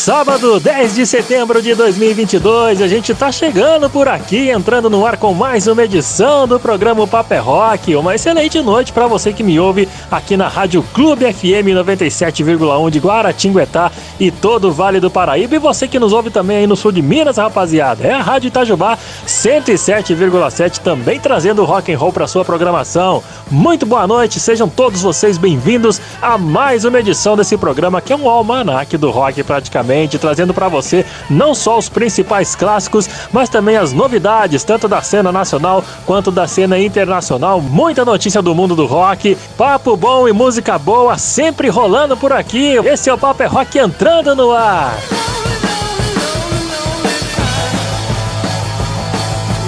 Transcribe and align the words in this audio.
Sábado, 0.00 0.58
10 0.58 0.94
de 0.94 1.04
setembro 1.04 1.60
de 1.60 1.74
2022, 1.74 2.80
a 2.80 2.88
gente 2.88 3.14
tá 3.14 3.30
chegando 3.30 3.90
por 3.90 4.08
aqui, 4.08 4.48
entrando 4.48 4.88
no 4.88 5.04
ar 5.04 5.18
com 5.18 5.34
mais 5.34 5.66
uma 5.66 5.84
edição 5.84 6.48
do 6.48 6.58
programa 6.58 7.06
Paper 7.06 7.36
é 7.36 7.40
Rock. 7.40 7.94
Uma 7.94 8.14
excelente 8.14 8.62
noite 8.62 8.94
para 8.94 9.06
você 9.06 9.30
que 9.30 9.42
me 9.42 9.60
ouve 9.60 9.86
aqui 10.10 10.38
na 10.38 10.48
Rádio 10.48 10.82
Clube 10.94 11.30
FM 11.30 11.76
97,1 11.76 12.90
de 12.90 12.98
Guaratinguetá 12.98 13.92
e 14.18 14.30
todo 14.30 14.68
o 14.68 14.72
Vale 14.72 15.00
do 15.00 15.10
Paraíba. 15.10 15.56
E 15.56 15.58
você 15.58 15.86
que 15.86 15.98
nos 15.98 16.14
ouve 16.14 16.30
também 16.30 16.56
aí 16.56 16.66
no 16.66 16.76
sul 16.76 16.92
de 16.92 17.02
Minas, 17.02 17.36
rapaziada. 17.36 18.02
É 18.02 18.14
a 18.14 18.22
Rádio 18.22 18.48
Itajubá 18.48 18.96
107,7 19.26 20.78
também 20.78 21.20
trazendo 21.20 21.62
rock 21.66 21.92
and 21.92 21.98
roll 21.98 22.10
para 22.10 22.26
sua 22.26 22.42
programação. 22.42 23.22
Muito 23.50 23.84
boa 23.84 24.06
noite, 24.06 24.40
sejam 24.40 24.66
todos 24.66 25.02
vocês 25.02 25.36
bem-vindos 25.36 26.00
a 26.22 26.38
mais 26.38 26.86
uma 26.86 27.00
edição 27.00 27.36
desse 27.36 27.58
programa 27.58 28.00
que 28.00 28.14
é 28.14 28.16
um 28.16 28.30
almanac 28.30 28.96
do 28.96 29.10
rock 29.10 29.42
praticamente 29.42 29.89
trazendo 30.18 30.54
para 30.54 30.68
você 30.68 31.04
não 31.28 31.54
só 31.54 31.78
os 31.78 31.88
principais 31.88 32.54
clássicos, 32.54 33.08
mas 33.32 33.48
também 33.48 33.76
as 33.76 33.92
novidades, 33.92 34.64
tanto 34.64 34.86
da 34.86 35.02
cena 35.02 35.32
nacional 35.32 35.84
quanto 36.06 36.30
da 36.30 36.46
cena 36.46 36.78
internacional. 36.78 37.60
Muita 37.60 38.04
notícia 38.04 38.42
do 38.42 38.54
mundo 38.54 38.76
do 38.76 38.86
rock, 38.86 39.36
papo 39.56 39.96
bom 39.96 40.28
e 40.28 40.32
música 40.32 40.78
boa 40.78 41.18
sempre 41.18 41.68
rolando 41.68 42.16
por 42.16 42.32
aqui. 42.32 42.74
Esse 42.84 43.08
é 43.08 43.14
o 43.14 43.18
Papo 43.18 43.42
é 43.42 43.46
Rock 43.46 43.78
entrando 43.78 44.34
no 44.34 44.50
ar. 44.52 44.96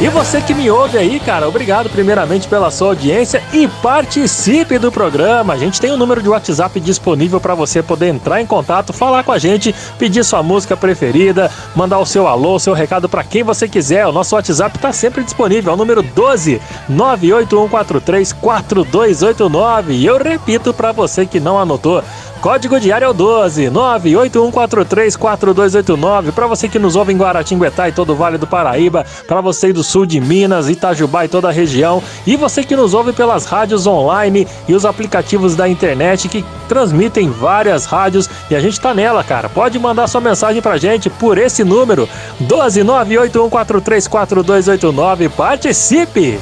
E 0.03 0.09
você 0.09 0.41
que 0.41 0.53
me 0.53 0.69
ouve 0.69 0.99
aí, 0.99 1.21
cara, 1.21 1.49
obrigado 1.49 1.89
primeiramente 1.89 2.49
pela 2.49 2.73
sua 2.73 2.89
audiência 2.89 3.41
e 3.53 3.69
participe 3.69 4.77
do 4.77 4.91
programa. 4.91 5.53
A 5.53 5.57
gente 5.57 5.81
tem 5.81 5.93
um 5.93 5.97
número 5.97 6.21
de 6.21 6.29
WhatsApp 6.29 6.81
disponível 6.81 7.41
para 7.41 7.55
você 7.55 7.85
poder 7.85 8.09
entrar 8.09 8.41
em 8.41 8.47
contato, 8.47 8.93
falar 8.93 9.23
com 9.23 9.31
a 9.31 9.39
gente, 9.39 9.73
pedir 10.01 10.25
sua 10.25 10.43
música 10.43 10.77
preferida, 10.77 11.49
mandar 11.77 12.01
o 12.01 12.05
seu 12.05 12.27
alô, 12.27 12.59
seu 12.59 12.75
recado 12.75 13.09
para 13.09 13.23
quem 13.23 13.45
você 13.45 13.69
quiser. 13.69 14.05
O 14.05 14.11
nosso 14.11 14.35
WhatsApp 14.35 14.77
está 14.77 14.93
sempre 14.93 15.23
disponível, 15.23 15.71
é 15.71 15.75
o 15.75 15.79
número 15.79 16.03
12 16.03 16.61
98143 16.89 18.33
4289. 18.33 19.93
E 19.93 20.05
eu 20.05 20.19
repito 20.19 20.75
para 20.75 20.91
você 20.91 21.25
que 21.25 21.39
não 21.39 21.61
anotou, 21.61 22.03
Código 22.43 22.79
diário 22.81 23.05
é 23.05 23.09
o 23.09 23.13
12 23.13 23.67
981434289. 23.67 26.33
Para 26.33 26.49
você 26.49 26.69
que 26.69 26.77
nos 26.77 26.97
ouve 26.97 27.13
em 27.13 27.17
Guaratinguetá 27.17 27.89
e 27.89 27.93
todo 27.93 28.15
o 28.15 28.17
Vale 28.17 28.37
do 28.37 28.49
Paraíba, 28.49 29.07
para 29.29 29.41
você 29.41 29.73
do 29.73 29.85
sul 29.93 30.07
de 30.07 30.19
Minas, 30.21 30.69
Itajubá 30.71 31.27
e 31.27 31.29
toda 31.29 31.49
a 31.49 31.53
região, 31.53 32.03
e 32.27 32.35
você 32.35 32.65
que 32.65 32.75
nos 32.75 32.95
ouve 32.95 33.13
pelas 33.13 33.45
rádios 33.45 33.87
online 33.87 34.49
e 34.67 34.75
os 34.75 34.87
aplicativos 34.87 35.55
da 35.55 35.69
internet 35.69 36.29
que 36.29 36.43
transmitem 36.67 37.31
várias 37.31 37.85
rádios 37.85 38.31
e 38.51 38.57
a 38.57 38.61
gente 38.61 38.81
tá 38.81 38.95
nela, 38.95 39.23
cara. 39.23 39.51
Pode 39.51 39.79
mandar 39.79 40.09
sua 40.09 40.23
mensagem 40.23 40.63
pra 40.63 40.79
gente 40.79 41.11
por 41.11 41.37
esse 41.37 41.63
número 41.63 42.09
12 42.41 42.81
981434289. 42.81 45.29
Participe! 45.29 46.41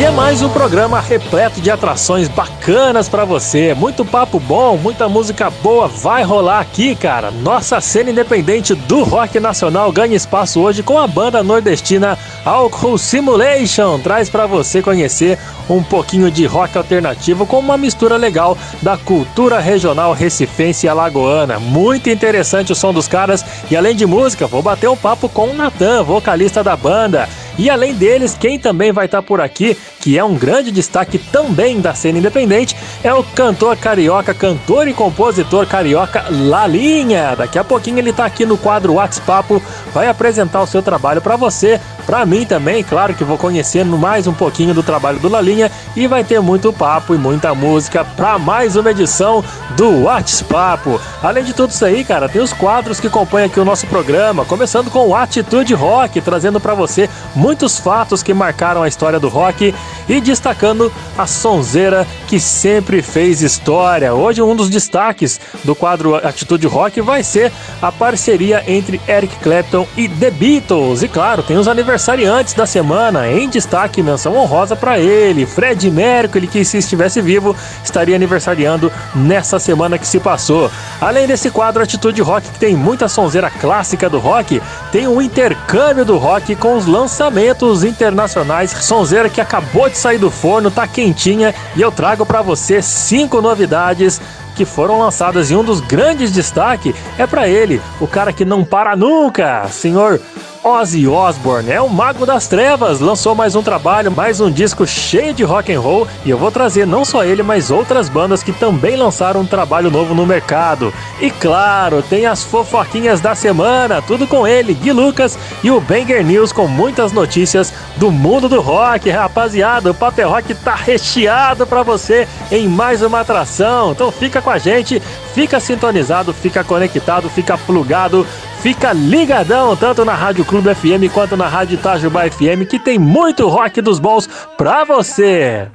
E 0.00 0.02
é 0.02 0.10
mais 0.10 0.40
um 0.40 0.48
programa 0.48 0.98
repleto 0.98 1.60
de 1.60 1.70
atrações 1.70 2.26
bacanas 2.26 3.06
para 3.06 3.26
você. 3.26 3.74
Muito 3.74 4.02
papo 4.02 4.40
bom, 4.40 4.78
muita 4.78 5.10
música 5.10 5.50
boa 5.50 5.88
vai 5.88 6.22
rolar 6.22 6.60
aqui, 6.60 6.96
cara. 6.96 7.30
Nossa 7.30 7.82
cena 7.82 8.10
independente 8.10 8.74
do 8.74 9.02
rock 9.02 9.38
nacional 9.38 9.92
ganha 9.92 10.16
espaço 10.16 10.58
hoje 10.58 10.82
com 10.82 10.98
a 10.98 11.06
banda 11.06 11.42
nordestina 11.42 12.16
Alcohol 12.46 12.96
Simulation. 12.96 13.98
Traz 13.98 14.30
para 14.30 14.46
você 14.46 14.80
conhecer 14.80 15.38
um 15.68 15.82
pouquinho 15.82 16.30
de 16.30 16.46
rock 16.46 16.78
alternativo 16.78 17.44
com 17.44 17.58
uma 17.58 17.76
mistura 17.76 18.16
legal 18.16 18.56
da 18.80 18.96
cultura 18.96 19.60
regional 19.60 20.14
recifense 20.14 20.86
e 20.86 20.88
alagoana. 20.88 21.60
Muito 21.60 22.08
interessante 22.08 22.72
o 22.72 22.74
som 22.74 22.94
dos 22.94 23.06
caras 23.06 23.44
e 23.70 23.76
além 23.76 23.94
de 23.94 24.06
música, 24.06 24.46
vou 24.46 24.62
bater 24.62 24.88
um 24.88 24.96
papo 24.96 25.28
com 25.28 25.50
o 25.50 25.54
Natan, 25.54 26.02
vocalista 26.04 26.64
da 26.64 26.74
banda. 26.74 27.28
E 27.60 27.68
além 27.68 27.92
deles, 27.92 28.34
quem 28.40 28.58
também 28.58 28.90
vai 28.90 29.04
estar 29.04 29.20
por 29.20 29.38
aqui, 29.38 29.76
que 30.00 30.18
é 30.18 30.24
um 30.24 30.34
grande 30.34 30.72
destaque 30.72 31.18
também 31.18 31.80
da 31.80 31.94
cena 31.94 32.18
independente, 32.18 32.74
é 33.04 33.12
o 33.12 33.22
cantor 33.22 33.76
carioca, 33.76 34.32
cantor 34.32 34.88
e 34.88 34.94
compositor 34.94 35.66
carioca 35.66 36.24
Lalinha. 36.30 37.36
Daqui 37.36 37.58
a 37.58 37.64
pouquinho 37.64 37.98
ele 37.98 38.10
está 38.10 38.24
aqui 38.24 38.46
no 38.46 38.56
quadro 38.56 38.94
WhatsApp, 38.94 39.62
vai 39.92 40.08
apresentar 40.08 40.62
o 40.62 40.66
seu 40.66 40.82
trabalho 40.82 41.20
para 41.20 41.36
você, 41.36 41.78
para 42.06 42.24
mim 42.26 42.44
também, 42.44 42.82
claro 42.82 43.14
que 43.14 43.22
vou 43.22 43.38
conhecendo 43.38 43.96
mais 43.96 44.26
um 44.26 44.32
pouquinho 44.32 44.74
do 44.74 44.82
trabalho 44.82 45.18
do 45.20 45.28
Lalinha 45.28 45.70
e 45.94 46.06
vai 46.06 46.24
ter 46.24 46.40
muito 46.40 46.72
papo 46.72 47.14
e 47.14 47.18
muita 47.18 47.54
música 47.54 48.04
para 48.04 48.38
mais 48.38 48.74
uma 48.74 48.90
edição 48.90 49.44
do 49.76 50.04
WhatsApp. 50.04 50.98
Além 51.22 51.44
de 51.44 51.52
tudo 51.52 51.70
isso 51.70 51.84
aí, 51.84 52.04
cara, 52.04 52.28
tem 52.28 52.40
os 52.40 52.52
quadros 52.52 52.98
que 52.98 53.08
compõem 53.08 53.44
aqui 53.44 53.60
o 53.60 53.64
nosso 53.64 53.86
programa, 53.86 54.44
começando 54.44 54.90
com 54.90 55.06
o 55.08 55.14
Atitude 55.14 55.74
Rock, 55.74 56.20
trazendo 56.20 56.58
para 56.58 56.74
você 56.74 57.08
muitos 57.34 57.78
fatos 57.78 58.22
que 58.22 58.34
marcaram 58.34 58.82
a 58.82 58.88
história 58.88 59.20
do 59.20 59.28
rock 59.28 59.74
e 60.08 60.20
destacando 60.20 60.92
a 61.16 61.26
sonzeira 61.26 62.06
que 62.26 62.40
sempre 62.40 63.02
fez 63.02 63.42
história. 63.42 64.14
Hoje 64.14 64.42
um 64.42 64.56
dos 64.56 64.70
destaques 64.70 65.40
do 65.64 65.74
quadro 65.74 66.14
Atitude 66.16 66.66
Rock 66.66 67.00
vai 67.00 67.22
ser 67.22 67.52
a 67.82 67.92
parceria 67.92 68.64
entre 68.66 69.00
Eric 69.08 69.36
Clapton 69.36 69.86
e 69.96 70.08
The 70.08 70.30
Beatles. 70.30 71.02
E 71.02 71.08
claro, 71.08 71.42
tem 71.42 71.56
os 71.56 71.68
aniversariantes 71.68 72.54
da 72.54 72.66
semana 72.66 73.30
em 73.30 73.48
destaque, 73.48 74.02
menção 74.02 74.36
honrosa 74.36 74.74
para 74.76 74.98
ele, 74.98 75.46
Fred 75.46 75.90
Mercury, 75.90 76.46
que 76.46 76.64
se 76.64 76.78
estivesse 76.78 77.20
vivo 77.20 77.54
estaria 77.84 78.16
aniversariando 78.16 78.92
nessa 79.14 79.58
semana 79.58 79.98
que 79.98 80.06
se 80.06 80.20
passou. 80.20 80.70
Além 81.00 81.26
desse 81.26 81.50
quadro 81.50 81.82
Atitude 81.82 82.22
Rock 82.22 82.48
que 82.50 82.58
tem 82.58 82.76
muita 82.76 83.08
sonzeira 83.08 83.50
clássica 83.50 84.08
do 84.08 84.18
rock, 84.18 84.62
tem 84.92 85.06
um 85.06 85.20
intercâmbio 85.20 86.04
do 86.04 86.16
rock 86.16 86.54
com 86.56 86.76
os 86.76 86.86
lançamentos 86.86 87.84
internacionais. 87.84 88.70
Sonzeira 88.70 89.28
que 89.28 89.40
acabou 89.40 89.89
de 89.90 89.98
sair 89.98 90.18
do 90.18 90.30
forno, 90.30 90.70
tá 90.70 90.86
quentinha 90.86 91.54
e 91.76 91.80
eu 91.80 91.92
trago 91.92 92.24
para 92.24 92.40
você 92.40 92.80
cinco 92.80 93.40
novidades 93.40 94.20
que 94.54 94.64
foram 94.64 94.98
lançadas 94.98 95.50
e 95.50 95.54
um 95.54 95.64
dos 95.64 95.80
grandes 95.80 96.30
destaques 96.30 96.94
é 97.18 97.26
para 97.26 97.48
ele, 97.48 97.80
o 98.00 98.06
cara 98.06 98.32
que 98.32 98.44
não 98.44 98.64
para 98.64 98.96
nunca, 98.96 99.66
senhor 99.68 100.20
Ozzy 100.62 101.08
Osbourne 101.08 101.70
é 101.70 101.80
o 101.80 101.88
mago 101.88 102.26
das 102.26 102.46
trevas, 102.46 103.00
lançou 103.00 103.34
mais 103.34 103.54
um 103.54 103.62
trabalho, 103.62 104.10
mais 104.10 104.42
um 104.42 104.50
disco 104.50 104.86
cheio 104.86 105.32
de 105.32 105.42
rock 105.42 105.72
and 105.72 105.80
roll 105.80 106.06
e 106.22 106.28
eu 106.28 106.36
vou 106.36 106.50
trazer 106.50 106.86
não 106.86 107.02
só 107.02 107.24
ele, 107.24 107.42
mas 107.42 107.70
outras 107.70 108.10
bandas 108.10 108.42
que 108.42 108.52
também 108.52 108.94
lançaram 108.94 109.40
um 109.40 109.46
trabalho 109.46 109.90
novo 109.90 110.14
no 110.14 110.26
mercado. 110.26 110.92
E 111.18 111.30
claro, 111.30 112.02
tem 112.02 112.26
as 112.26 112.44
fofoquinhas 112.44 113.22
da 113.22 113.34
semana, 113.34 114.02
tudo 114.02 114.26
com 114.26 114.46
ele, 114.46 114.74
Gui 114.74 114.92
Lucas 114.92 115.38
e 115.64 115.70
o 115.70 115.80
Banger 115.80 116.22
News 116.22 116.52
com 116.52 116.68
muitas 116.68 117.10
notícias 117.10 117.72
do 117.96 118.10
mundo 118.10 118.46
do 118.46 118.60
rock, 118.60 119.08
rapaziada. 119.08 119.90
O 119.90 119.94
Paper 119.94 120.28
Rock 120.28 120.54
tá 120.56 120.74
recheado 120.74 121.66
para 121.66 121.82
você 121.82 122.28
em 122.52 122.68
mais 122.68 123.00
uma 123.00 123.20
atração. 123.20 123.92
Então 123.92 124.12
fica 124.12 124.42
com 124.42 124.50
a 124.50 124.58
gente, 124.58 125.00
fica 125.34 125.58
sintonizado, 125.58 126.34
fica 126.34 126.62
conectado, 126.62 127.30
fica 127.30 127.56
plugado 127.56 128.26
Fica 128.62 128.92
ligadão 128.92 129.74
tanto 129.74 130.04
na 130.04 130.14
Rádio 130.14 130.44
Clube 130.44 130.74
FM 130.74 131.10
quanto 131.14 131.34
na 131.34 131.48
Rádio 131.48 131.76
Itajubá 131.76 132.30
FM 132.30 132.68
que 132.68 132.78
tem 132.78 132.98
muito 132.98 133.48
rock 133.48 133.80
dos 133.80 133.98
bons 133.98 134.28
pra 134.58 134.84
você. 134.84 135.68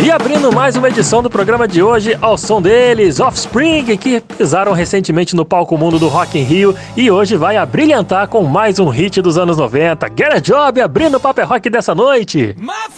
E 0.00 0.08
abrindo 0.08 0.52
mais 0.52 0.76
uma 0.76 0.88
edição 0.88 1.20
do 1.20 1.28
programa 1.28 1.66
de 1.66 1.82
hoje, 1.82 2.16
ao 2.20 2.38
som 2.38 2.62
deles, 2.62 3.18
Offspring, 3.18 3.96
que 3.96 4.20
pisaram 4.20 4.72
recentemente 4.72 5.34
no 5.34 5.44
palco 5.44 5.76
mundo 5.76 5.98
do 5.98 6.06
Rock 6.06 6.38
in 6.38 6.44
Rio 6.44 6.74
e 6.96 7.10
hoje 7.10 7.36
vai 7.36 7.56
abrilhantar 7.56 8.28
com 8.28 8.44
mais 8.44 8.78
um 8.78 8.88
hit 8.88 9.20
dos 9.20 9.36
anos 9.36 9.56
90. 9.56 10.08
Get 10.16 10.32
a 10.32 10.38
Job 10.38 10.80
abrindo 10.80 11.16
o 11.16 11.20
Paper 11.20 11.48
Rock 11.48 11.68
dessa 11.68 11.92
noite. 11.92 12.54
My 12.56 12.88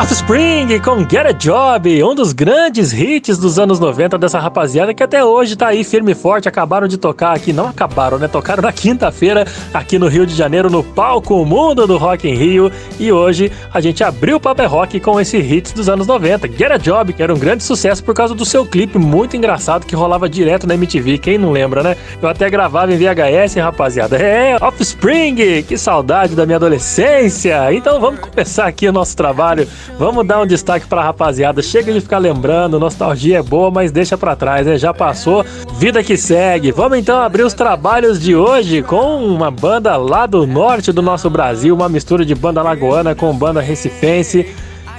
Offspring 0.00 0.80
com 0.82 1.00
Get 1.00 1.26
a 1.26 1.32
Job, 1.32 2.02
um 2.02 2.14
dos 2.14 2.32
grandes 2.32 2.90
hits 2.90 3.36
dos 3.36 3.58
anos 3.58 3.78
90 3.78 4.16
dessa 4.16 4.38
rapaziada 4.38 4.94
que 4.94 5.02
até 5.02 5.22
hoje 5.22 5.56
tá 5.56 5.68
aí 5.68 5.84
firme 5.84 6.12
e 6.12 6.14
forte. 6.14 6.48
Acabaram 6.48 6.88
de 6.88 6.96
tocar 6.96 7.36
aqui, 7.36 7.52
não 7.52 7.68
acabaram, 7.68 8.18
né? 8.18 8.26
Tocaram 8.26 8.62
na 8.62 8.72
quinta-feira 8.72 9.46
aqui 9.74 9.98
no 9.98 10.08
Rio 10.08 10.24
de 10.24 10.34
Janeiro, 10.34 10.70
no 10.70 10.82
palco 10.82 11.44
Mundo 11.44 11.86
do 11.86 11.98
Rock 11.98 12.26
em 12.26 12.34
Rio. 12.34 12.72
E 12.98 13.12
hoje 13.12 13.52
a 13.74 13.78
gente 13.78 14.02
abriu 14.02 14.38
o 14.38 14.40
Paper 14.40 14.70
Rock 14.70 15.00
com 15.00 15.20
esse 15.20 15.36
hits 15.36 15.72
dos 15.72 15.86
anos 15.86 16.06
90. 16.06 16.48
Get 16.48 16.72
a 16.72 16.78
Job, 16.78 17.12
que 17.12 17.22
era 17.22 17.34
um 17.34 17.38
grande 17.38 17.62
sucesso 17.62 18.02
por 18.02 18.14
causa 18.14 18.34
do 18.34 18.46
seu 18.46 18.64
clipe 18.64 18.96
muito 18.96 19.36
engraçado 19.36 19.84
que 19.84 19.94
rolava 19.94 20.30
direto 20.30 20.66
na 20.66 20.72
MTV. 20.76 21.18
Quem 21.18 21.36
não 21.36 21.52
lembra, 21.52 21.82
né? 21.82 21.94
Eu 22.22 22.28
até 22.30 22.48
gravava 22.48 22.90
em 22.90 22.96
VHS, 22.96 23.56
rapaziada. 23.56 24.16
É, 24.16 24.56
Offspring, 24.62 25.62
que 25.62 25.76
saudade 25.76 26.34
da 26.34 26.46
minha 26.46 26.56
adolescência. 26.56 27.70
Então 27.74 28.00
vamos 28.00 28.20
começar 28.20 28.64
aqui 28.64 28.88
o 28.88 28.92
nosso 28.92 29.14
trabalho 29.14 29.68
Vamos 30.00 30.26
dar 30.26 30.40
um 30.40 30.46
destaque 30.46 30.86
pra 30.86 31.02
rapaziada. 31.02 31.60
Chega 31.60 31.92
de 31.92 32.00
ficar 32.00 32.16
lembrando, 32.16 32.80
nostalgia 32.80 33.40
é 33.40 33.42
boa, 33.42 33.70
mas 33.70 33.92
deixa 33.92 34.16
pra 34.16 34.34
trás, 34.34 34.66
né? 34.66 34.78
Já 34.78 34.94
passou, 34.94 35.44
vida 35.76 36.02
que 36.02 36.16
segue. 36.16 36.72
Vamos 36.72 36.96
então 36.96 37.20
abrir 37.20 37.42
os 37.42 37.52
trabalhos 37.52 38.18
de 38.18 38.34
hoje 38.34 38.82
com 38.82 39.22
uma 39.22 39.50
banda 39.50 39.98
lá 39.98 40.24
do 40.24 40.46
norte 40.46 40.90
do 40.90 41.02
nosso 41.02 41.28
Brasil, 41.28 41.74
uma 41.74 41.86
mistura 41.86 42.24
de 42.24 42.34
banda 42.34 42.62
lagoana 42.62 43.14
com 43.14 43.30
banda 43.36 43.60
recifense 43.60 44.46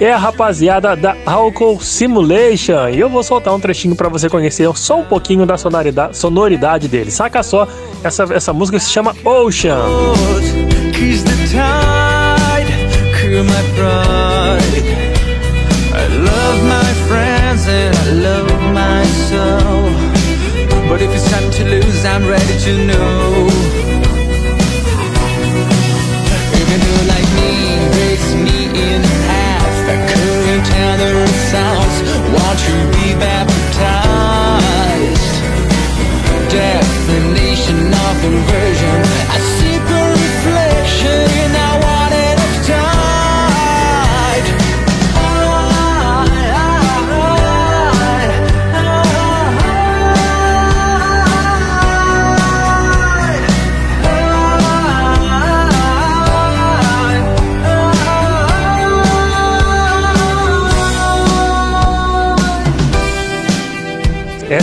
é 0.00 0.12
a 0.12 0.16
rapaziada 0.16 0.94
da 0.94 1.16
Alcohol 1.26 1.80
Simulation. 1.80 2.88
E 2.88 3.00
eu 3.00 3.08
vou 3.08 3.24
soltar 3.24 3.52
um 3.52 3.58
trechinho 3.58 3.96
para 3.96 4.08
você 4.08 4.28
conhecer 4.28 4.70
só 4.76 5.00
um 5.00 5.04
pouquinho 5.04 5.44
da 5.44 5.58
sonoridade, 5.58 6.16
sonoridade 6.16 6.86
dele. 6.86 7.10
Saca 7.10 7.42
só, 7.42 7.66
essa, 8.04 8.22
essa 8.32 8.52
música 8.52 8.78
se 8.78 8.88
chama 8.88 9.16
Ocean. 9.24 9.80
I 15.94 16.06
love 16.06 16.64
my 16.64 16.92
friends 17.08 17.66
and 17.66 17.96
I 17.96 18.10
love 18.28 18.50
myself. 18.74 19.92
But 20.88 21.00
if 21.00 21.10
it's 21.14 21.30
time 21.30 21.50
to 21.50 21.64
lose, 21.64 22.04
I'm 22.04 22.26
ready 22.26 22.58
to 22.66 22.86
know 22.86 23.71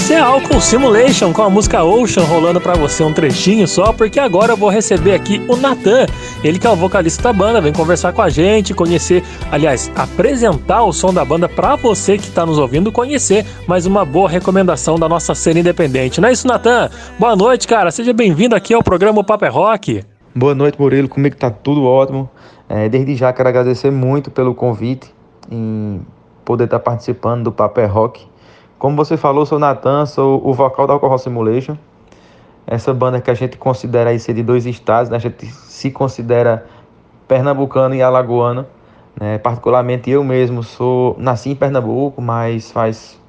Essa 0.10 0.18
é 0.18 0.22
Alcohol 0.22 0.60
Simulation 0.60 1.32
com 1.32 1.44
a 1.44 1.52
música 1.52 1.84
Ocean 1.84 2.24
rolando 2.24 2.60
para 2.60 2.74
você 2.74 3.04
um 3.04 3.14
trechinho 3.14 3.68
só, 3.68 3.94
porque 3.94 4.20
agora 4.20 4.54
eu 4.54 4.58
vou 4.58 4.68
receber 4.68 5.14
aqui 5.14 5.40
o 5.48 5.56
Nathan, 5.56 6.08
ele 6.44 6.58
que 6.58 6.66
é 6.66 6.70
o 6.72 6.76
vocalista 6.76 7.22
da 7.22 7.32
banda, 7.32 7.62
vem 7.62 7.72
conversar 7.72 8.12
com 8.12 8.24
a 8.24 8.28
gente, 8.28 8.74
conhecer, 8.74 9.24
aliás, 9.52 9.92
apresentar 9.96 10.84
o 10.84 10.92
som 10.92 11.14
da 11.14 11.24
banda 11.24 11.48
para 11.48 11.76
você 11.76 12.18
que 12.18 12.24
está 12.24 12.44
nos 12.44 12.58
ouvindo 12.58 12.92
conhecer, 12.92 13.46
mais 13.68 13.86
uma 13.86 14.04
boa 14.04 14.28
recomendação 14.28 14.98
da 14.98 15.08
nossa 15.08 15.36
cena 15.36 15.60
independente. 15.60 16.20
Não 16.20 16.28
é 16.28 16.32
isso, 16.32 16.48
Nathan? 16.48 16.90
Boa 17.20 17.36
noite, 17.36 17.68
cara. 17.68 17.92
Seja 17.92 18.12
bem-vindo 18.12 18.56
aqui 18.56 18.74
ao 18.74 18.82
programa 18.82 19.24
Paper 19.24 19.48
é 19.48 19.52
Rock. 19.52 20.04
Boa 20.34 20.56
noite, 20.56 20.82
Murilo. 20.82 21.08
Comigo 21.08 21.36
tá 21.36 21.52
tudo 21.52 21.84
ótimo. 21.84 22.28
É, 22.68 22.90
desde 22.90 23.16
já 23.16 23.32
quero 23.32 23.48
agradecer 23.48 23.92
muito 23.92 24.32
pelo 24.32 24.56
convite 24.56 25.14
em 25.52 26.02
poder 26.44 26.64
estar 26.64 26.80
tá 26.80 26.84
participando 26.84 27.44
do 27.44 27.52
Paper 27.52 27.84
é 27.84 27.88
Rock. 27.88 28.28
Como 28.80 28.96
você 28.96 29.18
falou, 29.18 29.46
sou 29.46 29.60
Natan, 29.60 30.06
sou 30.06 30.42
o 30.42 30.54
vocal 30.54 30.88
da 30.88 30.94
Alcohol 30.94 31.18
Simulation. 31.18 31.76
Essa 32.66 32.94
banda 32.94 33.20
que 33.20 33.30
a 33.30 33.34
gente 33.34 33.58
considera 33.58 34.12
aí 34.12 34.18
ser 34.18 34.34
de 34.34 34.42
dois 34.42 34.66
estados, 34.66 35.10
né? 35.10 35.18
a 35.18 35.20
gente 35.20 35.46
se 35.46 35.92
considera 35.92 36.66
pernambucano 37.28 37.94
e 37.94 38.02
alagoano. 38.02 38.66
Né? 39.20 39.38
Particularmente 39.38 40.10
eu 40.10 40.24
mesmo 40.24 40.64
sou 40.64 41.14
nasci 41.20 41.50
em 41.50 41.56
Pernambuco, 41.56 42.22
mas 42.22 42.72
faz 42.72 43.20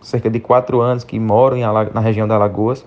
cerca 0.00 0.30
de 0.30 0.38
quatro 0.38 0.80
anos 0.80 1.02
que 1.02 1.18
moro 1.18 1.56
em 1.56 1.62
na 1.92 2.00
região 2.00 2.28
da 2.28 2.36
Alagoas, 2.36 2.86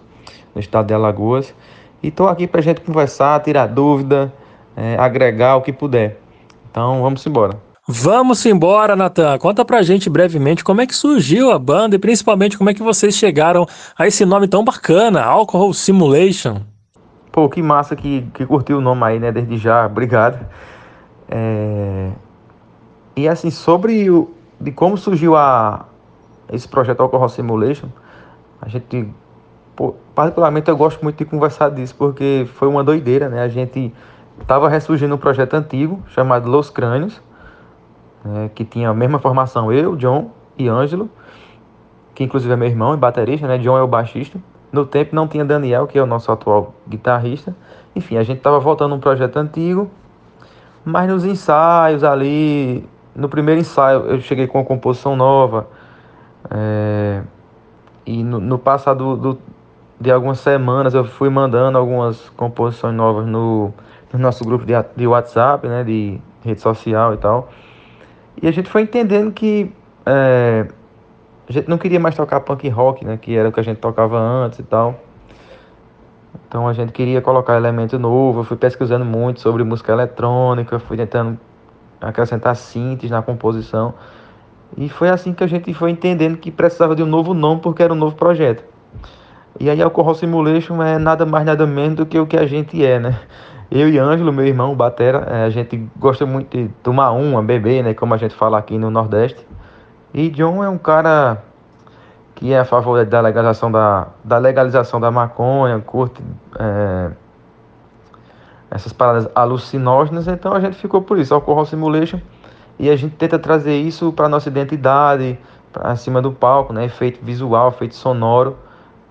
no 0.55 0.61
estado 0.61 0.87
de 0.87 0.93
Alagoas. 0.93 1.53
E 2.01 2.07
estou 2.07 2.29
aqui 2.29 2.47
para 2.47 2.61
a 2.61 2.63
gente 2.63 2.79
conversar, 2.79 3.37
tirar 3.41 3.67
dúvida, 3.67 4.31
é, 4.77 4.95
agregar 4.97 5.57
o 5.57 5.61
que 5.61 5.73
puder. 5.73 6.17
Então 6.71 7.01
vamos 7.01 7.25
embora. 7.27 7.66
Vamos 7.89 8.45
embora, 8.45 8.97
Natan. 8.97 9.37
Conta 9.37 9.63
pra 9.63 9.81
gente 9.81 10.09
brevemente 10.09 10.61
como 10.61 10.81
é 10.81 10.85
que 10.85 10.93
surgiu 10.93 11.51
a 11.51 11.57
banda 11.57 11.95
e 11.95 11.99
principalmente 11.99 12.57
como 12.57 12.69
é 12.69 12.73
que 12.73 12.83
vocês 12.83 13.15
chegaram 13.15 13.65
a 13.97 14.05
esse 14.05 14.25
nome 14.25 14.45
tão 14.45 14.61
bacana, 14.61 15.23
Alcohol 15.23 15.73
Simulation. 15.73 16.57
Pô, 17.31 17.47
que 17.47 17.61
massa 17.61 17.95
que, 17.95 18.27
que 18.33 18.45
curtiu 18.45 18.79
o 18.79 18.81
nome 18.81 19.05
aí, 19.05 19.19
né? 19.19 19.31
Desde 19.31 19.57
já, 19.57 19.85
obrigado. 19.85 20.45
É... 21.29 22.09
E 23.15 23.25
assim, 23.25 23.49
sobre 23.49 24.09
o, 24.09 24.31
de 24.59 24.69
como 24.73 24.97
surgiu 24.97 25.37
a, 25.37 25.85
esse 26.51 26.67
projeto 26.67 26.99
Alcohol 26.99 27.29
Simulation, 27.29 27.87
a 28.61 28.67
gente, 28.67 29.09
pô, 29.77 29.95
particularmente 30.13 30.69
eu 30.69 30.75
gosto 30.75 31.01
muito 31.01 31.17
de 31.19 31.23
conversar 31.23 31.71
disso, 31.71 31.95
porque 31.97 32.49
foi 32.55 32.67
uma 32.67 32.83
doideira, 32.83 33.29
né? 33.29 33.41
A 33.41 33.47
gente 33.47 33.93
tava 34.45 34.67
ressurgindo 34.67 35.15
um 35.15 35.17
projeto 35.17 35.53
antigo 35.53 36.03
chamado 36.09 36.51
Los 36.51 36.69
Crânios, 36.69 37.21
né, 38.23 38.49
que 38.53 38.65
tinha 38.65 38.89
a 38.89 38.93
mesma 38.93 39.19
formação, 39.19 39.71
eu, 39.71 39.95
John 39.95 40.31
e 40.57 40.67
Ângelo, 40.67 41.09
que 42.13 42.23
inclusive 42.23 42.51
é 42.51 42.55
meu 42.55 42.67
irmão 42.67 42.93
e 42.93 42.97
baterista, 42.97 43.47
né? 43.47 43.57
John 43.59 43.77
é 43.77 43.81
o 43.81 43.87
baixista. 43.87 44.39
No 44.71 44.85
tempo 44.85 45.15
não 45.15 45.27
tinha 45.27 45.45
Daniel, 45.45 45.87
que 45.87 45.97
é 45.97 46.01
o 46.01 46.05
nosso 46.05 46.31
atual 46.31 46.73
guitarrista. 46.87 47.55
Enfim, 47.95 48.17
a 48.17 48.23
gente 48.23 48.37
estava 48.37 48.59
voltando 48.59 48.95
um 48.95 48.99
projeto 48.99 49.37
antigo, 49.37 49.89
mas 50.83 51.07
nos 51.07 51.23
ensaios 51.23 52.03
ali, 52.03 52.87
no 53.15 53.29
primeiro 53.29 53.61
ensaio 53.61 53.99
eu 54.01 54.19
cheguei 54.19 54.47
com 54.47 54.57
uma 54.57 54.65
composição 54.65 55.15
nova. 55.15 55.67
É, 56.49 57.21
e 58.05 58.23
no, 58.23 58.39
no 58.39 58.57
passado 58.57 59.15
do, 59.15 59.37
de 59.99 60.11
algumas 60.11 60.39
semanas 60.39 60.93
eu 60.93 61.05
fui 61.05 61.29
mandando 61.29 61.77
algumas 61.77 62.29
composições 62.29 62.95
novas 62.95 63.25
no, 63.25 63.73
no 64.11 64.19
nosso 64.19 64.43
grupo 64.43 64.65
de, 64.65 64.73
de 64.95 65.07
WhatsApp, 65.07 65.67
né? 65.67 65.83
De 65.83 66.19
rede 66.43 66.61
social 66.61 67.13
e 67.13 67.17
tal. 67.17 67.49
E 68.41 68.47
a 68.47 68.51
gente 68.51 68.69
foi 68.69 68.83
entendendo 68.83 69.31
que 69.31 69.71
é, 70.05 70.67
a 71.49 71.51
gente 71.51 71.67
não 71.67 71.77
queria 71.77 71.99
mais 71.99 72.15
tocar 72.15 72.39
punk 72.41 72.67
rock, 72.69 73.05
né? 73.05 73.17
Que 73.17 73.35
era 73.35 73.49
o 73.49 73.51
que 73.51 73.59
a 73.59 73.63
gente 73.63 73.77
tocava 73.77 74.19
antes 74.19 74.59
e 74.59 74.63
tal. 74.63 74.99
Então 76.47 76.67
a 76.67 76.73
gente 76.73 76.91
queria 76.91 77.21
colocar 77.21 77.55
elemento 77.55 77.97
novo. 77.97 78.41
Eu 78.41 78.43
fui 78.43 78.57
pesquisando 78.57 79.05
muito 79.05 79.41
sobre 79.41 79.63
música 79.63 79.91
eletrônica, 79.91 80.79
fui 80.79 80.97
tentando 80.97 81.39
acrescentar 81.99 82.55
sintes 82.55 83.09
na 83.09 83.21
composição. 83.21 83.93
E 84.77 84.89
foi 84.89 85.09
assim 85.09 85.33
que 85.33 85.43
a 85.43 85.47
gente 85.47 85.73
foi 85.73 85.91
entendendo 85.91 86.37
que 86.37 86.51
precisava 86.51 86.95
de 86.95 87.01
um 87.01 87.05
novo 87.07 87.33
nome 87.33 87.61
porque 87.61 87.81
era 87.81 87.93
um 87.93 87.95
novo 87.95 88.15
projeto. 88.15 88.63
E 89.59 89.69
aí 89.69 89.81
Alcohol 89.81 90.13
Simulation 90.13 90.81
é 90.83 90.97
nada 90.97 91.25
mais 91.25 91.45
nada 91.45 91.65
menos 91.65 91.95
do 91.95 92.05
que 92.05 92.19
o 92.19 92.27
que 92.27 92.37
a 92.37 92.45
gente 92.45 92.83
é, 92.85 92.99
né? 92.99 93.19
Eu 93.69 93.89
e 93.89 93.97
Ângelo, 93.97 94.31
meu 94.31 94.45
irmão, 94.45 94.73
Batera, 94.75 95.27
é, 95.29 95.43
a 95.43 95.49
gente 95.49 95.89
gosta 95.97 96.25
muito 96.25 96.57
de 96.57 96.69
tomar 96.81 97.11
uma, 97.11 97.43
beber, 97.43 97.83
né? 97.83 97.93
Como 97.93 98.13
a 98.13 98.17
gente 98.17 98.33
fala 98.33 98.57
aqui 98.57 98.77
no 98.77 98.89
Nordeste. 98.89 99.45
E 100.13 100.29
John 100.29 100.63
é 100.63 100.69
um 100.69 100.77
cara 100.77 101.43
que 102.35 102.53
é 102.53 102.59
a 102.59 102.65
favor 102.65 103.03
da 103.03 103.19
legalização 103.19 103.71
da, 103.71 104.07
da 104.23 104.37
legalização 104.37 104.99
da 104.99 105.11
maconha, 105.11 105.79
curte 105.79 106.23
é, 106.57 107.11
essas 108.69 108.93
paradas 108.93 109.27
alucinógenas, 109.33 110.27
então 110.27 110.53
a 110.53 110.59
gente 110.59 110.77
ficou 110.77 111.01
por 111.01 111.17
isso, 111.17 111.33
Alcohol 111.33 111.65
Simulation, 111.65 112.19
e 112.77 112.89
a 112.89 112.95
gente 112.95 113.15
tenta 113.15 113.39
trazer 113.39 113.75
isso 113.75 114.13
para 114.13 114.29
nossa 114.29 114.49
identidade, 114.49 115.37
para 115.73 115.95
cima 115.95 116.21
do 116.21 116.31
palco, 116.31 116.71
né? 116.71 116.85
Efeito 116.85 117.19
visual, 117.23 117.69
efeito 117.69 117.95
sonoro, 117.95 118.55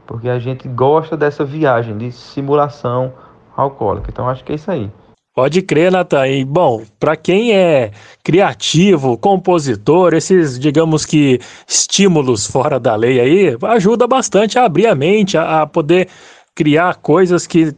porque 0.07 0.29
a 0.29 0.39
gente 0.39 0.69
gosta 0.69 1.17
dessa 1.17 1.45
viagem 1.45 1.99
de 1.99 2.13
simulação 2.13 3.13
alcoólica. 3.57 4.11
Então 4.11 4.29
acho 4.29 4.45
que 4.45 4.53
é 4.53 4.55
isso 4.57 4.71
aí. 4.71 4.91
Pode 5.37 5.61
crer, 5.61 5.93
Natan. 5.93 6.27
E, 6.29 6.45
bom, 6.47 6.83
para 6.99 7.15
quem 7.15 7.53
é 7.53 7.91
criativo, 8.25 9.19
compositor, 9.19 10.15
esses, 10.15 10.59
digamos 10.59 11.05
que, 11.05 11.39
estímulos 11.69 12.47
fora 12.47 12.81
da 12.81 12.97
lei 12.97 13.21
aí, 13.21 13.57
ajuda 13.65 14.07
bastante 14.07 14.59
a 14.59 14.65
abrir 14.65 14.87
a 14.87 14.95
mente, 14.95 15.37
a, 15.37 15.61
a 15.61 15.67
poder 15.67 16.09
criar 16.55 16.97
coisas 16.97 17.47
que 17.47 17.75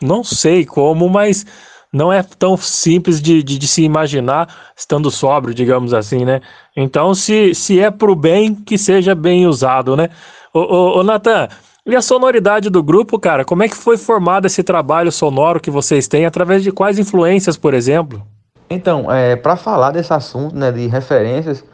não 0.00 0.24
sei 0.24 0.64
como, 0.64 1.06
mas 1.06 1.44
não 1.92 2.10
é 2.10 2.22
tão 2.22 2.56
simples 2.56 3.20
de, 3.20 3.42
de, 3.42 3.58
de, 3.58 3.68
se 3.68 3.82
imaginar 3.82 4.72
estando 4.74 5.10
sóbrio, 5.10 5.54
digamos 5.54 5.92
assim, 5.92 6.24
né? 6.24 6.40
Então, 6.74 7.14
se, 7.14 7.54
se 7.54 7.78
é 7.78 7.90
pro 7.90 8.16
bem, 8.16 8.54
que 8.54 8.78
seja 8.78 9.14
bem 9.14 9.46
usado, 9.46 9.94
né? 9.94 10.08
Ô, 10.54 10.60
ô, 10.60 10.98
ô 11.00 11.02
Natan, 11.02 11.46
e 11.84 11.96
a 11.96 12.02
sonoridade 12.02 12.70
do 12.70 12.82
grupo, 12.82 13.18
cara? 13.18 13.44
Como 13.44 13.62
é 13.62 13.68
que 13.68 13.76
foi 13.76 13.96
formado 13.96 14.46
esse 14.46 14.62
trabalho 14.62 15.10
sonoro 15.10 15.60
que 15.60 15.70
vocês 15.70 16.06
têm? 16.06 16.24
Através 16.24 16.62
de 16.62 16.70
quais 16.70 16.98
influências, 16.98 17.56
por 17.56 17.74
exemplo? 17.74 18.22
Então, 18.70 19.10
é, 19.10 19.36
para 19.36 19.56
falar 19.56 19.90
desse 19.90 20.12
assunto, 20.12 20.54
né, 20.56 20.70
de 20.70 20.86
referências, 20.86 21.64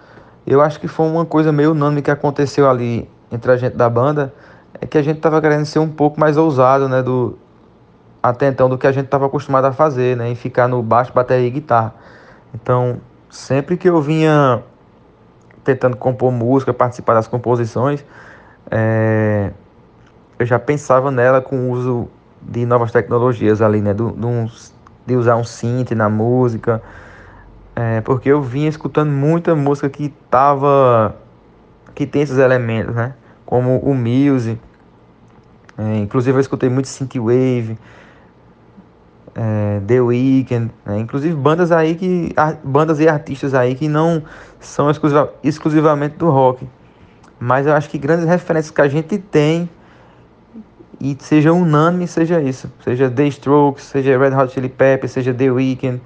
eu 0.46 0.60
acho 0.60 0.80
que 0.80 0.88
foi 0.88 1.06
uma 1.06 1.24
coisa 1.24 1.52
meio 1.52 1.72
unânime 1.72 2.02
que 2.02 2.10
aconteceu 2.10 2.68
ali 2.68 3.08
entre 3.30 3.52
a 3.52 3.56
gente 3.56 3.76
da 3.76 3.88
banda, 3.88 4.32
é 4.80 4.86
que 4.86 4.96
a 4.96 5.02
gente 5.02 5.20
tava 5.20 5.40
querendo 5.40 5.64
ser 5.66 5.78
um 5.78 5.88
pouco 5.88 6.18
mais 6.18 6.36
ousado, 6.36 6.88
né, 6.88 7.02
do, 7.02 7.38
até 8.22 8.48
então 8.48 8.68
do 8.68 8.76
que 8.76 8.86
a 8.86 8.92
gente 8.92 9.04
estava 9.04 9.26
acostumado 9.26 9.66
a 9.66 9.72
fazer, 9.72 10.16
né? 10.16 10.30
Em 10.30 10.34
ficar 10.34 10.68
no 10.68 10.82
baixo, 10.82 11.12
bateria 11.12 11.46
e 11.46 11.50
guitarra. 11.50 11.94
Então, 12.54 13.00
sempre 13.30 13.76
que 13.76 13.88
eu 13.88 14.00
vinha 14.00 14.62
tentando 15.62 15.96
compor 15.96 16.32
música, 16.32 16.72
participar 16.72 17.14
das 17.14 17.28
composições, 17.28 18.04
é, 18.70 19.50
eu 20.38 20.46
já 20.46 20.58
pensava 20.58 21.10
nela 21.10 21.40
com 21.40 21.68
o 21.68 21.70
uso 21.70 22.08
de 22.40 22.64
novas 22.64 22.92
tecnologias 22.92 23.60
ali, 23.60 23.80
né? 23.80 23.92
Do, 23.92 24.10
do, 24.10 24.50
de 25.06 25.16
usar 25.16 25.36
um 25.36 25.44
synth 25.44 25.92
na 25.92 26.08
música, 26.08 26.82
é, 27.74 28.00
porque 28.00 28.28
eu 28.28 28.42
vinha 28.42 28.68
escutando 28.68 29.10
muita 29.10 29.54
música 29.54 29.88
que 29.88 30.10
tava 30.30 31.16
que 31.94 32.06
tem 32.06 32.22
esses 32.22 32.38
elementos, 32.38 32.94
né? 32.94 33.14
Como 33.44 33.78
o 33.78 33.94
Muse, 33.94 34.60
é, 35.76 35.96
inclusive 35.98 36.36
eu 36.36 36.40
escutei 36.40 36.68
muito 36.68 36.86
synthwave, 36.86 37.78
é, 39.34 39.80
The 39.86 40.00
Weeknd, 40.00 40.70
né? 40.84 40.98
inclusive 40.98 41.34
bandas 41.34 41.72
aí 41.72 41.94
que 41.94 42.34
bandas 42.62 43.00
e 43.00 43.08
artistas 43.08 43.54
aí 43.54 43.74
que 43.74 43.88
não 43.88 44.22
são 44.60 44.90
exclusiva, 44.90 45.32
exclusivamente 45.42 46.16
do 46.16 46.28
rock, 46.30 46.68
mas 47.38 47.66
eu 47.66 47.72
acho 47.72 47.88
que 47.88 47.96
grandes 47.96 48.26
referências 48.26 48.72
que 48.72 48.80
a 48.80 48.88
gente 48.88 49.16
tem 49.18 49.70
e 51.00 51.16
seja 51.20 51.52
unânime 51.52 52.06
seja 52.06 52.40
isso, 52.40 52.70
seja 52.82 53.10
The 53.10 53.26
Strokes, 53.28 53.84
seja 53.84 54.18
Red 54.18 54.34
Hot 54.34 54.52
Chili 54.52 54.68
Peppers, 54.68 55.12
seja 55.12 55.32
The 55.32 55.50
Weeknd, 55.50 56.00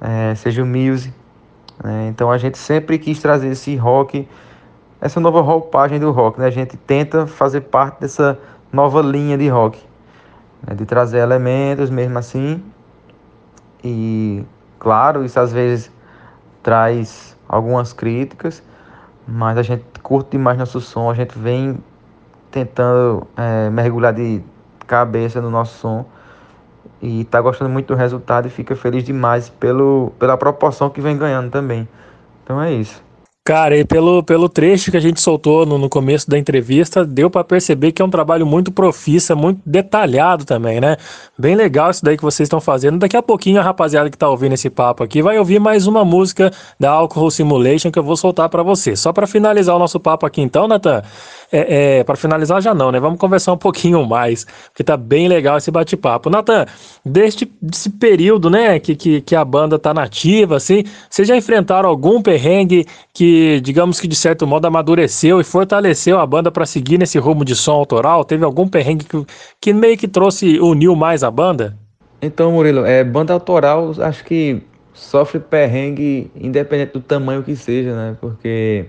é, 0.00 0.34
seja 0.34 0.62
o 0.62 0.66
Muse, 0.66 1.12
né? 1.82 2.08
então 2.08 2.30
a 2.30 2.38
gente 2.38 2.58
sempre 2.58 2.98
quis 2.98 3.20
trazer 3.20 3.48
esse 3.48 3.74
rock, 3.76 4.28
essa 5.00 5.18
nova 5.20 5.40
roupagem 5.40 5.98
do 5.98 6.10
rock, 6.10 6.38
né? 6.40 6.46
a 6.46 6.50
gente 6.50 6.76
tenta 6.76 7.26
fazer 7.26 7.62
parte 7.62 8.00
dessa 8.00 8.38
nova 8.72 9.00
linha 9.00 9.38
de 9.38 9.48
rock 9.48 9.80
né, 10.66 10.74
de 10.74 10.84
trazer 10.84 11.18
elementos 11.18 11.90
mesmo 11.90 12.18
assim. 12.18 12.62
E 13.82 14.44
claro, 14.78 15.24
isso 15.24 15.38
às 15.38 15.52
vezes 15.52 15.90
traz 16.62 17.36
algumas 17.48 17.92
críticas, 17.92 18.62
mas 19.26 19.56
a 19.56 19.62
gente 19.62 19.84
curte 20.02 20.32
demais 20.32 20.58
nosso 20.58 20.80
som, 20.80 21.10
a 21.10 21.14
gente 21.14 21.38
vem 21.38 21.78
tentando 22.50 23.26
é, 23.36 23.70
mergulhar 23.70 24.12
de 24.12 24.42
cabeça 24.86 25.40
no 25.40 25.50
nosso 25.50 25.78
som 25.78 26.06
e 27.00 27.24
tá 27.24 27.40
gostando 27.40 27.70
muito 27.70 27.88
do 27.88 27.94
resultado 27.94 28.46
e 28.46 28.50
fica 28.50 28.74
feliz 28.74 29.04
demais 29.04 29.48
pelo, 29.48 30.12
pela 30.18 30.36
proporção 30.36 30.90
que 30.90 31.00
vem 31.00 31.16
ganhando 31.16 31.50
também. 31.50 31.88
Então 32.42 32.60
é 32.60 32.72
isso. 32.72 33.02
Cara, 33.48 33.78
e 33.78 33.82
pelo, 33.82 34.22
pelo 34.22 34.46
trecho 34.46 34.90
que 34.90 34.96
a 34.98 35.00
gente 35.00 35.22
soltou 35.22 35.64
no, 35.64 35.78
no 35.78 35.88
começo 35.88 36.28
da 36.28 36.36
entrevista, 36.36 37.02
deu 37.02 37.30
para 37.30 37.42
perceber 37.42 37.92
que 37.92 38.02
é 38.02 38.04
um 38.04 38.10
trabalho 38.10 38.44
muito 38.44 38.70
profissa, 38.70 39.34
muito 39.34 39.62
detalhado 39.64 40.44
também, 40.44 40.82
né? 40.82 40.98
Bem 41.38 41.54
legal 41.54 41.90
isso 41.90 42.04
daí 42.04 42.14
que 42.14 42.22
vocês 42.22 42.46
estão 42.46 42.60
fazendo. 42.60 42.98
Daqui 42.98 43.16
a 43.16 43.22
pouquinho 43.22 43.58
a 43.58 43.62
rapaziada 43.62 44.10
que 44.10 44.18
tá 44.18 44.28
ouvindo 44.28 44.52
esse 44.52 44.68
papo 44.68 45.02
aqui 45.02 45.22
vai 45.22 45.38
ouvir 45.38 45.58
mais 45.58 45.86
uma 45.86 46.04
música 46.04 46.50
da 46.78 46.90
Alcohol 46.90 47.30
Simulation 47.30 47.90
que 47.90 47.98
eu 47.98 48.02
vou 48.02 48.18
soltar 48.18 48.50
para 48.50 48.62
você. 48.62 48.94
Só 48.94 49.14
para 49.14 49.26
finalizar 49.26 49.74
o 49.74 49.78
nosso 49.78 49.98
papo 49.98 50.26
aqui 50.26 50.42
então, 50.42 50.68
Nathan, 50.68 51.02
é, 51.50 51.98
é 51.98 52.04
para 52.04 52.16
finalizar 52.16 52.60
já 52.60 52.74
não, 52.74 52.90
né? 52.92 53.00
Vamos 53.00 53.18
conversar 53.18 53.52
um 53.52 53.58
pouquinho 53.58 54.04
mais, 54.06 54.46
porque 54.70 54.84
tá 54.84 54.96
bem 54.96 55.28
legal 55.28 55.58
esse 55.58 55.70
bate-papo. 55.70 56.30
Nathan, 56.30 56.66
deste 57.04 57.50
esse 57.72 57.90
período, 57.90 58.50
né, 58.50 58.78
que, 58.78 58.94
que, 58.94 59.20
que 59.20 59.34
a 59.34 59.44
banda 59.44 59.78
tá 59.78 59.92
nativa, 59.92 60.56
assim, 60.56 60.84
vocês 61.08 61.26
já 61.26 61.36
enfrentaram 61.36 61.88
algum 61.88 62.20
perrengue 62.22 62.86
que 63.12 63.60
digamos 63.60 64.00
que 64.00 64.08
de 64.08 64.16
certo 64.16 64.46
modo 64.46 64.66
amadureceu 64.66 65.40
e 65.40 65.44
fortaleceu 65.44 66.18
a 66.18 66.26
banda 66.26 66.50
para 66.50 66.66
seguir 66.66 66.98
nesse 66.98 67.18
rumo 67.18 67.44
de 67.44 67.54
som 67.54 67.72
autoral? 67.72 68.24
Teve 68.24 68.44
algum 68.44 68.68
perrengue 68.68 69.04
que, 69.04 69.26
que 69.60 69.72
meio 69.72 69.96
que 69.96 70.08
trouxe, 70.08 70.58
uniu 70.60 70.94
mais 70.94 71.22
a 71.22 71.30
banda? 71.30 71.76
Então, 72.20 72.52
Murilo, 72.52 72.84
é, 72.84 73.04
banda 73.04 73.32
autoral 73.32 73.92
acho 74.00 74.24
que 74.24 74.62
sofre 74.92 75.38
perrengue 75.38 76.30
independente 76.34 76.92
do 76.92 77.00
tamanho 77.00 77.42
que 77.42 77.54
seja, 77.54 77.94
né? 77.94 78.16
Porque 78.20 78.86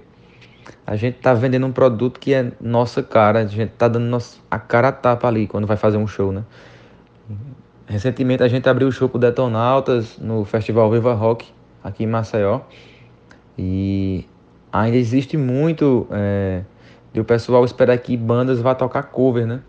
a 0.89 0.95
gente 0.95 1.19
tá 1.19 1.35
vendendo 1.35 1.67
um 1.67 1.71
produto 1.71 2.19
que 2.19 2.33
é 2.33 2.51
nossa 2.59 3.03
cara, 3.03 3.41
a 3.41 3.45
gente 3.45 3.69
tá 3.77 3.87
dando 3.87 4.05
nossa, 4.05 4.39
a 4.49 4.57
cara 4.57 4.87
a 4.87 4.91
tapa 4.91 5.27
ali 5.27 5.45
quando 5.45 5.67
vai 5.67 5.77
fazer 5.77 5.97
um 5.97 6.07
show, 6.07 6.31
né? 6.31 6.43
Recentemente 7.85 8.41
a 8.41 8.47
gente 8.47 8.67
abriu 8.67 8.87
o 8.87 8.91
show 8.91 9.07
com 9.07 9.19
Detonautas 9.19 10.17
no 10.17 10.43
Festival 10.45 10.89
Viva 10.89 11.13
Rock 11.13 11.47
aqui 11.83 12.05
em 12.05 12.07
Maceió. 12.07 12.61
E 13.55 14.25
ainda 14.73 14.97
existe 14.97 15.37
muito 15.37 16.07
é, 16.09 16.63
de 17.13 17.19
o 17.19 17.23
pessoal 17.23 17.63
esperar 17.63 17.95
que 17.99 18.17
bandas 18.17 18.59
vá 18.59 18.73
tocar 18.73 19.03
cover, 19.03 19.45
né? 19.45 19.59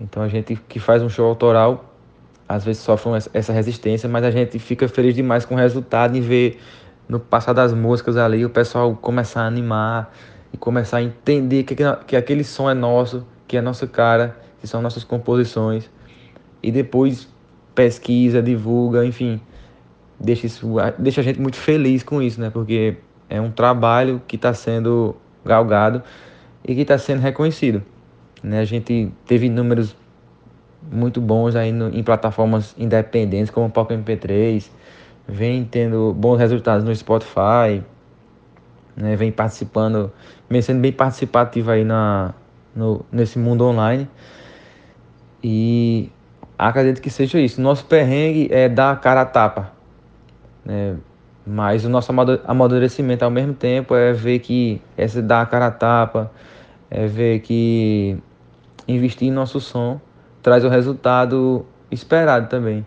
Então 0.00 0.22
a 0.22 0.28
gente 0.28 0.56
que 0.56 0.80
faz 0.80 1.02
um 1.02 1.10
show 1.10 1.28
autoral 1.28 1.92
às 2.48 2.64
vezes 2.64 2.80
sofre 2.80 3.10
essa 3.34 3.52
resistência, 3.52 4.08
mas 4.08 4.24
a 4.24 4.30
gente 4.30 4.58
fica 4.58 4.88
feliz 4.88 5.14
demais 5.14 5.44
com 5.44 5.54
o 5.54 5.58
resultado 5.58 6.16
e 6.16 6.20
ver 6.22 6.58
no 7.06 7.20
passar 7.20 7.52
das 7.52 7.74
músicas 7.74 8.16
ali 8.16 8.42
o 8.42 8.48
pessoal 8.48 8.96
começar 8.96 9.42
a 9.42 9.46
animar 9.46 10.10
e 10.56 10.58
começar 10.58 10.96
a 10.96 11.02
entender 11.02 11.62
que, 11.64 11.76
que 12.06 12.16
aquele 12.16 12.42
som 12.42 12.70
é 12.70 12.74
nosso, 12.74 13.26
que 13.46 13.56
é 13.56 13.60
nossa 13.60 13.86
cara, 13.86 14.36
que 14.60 14.66
são 14.66 14.80
nossas 14.80 15.04
composições 15.04 15.88
e 16.62 16.72
depois 16.72 17.28
pesquisa, 17.74 18.42
divulga, 18.42 19.04
enfim, 19.04 19.38
deixa 20.18 20.46
isso 20.46 20.76
deixa 20.98 21.20
a 21.20 21.24
gente 21.24 21.38
muito 21.38 21.56
feliz 21.56 22.02
com 22.02 22.22
isso, 22.22 22.40
né? 22.40 22.48
Porque 22.48 22.96
é 23.28 23.40
um 23.40 23.50
trabalho 23.50 24.22
que 24.26 24.36
está 24.36 24.54
sendo 24.54 25.14
galgado 25.44 26.02
e 26.64 26.74
que 26.74 26.80
está 26.80 26.96
sendo 26.96 27.20
reconhecido. 27.20 27.82
Né? 28.42 28.60
A 28.60 28.64
gente 28.64 29.12
teve 29.26 29.48
números 29.50 29.94
muito 30.90 31.20
bons 31.20 31.54
aí 31.54 31.70
no, 31.70 31.88
em 31.94 32.02
plataformas 32.02 32.74
independentes 32.78 33.50
como 33.50 33.66
o 33.66 33.70
Poco 33.70 33.92
MP3, 33.92 34.70
vem 35.28 35.64
tendo 35.64 36.14
bons 36.14 36.38
resultados 36.38 36.84
no 36.84 36.94
Spotify, 36.94 37.82
né? 38.96 39.16
vem 39.16 39.30
participando, 39.30 40.10
vem 40.48 40.62
sendo 40.62 40.80
bem 40.80 40.92
participativo 40.92 41.70
aí 41.70 41.84
na, 41.84 42.34
no, 42.74 43.04
nesse 43.12 43.38
mundo 43.38 43.64
online. 43.64 44.08
E 45.42 46.10
acredito 46.58 47.00
que 47.00 47.10
seja 47.10 47.38
isso. 47.38 47.60
Nosso 47.60 47.84
perrengue 47.84 48.48
é 48.50 48.68
dar 48.68 48.92
a 48.92 48.96
cara 48.96 49.20
a 49.22 49.26
tapa. 49.26 49.72
Né? 50.64 50.96
Mas 51.46 51.84
o 51.84 51.88
nosso 51.88 52.10
amadurecimento 52.44 53.24
ao 53.24 53.30
mesmo 53.30 53.54
tempo 53.54 53.94
é 53.94 54.12
ver 54.12 54.40
que 54.40 54.82
essa 54.96 55.22
dar 55.22 55.42
a 55.42 55.46
cara 55.46 55.66
a 55.66 55.70
tapa, 55.70 56.32
é 56.90 57.06
ver 57.06 57.40
que 57.40 58.18
investir 58.88 59.28
em 59.28 59.30
nosso 59.30 59.60
som 59.60 60.00
traz 60.46 60.64
o 60.64 60.68
resultado 60.68 61.66
esperado 61.90 62.48
também, 62.48 62.86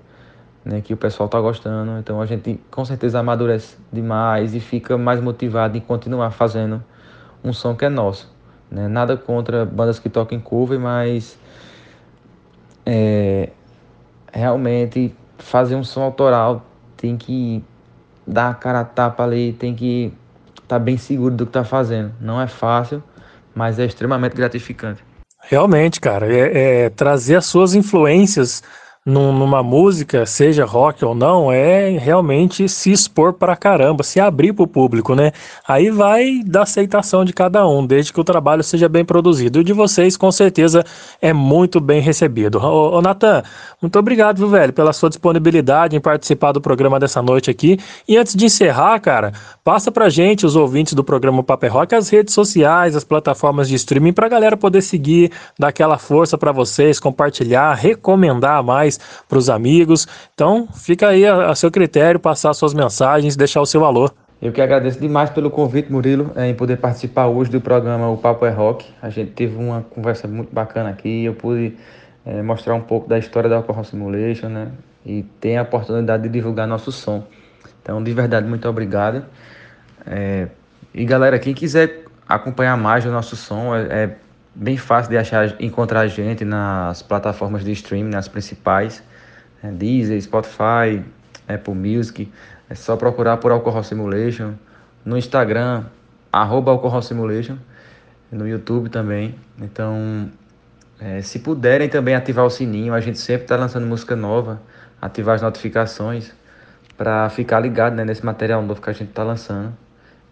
né? 0.70 0.82
Que 0.82 0.94
o 0.94 0.98
pessoal 0.98 1.26
está 1.26 1.40
gostando. 1.40 2.00
Então 2.00 2.22
a 2.22 2.26
gente 2.26 2.60
com 2.70 2.86
certeza 2.86 3.20
amadurece 3.20 3.76
demais 3.92 4.54
e 4.54 4.60
fica 4.60 4.98
mais 4.98 5.20
motivado 5.20 5.78
em 5.78 5.82
continuar 5.82 6.32
fazendo 6.32 6.84
um 7.44 7.52
som 7.52 7.76
que 7.76 7.86
é 7.86 7.90
nosso. 7.90 8.32
Né? 8.70 8.88
Nada 8.88 9.18
contra 9.18 9.66
bandas 9.66 9.98
que 10.00 10.10
tocam 10.10 10.40
cover, 10.40 10.80
mas 10.80 11.38
é, 12.86 13.50
realmente 14.32 15.16
fazer 15.40 15.76
um 15.76 15.84
som 15.84 16.04
autoral 16.04 16.66
tem 16.96 17.18
que 17.18 17.64
dar 18.28 18.50
a 18.50 18.54
cara 18.54 18.82
a 18.82 18.86
tapa 18.86 19.24
ali, 19.24 19.54
tem 19.54 19.74
que 19.74 20.14
estar 20.50 20.68
tá 20.68 20.80
bem 20.80 20.98
seguro 20.98 21.34
do 21.34 21.46
que 21.46 21.50
está 21.50 21.64
fazendo. 21.64 22.14
Não 22.22 22.40
é 22.40 22.46
fácil, 22.46 23.02
mas 23.56 23.80
é 23.80 23.86
extremamente 23.86 24.36
gratificante. 24.36 25.04
Realmente, 25.42 26.00
cara, 26.00 26.32
é, 26.32 26.84
é 26.84 26.90
trazer 26.90 27.38
as 27.38 27.46
suas 27.46 27.74
influências 27.74 28.62
num, 29.06 29.32
numa 29.32 29.63
música, 29.63 30.25
seja 30.25 30.65
rock 30.65 31.03
ou 31.03 31.15
não, 31.15 31.51
é 31.51 31.89
realmente 31.98 32.68
se 32.68 32.91
expor 32.91 33.34
pra 33.34 33.56
caramba, 33.56 34.03
se 34.03 34.20
abrir 34.20 34.53
pro 34.53 34.68
público, 34.68 35.15
né? 35.15 35.32
Aí 35.68 35.89
vai 35.89 36.41
da 36.46 36.63
aceitação 36.63 37.24
de 37.24 37.34
cada 37.34 37.68
um, 37.68 37.86
desde 37.86 38.12
que 38.12 38.20
o 38.20 38.24
trabalho 38.24 38.63
seja 38.63 38.89
bem 38.89 39.06
produzido. 39.06 39.60
E 39.60 39.62
o 39.62 39.63
de 39.63 39.74
vocês, 39.74 40.18
com 40.18 40.32
certeza, 40.32 40.84
é 41.22 41.32
muito 41.32 41.79
bem 41.79 42.01
recebido. 42.01 42.60
Ô, 42.60 42.98
ô 42.98 43.01
Natan, 43.01 43.41
muito 43.82 43.98
obrigado, 43.98 44.38
viu, 44.38 44.50
velho, 44.50 44.74
pela 44.74 44.91
sua 44.91 45.10
disponibilidade 45.10 45.96
em 45.96 46.01
participar 46.01 46.51
do 46.51 46.60
programa 46.62 47.00
dessa 47.00 47.22
noite 47.22 47.50
aqui. 47.50 47.79
E 48.08 48.18
antes 48.18 48.36
de 48.36 48.46
encerrar, 48.46 49.00
cara, 49.00 49.32
passa 49.63 49.91
pra 49.91 50.10
gente, 50.10 50.46
os 50.46 50.56
ouvintes 50.56 50.94
do 50.94 51.03
programa 51.03 51.41
Paper 51.41 51.74
Rock, 51.74 51.96
as 51.96 52.10
redes 52.10 52.34
sociais, 52.34 52.96
as 52.96 53.03
plataformas 53.03 53.70
de 53.70 53.75
streaming, 53.75 54.13
pra 54.13 54.27
galera 54.27 54.58
poder 54.58 54.82
seguir, 54.82 55.32
dar 55.58 55.70
aquela 55.70 55.98
força 55.98 56.38
para 56.38 56.51
vocês, 56.51 57.00
compartilhar, 57.00 57.74
recomendar 57.74 58.62
mais 58.62 58.89
para 59.28 59.38
os 59.38 59.50
amigos. 59.50 60.08
Então, 60.34 60.68
fica 60.74 61.10
aí 61.10 61.25
a, 61.25 61.52
a 61.52 61.56
seu 61.56 61.70
critério, 61.70 62.20
passar 62.20 62.54
suas 62.54 62.74
mensagens, 62.74 63.36
deixar 63.36 63.62
o 63.62 63.66
seu 63.66 63.82
valor. 63.82 64.14
Eu 64.42 64.54
que 64.54 64.62
agradeço 64.62 65.00
demais 65.00 65.30
pelo 65.30 65.52
convite, 65.52 65.92
Murilo, 65.92 66.32
em 66.38 66.54
poder 66.54 66.78
participar 66.78 67.28
hoje 67.28 67.52
do 67.52 67.60
programa 67.60 68.10
O 68.10 68.16
Papo 68.18 68.46
é 68.46 68.50
Rock. 68.50 68.86
A 69.02 69.10
gente 69.10 69.32
teve 69.32 69.58
uma 69.58 69.82
conversa 69.82 70.30
muito 70.30 70.54
bacana 70.54 70.90
aqui. 70.90 71.25
Eu 71.25 71.34
pude 71.34 71.75
é, 72.25 72.42
mostrar 72.42 72.74
um 72.74 72.82
pouco 72.82 73.10
da 73.10 73.20
história 73.20 73.50
da 73.50 73.58
Alcohol 73.58 73.84
Simulation, 73.84 74.48
né? 74.48 74.72
E 75.06 75.24
ter 75.42 75.58
a 75.58 75.64
oportunidade 75.64 76.24
de 76.24 76.30
divulgar 76.30 76.66
nosso 76.68 76.90
som. 76.90 77.25
Então, 77.82 78.02
de 78.02 78.14
verdade, 78.14 78.48
muito 78.48 78.68
obrigado. 78.70 79.25
É, 80.08 80.48
e 80.94 81.04
galera, 81.04 81.38
quem 81.38 81.54
quiser 81.54 82.04
acompanhar 82.28 82.78
mais 82.78 83.06
o 83.06 83.10
nosso 83.10 83.36
som, 83.36 83.75
é, 83.75 83.82
é, 83.90 84.16
bem 84.59 84.75
fácil 84.75 85.09
de 85.09 85.17
achar, 85.17 85.55
encontrar 85.61 86.01
a 86.01 86.07
gente 86.07 86.43
nas 86.43 87.01
plataformas 87.01 87.63
de 87.63 87.72
streaming, 87.72 88.09
nas 88.09 88.27
principais, 88.27 89.01
é, 89.63 89.72
Deezer, 89.72 90.22
Spotify, 90.22 91.01
Apple 91.48 91.74
Music. 91.74 92.29
É 92.69 92.75
só 92.75 92.98
procurar 92.98 93.37
por 93.37 93.51
Alcohol 93.51 93.81
Simulation. 93.83 94.53
No 95.05 95.17
Instagram, 95.17 95.85
arroba 96.31 96.72
Alcohol 96.72 97.01
Simulation. 97.01 97.57
No 98.29 98.48
YouTube 98.48 98.89
também. 98.89 99.33
Então, 99.61 100.29
é, 101.00 101.22
se 101.22 101.39
puderem 101.39 101.87
também 101.87 102.13
ativar 102.13 102.45
o 102.45 102.50
sininho, 102.50 102.93
a 102.93 103.00
gente 103.00 103.17
sempre 103.17 103.43
está 103.43 103.55
lançando 103.55 103.87
música 103.87 104.15
nova, 104.15 104.61
ativar 105.01 105.35
as 105.35 105.41
notificações 105.41 106.33
para 106.98 107.29
ficar 107.29 107.61
ligado 107.61 107.95
né, 107.95 108.03
nesse 108.03 108.25
material 108.25 108.61
novo 108.61 108.81
que 108.81 108.89
a 108.89 108.93
gente 108.93 109.09
está 109.09 109.24
lançando. 109.24 109.74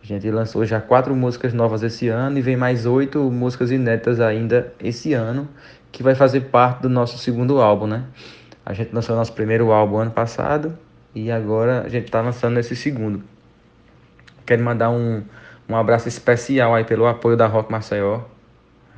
A 0.07 0.13
gente 0.13 0.31
lançou 0.31 0.63
já 0.63 0.79
quatro 0.79 1.13
músicas 1.13 1.53
novas 1.53 1.83
esse 1.83 2.07
ano 2.07 2.37
e 2.37 2.41
vem 2.41 2.55
mais 2.55 2.85
oito 2.85 3.19
músicas 3.29 3.71
inéditas 3.71 4.21
ainda 4.21 4.73
esse 4.79 5.11
ano, 5.11 5.49
que 5.91 6.01
vai 6.01 6.15
fazer 6.15 6.41
parte 6.41 6.83
do 6.83 6.87
nosso 6.89 7.17
segundo 7.17 7.59
álbum, 7.59 7.87
né? 7.87 8.05
A 8.65 8.71
gente 8.71 8.95
lançou 8.95 9.17
nosso 9.17 9.33
primeiro 9.33 9.69
álbum 9.73 9.97
ano 9.97 10.11
passado 10.11 10.77
e 11.13 11.29
agora 11.29 11.81
a 11.81 11.89
gente 11.89 12.05
está 12.05 12.21
lançando 12.21 12.57
esse 12.57 12.73
segundo. 12.73 13.21
Quero 14.45 14.63
mandar 14.63 14.91
um, 14.91 15.23
um 15.67 15.75
abraço 15.75 16.07
especial 16.07 16.73
aí 16.73 16.85
pelo 16.85 17.05
apoio 17.05 17.35
da 17.35 17.45
Rock 17.45 17.69
Maceió. 17.69 18.21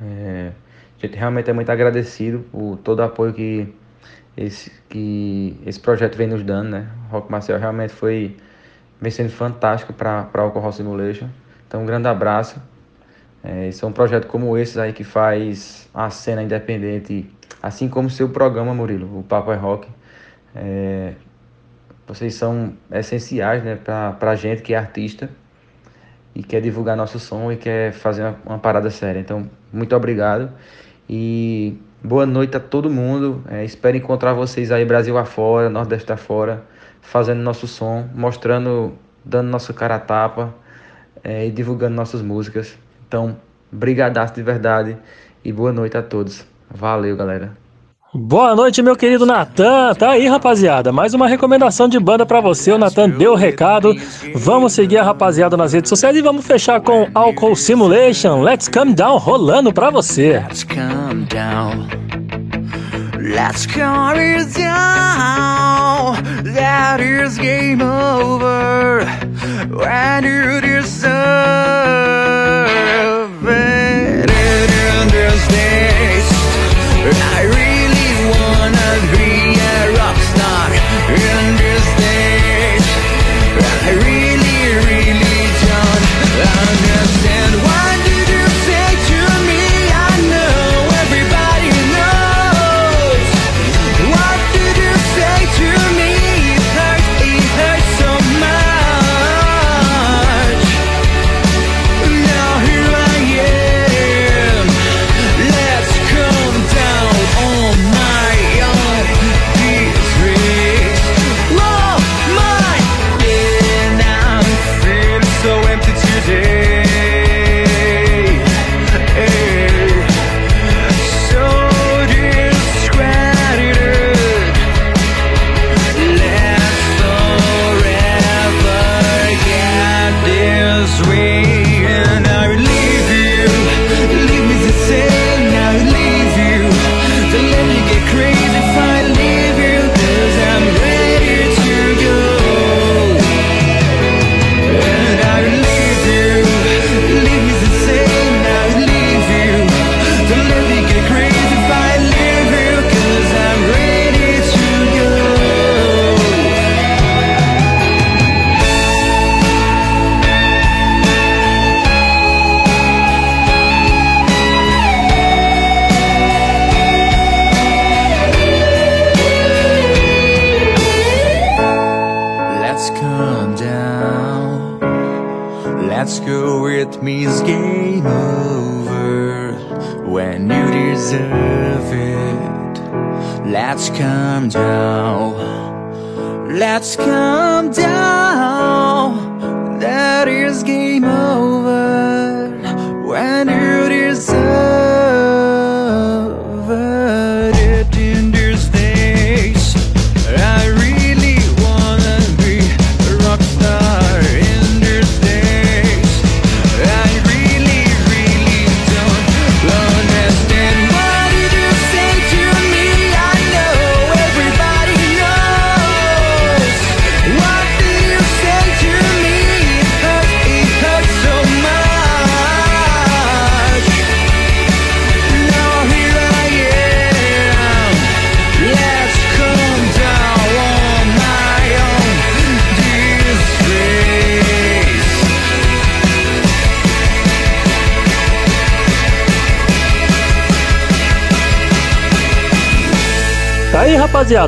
É, 0.00 0.52
a 0.96 1.06
gente 1.06 1.16
realmente 1.18 1.50
é 1.50 1.52
muito 1.52 1.72
agradecido 1.72 2.44
por 2.52 2.78
todo 2.84 3.00
o 3.00 3.02
apoio 3.02 3.32
que 3.32 3.74
esse, 4.36 4.70
que 4.88 5.60
esse 5.66 5.80
projeto 5.80 6.16
vem 6.16 6.28
nos 6.28 6.44
dando, 6.44 6.70
né? 6.70 6.88
Rock 7.10 7.28
Marcel 7.32 7.58
realmente 7.58 7.92
foi 7.92 8.36
vem 9.00 9.10
sendo 9.10 9.30
fantástico 9.30 9.92
para 9.92 10.28
o 10.34 10.40
Alcohol 10.40 10.72
Simulation. 10.72 11.28
Então, 11.66 11.82
um 11.82 11.86
grande 11.86 12.08
abraço. 12.08 12.60
É, 13.42 13.68
esse 13.68 13.82
é 13.82 13.86
um 13.86 13.92
projeto 13.92 14.26
como 14.26 14.56
esse 14.58 14.78
aí 14.78 14.92
que 14.92 15.04
faz 15.04 15.88
a 15.94 16.10
cena 16.10 16.42
independente, 16.42 17.30
assim 17.62 17.88
como 17.88 18.10
seu 18.10 18.28
programa, 18.28 18.74
Murilo, 18.74 19.18
o 19.18 19.22
Papo 19.22 19.50
é 19.50 19.56
Rock. 19.56 19.88
É, 20.54 21.14
vocês 22.06 22.34
são 22.34 22.74
essenciais 22.90 23.62
né, 23.62 23.76
para 23.76 24.30
a 24.30 24.34
gente 24.34 24.62
que 24.62 24.74
é 24.74 24.76
artista 24.76 25.30
e 26.34 26.42
quer 26.42 26.60
divulgar 26.60 26.96
nosso 26.96 27.18
som 27.18 27.50
e 27.50 27.56
quer 27.56 27.92
fazer 27.92 28.22
uma, 28.22 28.36
uma 28.44 28.58
parada 28.58 28.90
séria. 28.90 29.20
Então, 29.20 29.48
muito 29.72 29.94
obrigado. 29.96 30.50
E 31.08 31.78
boa 32.02 32.26
noite 32.26 32.56
a 32.56 32.60
todo 32.60 32.90
mundo. 32.90 33.42
É, 33.48 33.64
espero 33.64 33.96
encontrar 33.96 34.32
vocês 34.32 34.70
aí, 34.70 34.84
Brasil 34.84 35.16
afora, 35.16 35.70
Nordeste 35.70 36.12
afora, 36.12 36.64
fazendo 37.00 37.40
nosso 37.40 37.66
som, 37.66 38.08
mostrando, 38.14 38.92
dando 39.24 39.48
nossa 39.48 39.72
cara 39.72 39.96
a 39.96 40.00
tapa 40.00 40.54
é, 41.22 41.46
e 41.46 41.50
divulgando 41.50 41.94
nossas 41.94 42.22
músicas. 42.22 42.78
Então, 43.06 43.36
brigadaço 43.70 44.34
de 44.34 44.42
verdade 44.42 44.96
e 45.44 45.52
boa 45.52 45.72
noite 45.72 45.96
a 45.96 46.02
todos. 46.02 46.44
Valeu, 46.70 47.16
galera. 47.16 47.56
Boa 48.12 48.56
noite, 48.56 48.82
meu 48.82 48.96
querido 48.96 49.24
Natan. 49.24 49.94
Tá 49.94 50.10
aí, 50.10 50.26
rapaziada. 50.26 50.90
Mais 50.90 51.14
uma 51.14 51.28
recomendação 51.28 51.86
de 51.86 51.96
banda 51.96 52.26
para 52.26 52.40
você. 52.40 52.72
O 52.72 52.78
Natan 52.78 53.08
deu 53.08 53.32
o 53.32 53.36
recado. 53.36 53.94
Vamos 54.34 54.72
seguir 54.72 54.98
a 54.98 55.04
rapaziada 55.04 55.56
nas 55.56 55.72
redes 55.72 55.88
sociais 55.88 56.16
e 56.16 56.20
vamos 56.20 56.44
fechar 56.44 56.80
com 56.80 57.08
Alcohol 57.14 57.54
Simulation. 57.54 58.42
Let's 58.42 58.68
Come 58.68 58.94
Down 58.94 59.16
rolando 59.16 59.72
para 59.72 59.90
você. 59.90 60.40
Let's 60.40 60.64
come 60.64 61.24
down. 61.26 61.86
Let's 63.16 63.66
come 63.66 64.44
down. 64.56 66.39
That 66.54 67.00
is 67.00 67.38
game 67.38 67.80
over. 67.80 69.04
When 69.68 70.24
you 70.24 70.60
deserve 70.60 71.10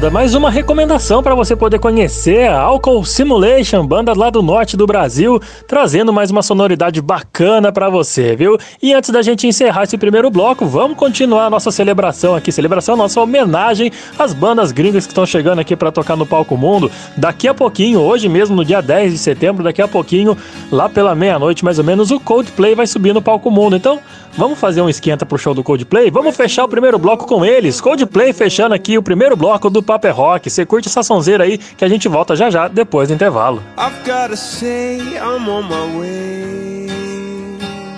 aí, 0.02 0.08
rapaziada, 0.08 0.10
mais 0.10 0.34
uma 0.34 0.50
recomendação 0.50 1.22
para 1.22 1.34
você 1.34 1.54
poder 1.54 1.78
conhecer 1.78 2.48
a 2.48 2.60
Alcohol 2.60 3.04
Simulation, 3.04 3.86
banda 3.86 4.12
lá 4.16 4.30
do 4.30 4.42
norte 4.42 4.76
do 4.76 4.86
Brasil, 4.86 5.40
trazendo 5.66 6.12
mais 6.12 6.30
uma 6.30 6.42
sonoridade 6.42 7.00
bacana 7.00 7.70
para 7.70 7.88
você, 7.88 8.34
viu? 8.34 8.58
E 8.82 8.92
antes 8.92 9.10
da 9.10 9.22
gente 9.22 9.46
encerrar 9.46 9.84
esse 9.84 9.96
primeiro 9.96 10.30
bloco, 10.30 10.66
vamos 10.66 10.96
continuar 10.96 11.46
a 11.46 11.50
nossa 11.50 11.70
celebração 11.70 12.34
aqui, 12.34 12.50
celebração, 12.50 12.96
nossa 12.96 13.20
homenagem 13.20 13.92
às 14.18 14.32
bandas 14.32 14.72
gringas 14.72 15.06
que 15.06 15.12
estão 15.12 15.26
chegando 15.26 15.60
aqui 15.60 15.76
para 15.76 15.92
tocar 15.92 16.16
no 16.16 16.26
Palco 16.26 16.56
Mundo. 16.56 16.90
Daqui 17.16 17.46
a 17.46 17.54
pouquinho, 17.54 18.00
hoje 18.00 18.28
mesmo, 18.28 18.56
no 18.56 18.64
dia 18.64 18.80
10 18.80 19.12
de 19.12 19.18
setembro, 19.18 19.62
daqui 19.62 19.82
a 19.82 19.88
pouquinho, 19.88 20.36
lá 20.70 20.88
pela 20.88 21.14
meia-noite 21.14 21.64
mais 21.64 21.78
ou 21.78 21.84
menos, 21.84 22.10
o 22.10 22.18
Coldplay 22.18 22.74
vai 22.74 22.86
subir 22.86 23.12
no 23.12 23.22
Palco 23.22 23.50
Mundo. 23.50 23.76
Então, 23.76 24.00
vamos 24.36 24.58
fazer 24.58 24.80
um 24.82 24.88
esquenta 24.88 25.24
pro 25.24 25.38
show 25.38 25.54
do 25.54 25.62
Coldplay? 25.62 26.10
Vamos 26.10 26.36
fechar 26.36 26.64
o 26.64 26.68
primeiro 26.68 26.98
bloco 26.98 27.26
com 27.26 27.44
eles. 27.44 27.80
Coldplay 27.80 28.32
fechando 28.32 28.74
aqui 28.74 28.98
o 28.98 29.02
primeiro 29.02 29.36
bloco 29.36 29.70
do 29.70 29.82
Paper 29.82 30.14
Rock. 30.14 30.50
Você 30.50 30.66
curte 30.66 30.88
essa 30.88 31.02
sonzeira 31.02 31.44
aí 31.44 31.58
que 31.58 31.84
a 31.84 31.88
gente 31.88 32.08
volta 32.08 32.34
já 32.36 32.50
já 32.50 32.68
depois 32.68 33.08
do 33.08 33.14
intervalo. 33.14 33.62
I've 33.78 33.96
gotta 34.04 34.36
say 34.36 34.98
I'm 35.16 35.48
on 35.48 35.62
my 35.64 35.98
way 35.98 36.86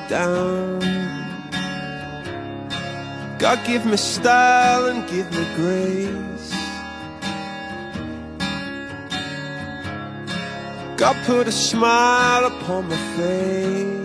down. 0.08 0.74
God 3.38 3.58
give 3.66 3.86
me 3.86 3.96
style 3.96 4.86
and 4.86 5.04
give 5.08 5.30
me 5.36 5.44
grace. 5.56 6.54
God 10.96 11.16
put 11.26 11.48
a 11.48 11.52
smile 11.52 12.46
upon 12.46 12.88
my 12.88 12.96
face. 13.16 14.04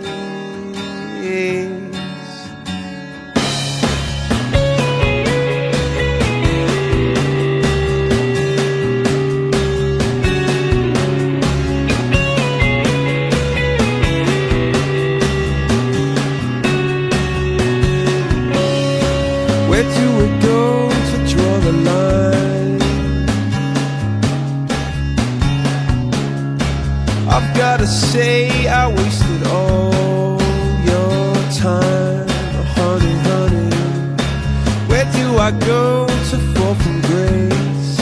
I 35.49 35.51
go 35.65 36.05
to 36.05 36.37
fall 36.53 36.75
from 36.75 37.01
grace? 37.01 37.97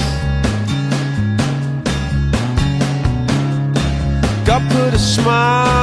God 4.45 4.69
put 4.69 4.93
a 4.93 4.99
smile 4.99 5.76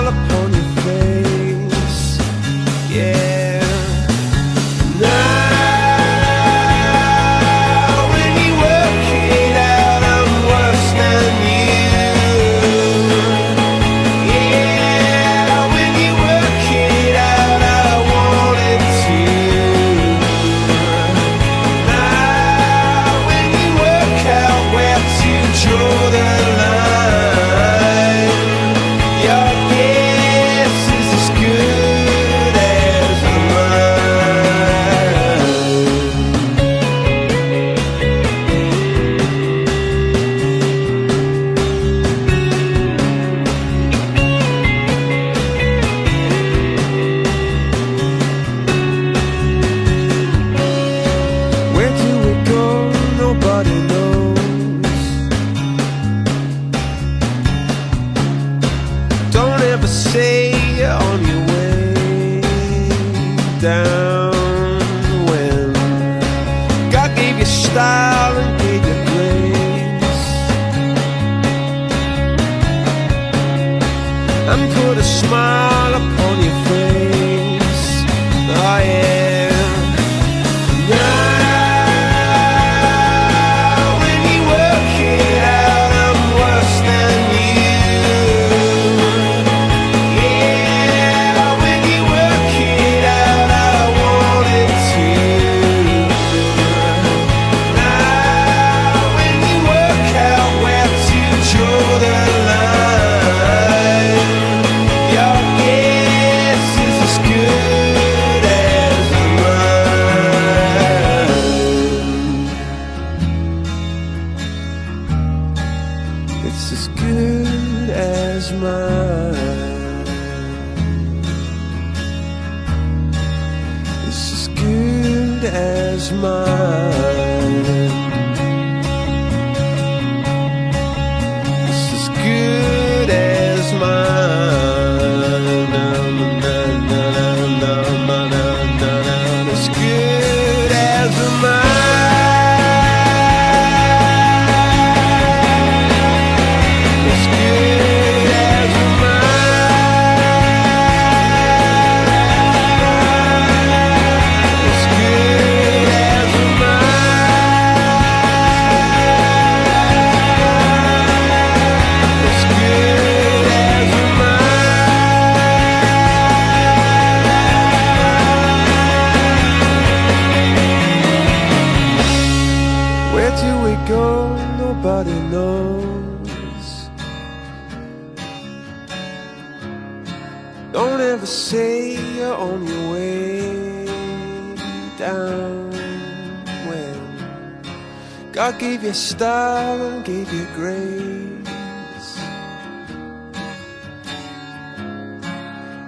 style 188.95 189.83
and 189.83 190.05
gave 190.05 190.33
you 190.33 190.47
grace 190.55 192.19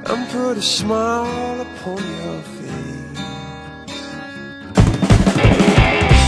and 0.07 0.29
put 0.31 0.59
a 0.59 0.63
smile 0.63 1.61
upon 1.61 1.99
your 1.99 2.43
face. 2.43 2.67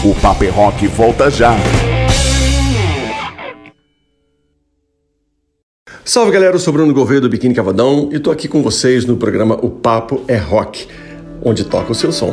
O 0.05 0.15
Paper 0.23 0.51
Rock 0.51 0.87
volta 0.87 1.29
já. 1.31 1.57
Salve 6.05 6.31
galera, 6.33 6.55
eu 6.55 6.59
sou 6.59 6.73
Bruno 6.73 6.95
Gouveia 6.95 7.21
do 7.21 7.29
Biquíni 7.29 7.55
Cavadão 7.55 8.09
e 8.13 8.19
tô 8.19 8.31
aqui 8.31 8.49
com 8.49 8.63
vocês 8.63 9.05
no 9.05 9.17
programa 9.17 9.59
O 9.63 9.69
Papo 9.69 10.25
é 10.27 10.37
Rock, 10.37 10.87
onde 11.43 11.65
toca 11.65 11.93
o 11.93 11.95
seu 11.95 12.13
som. 12.13 12.33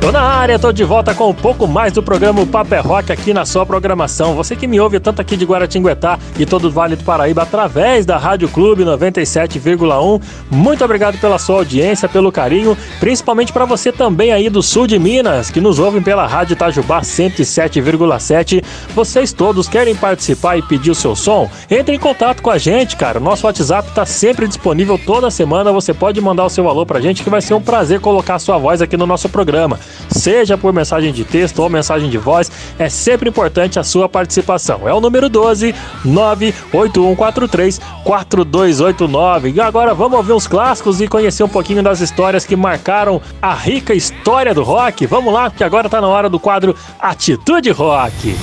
Tô 0.00 0.12
na 0.12 0.22
área, 0.22 0.60
tô 0.60 0.70
de 0.70 0.84
volta 0.84 1.12
com 1.12 1.28
um 1.28 1.34
pouco 1.34 1.66
mais 1.66 1.92
do 1.92 2.02
programa 2.02 2.46
Papo 2.46 2.72
é 2.72 2.78
Rock 2.78 3.10
aqui 3.10 3.34
na 3.34 3.44
sua 3.44 3.66
programação. 3.66 4.34
Você 4.36 4.54
que 4.54 4.66
me 4.66 4.78
ouve 4.78 5.00
tanto 5.00 5.20
aqui 5.20 5.36
de 5.36 5.44
Guaratinguetá 5.44 6.18
e 6.38 6.46
todo 6.46 6.68
o 6.68 6.70
Vale 6.70 6.94
do 6.94 7.02
Paraíba 7.02 7.42
através 7.42 8.06
da 8.06 8.16
Rádio 8.16 8.48
Clube 8.48 8.84
97,1. 8.84 10.22
Muito 10.50 10.84
obrigado 10.84 11.18
pela 11.18 11.36
sua 11.36 11.56
audiência, 11.56 12.08
pelo 12.08 12.30
carinho, 12.30 12.78
principalmente 13.00 13.52
para 13.52 13.64
você 13.64 13.90
também 13.90 14.32
aí 14.32 14.48
do 14.48 14.62
sul 14.62 14.86
de 14.86 14.98
Minas, 15.00 15.50
que 15.50 15.60
nos 15.60 15.80
ouvem 15.80 16.00
pela 16.00 16.26
Rádio 16.28 16.52
Itajubá 16.54 17.00
107,7. 17.00 18.62
Vocês 18.94 19.32
todos 19.32 19.68
querem 19.68 19.96
participar 19.96 20.56
e 20.56 20.62
pedir 20.62 20.92
o 20.92 20.94
seu 20.94 21.16
som? 21.16 21.50
Entre 21.68 21.96
em 21.96 21.98
contato 21.98 22.40
com 22.40 22.50
a 22.50 22.56
gente, 22.56 22.96
cara. 22.96 23.18
Nosso 23.18 23.46
WhatsApp 23.46 23.90
tá 23.92 24.06
sempre 24.06 24.46
disponível 24.46 24.96
toda 24.96 25.28
semana. 25.28 25.72
Você 25.72 25.92
pode 25.92 26.20
mandar 26.20 26.44
o 26.44 26.50
seu 26.50 26.68
alô 26.68 26.86
pra 26.86 27.00
gente 27.00 27.24
que 27.24 27.28
vai 27.28 27.42
ser 27.42 27.54
um 27.54 27.60
prazer 27.60 28.00
colocar 28.00 28.36
a 28.36 28.38
sua 28.38 28.56
voz 28.56 28.80
aqui 28.80 28.96
no 28.96 29.04
nosso 29.04 29.28
programa 29.28 29.78
seja 30.10 30.56
por 30.56 30.72
mensagem 30.72 31.12
de 31.12 31.24
texto 31.24 31.60
ou 31.60 31.68
mensagem 31.68 32.08
de 32.08 32.18
voz, 32.18 32.50
é 32.78 32.88
sempre 32.88 33.28
importante 33.28 33.78
a 33.78 33.84
sua 33.84 34.08
participação. 34.08 34.88
É 34.88 34.92
o 34.92 35.00
número 35.00 35.28
12 35.28 35.74
98143 36.04 37.80
4289. 38.04 39.50
E 39.50 39.60
agora 39.60 39.94
vamos 39.94 40.18
ouvir 40.18 40.32
uns 40.32 40.46
clássicos 40.46 41.00
e 41.00 41.08
conhecer 41.08 41.42
um 41.42 41.48
pouquinho 41.48 41.82
das 41.82 42.00
histórias 42.00 42.44
que 42.44 42.56
marcaram 42.56 43.20
a 43.40 43.54
rica 43.54 43.94
história 43.94 44.54
do 44.54 44.62
rock. 44.62 45.06
Vamos 45.06 45.32
lá, 45.32 45.50
que 45.50 45.64
agora 45.64 45.88
tá 45.88 46.00
na 46.00 46.08
hora 46.08 46.28
do 46.28 46.38
quadro 46.38 46.74
Atitude 46.98 47.70
Rock. 47.70 48.36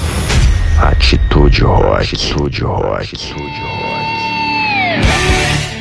Atitude 0.80 1.62
Rock. 1.62 2.02
Atitude 2.02 2.62
Rock. 2.62 2.98
Atitude 2.98 3.32
Rock. 3.32 4.15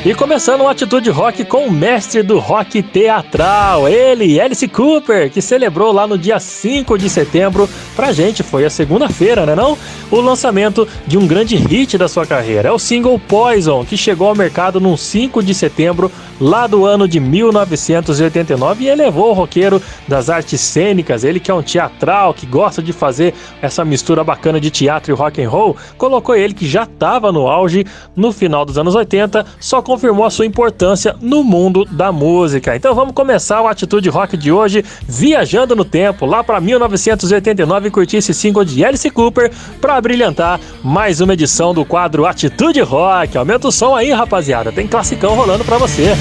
E 0.05 0.15
começando 0.15 0.61
uma 0.61 0.71
atitude 0.71 1.09
rock 1.09 1.47
com 1.47 1.67
o 1.67 1.73
mestre 1.73 2.23
do 2.23 2.39
rock 2.39 2.83
teatral, 2.83 3.89
ele, 3.89 4.39
Alice 4.39 4.69
Cooper, 4.69 5.31
que 5.31 5.41
celebrou 5.41 5.95
lá 5.95 6.07
no 6.07 6.19
dia 6.19 6.39
5 6.39 6.99
de 6.99 7.09
setembro, 7.09 7.67
pra 7.97 8.13
gente 8.13 8.43
foi 8.43 8.67
a 8.67 8.71
segunda-feira, 8.71 9.47
né 9.47 9.55
não? 9.55 9.79
O 10.11 10.21
lançamento 10.21 10.87
de 11.07 11.17
um 11.17 11.27
grande 11.27 11.57
hit 11.57 11.97
da 11.97 12.07
sua 12.07 12.27
carreira. 12.27 12.69
É 12.69 12.71
o 12.71 12.79
single 12.79 13.19
Poison, 13.19 13.83
que 13.83 13.97
chegou 13.97 14.29
ao 14.29 14.35
mercado 14.35 14.79
no 14.79 14.95
5 14.95 15.43
de 15.43 15.55
setembro, 15.55 16.13
lá 16.39 16.67
do 16.67 16.85
ano 16.85 17.09
de 17.09 17.19
1989, 17.19 18.85
e 18.85 18.89
elevou 18.89 19.31
o 19.31 19.33
roqueiro 19.33 19.81
das 20.07 20.29
artes 20.29 20.61
cênicas, 20.61 21.25
ele 21.25 21.41
que 21.41 21.51
é 21.51 21.55
um 21.55 21.63
teatral, 21.63 22.35
que 22.35 22.45
gosta 22.45 22.83
de 22.83 22.93
fazer 22.93 23.33
essa 23.63 23.83
mistura 23.87 24.23
bacana 24.23 24.61
de 24.61 24.71
teatro 24.71 25.13
e 25.13 25.17
rock 25.17 25.43
and 25.43 25.49
roll, 25.49 25.75
colocou 25.97 26.37
ele 26.37 26.53
que 26.53 26.69
já 26.69 26.83
estava 26.83 27.33
no 27.33 27.49
auge 27.49 27.87
no 28.15 28.33
final 28.33 28.67
dos 28.67 28.77
anos 28.77 28.95
80, 28.95 29.47
só 29.59 29.81
com 29.81 29.94
confirmou 29.95 30.27
a 30.27 30.31
sua 30.31 30.45
importância 30.45 31.15
no 31.21 31.45
mundo 31.45 31.85
da 31.85 32.11
música. 32.11 32.75
Então 32.75 32.97
vamos 32.97 33.15
começar 33.15 33.63
o 33.63 33.69
Atitude 33.69 34.09
Rock 34.09 34.37
de 34.37 34.51
hoje 34.51 34.85
viajando 35.07 35.77
no 35.77 35.85
tempo, 35.85 36.27
lá 36.27 36.43
para 36.43 36.61
1989 36.61 37.87
e 37.87 37.91
curtir 37.93 38.17
esse 38.17 38.35
single 38.35 38.65
de 38.65 38.85
Alice 38.85 39.09
Cooper 39.09 39.53
para 39.81 40.01
brilhantar 40.01 40.59
mais 40.83 41.21
uma 41.21 41.35
edição 41.35 41.73
do 41.73 41.85
quadro 41.85 42.27
Atitude 42.27 42.81
Rock. 42.81 43.39
Aumenta 43.39 43.69
o 43.69 43.73
som 43.73 43.95
aí, 43.95 44.11
rapaziada. 44.11 44.73
Tem 44.73 44.89
classicão 44.89 45.37
rolando 45.37 45.65
para 45.65 45.79
você. 45.79 46.17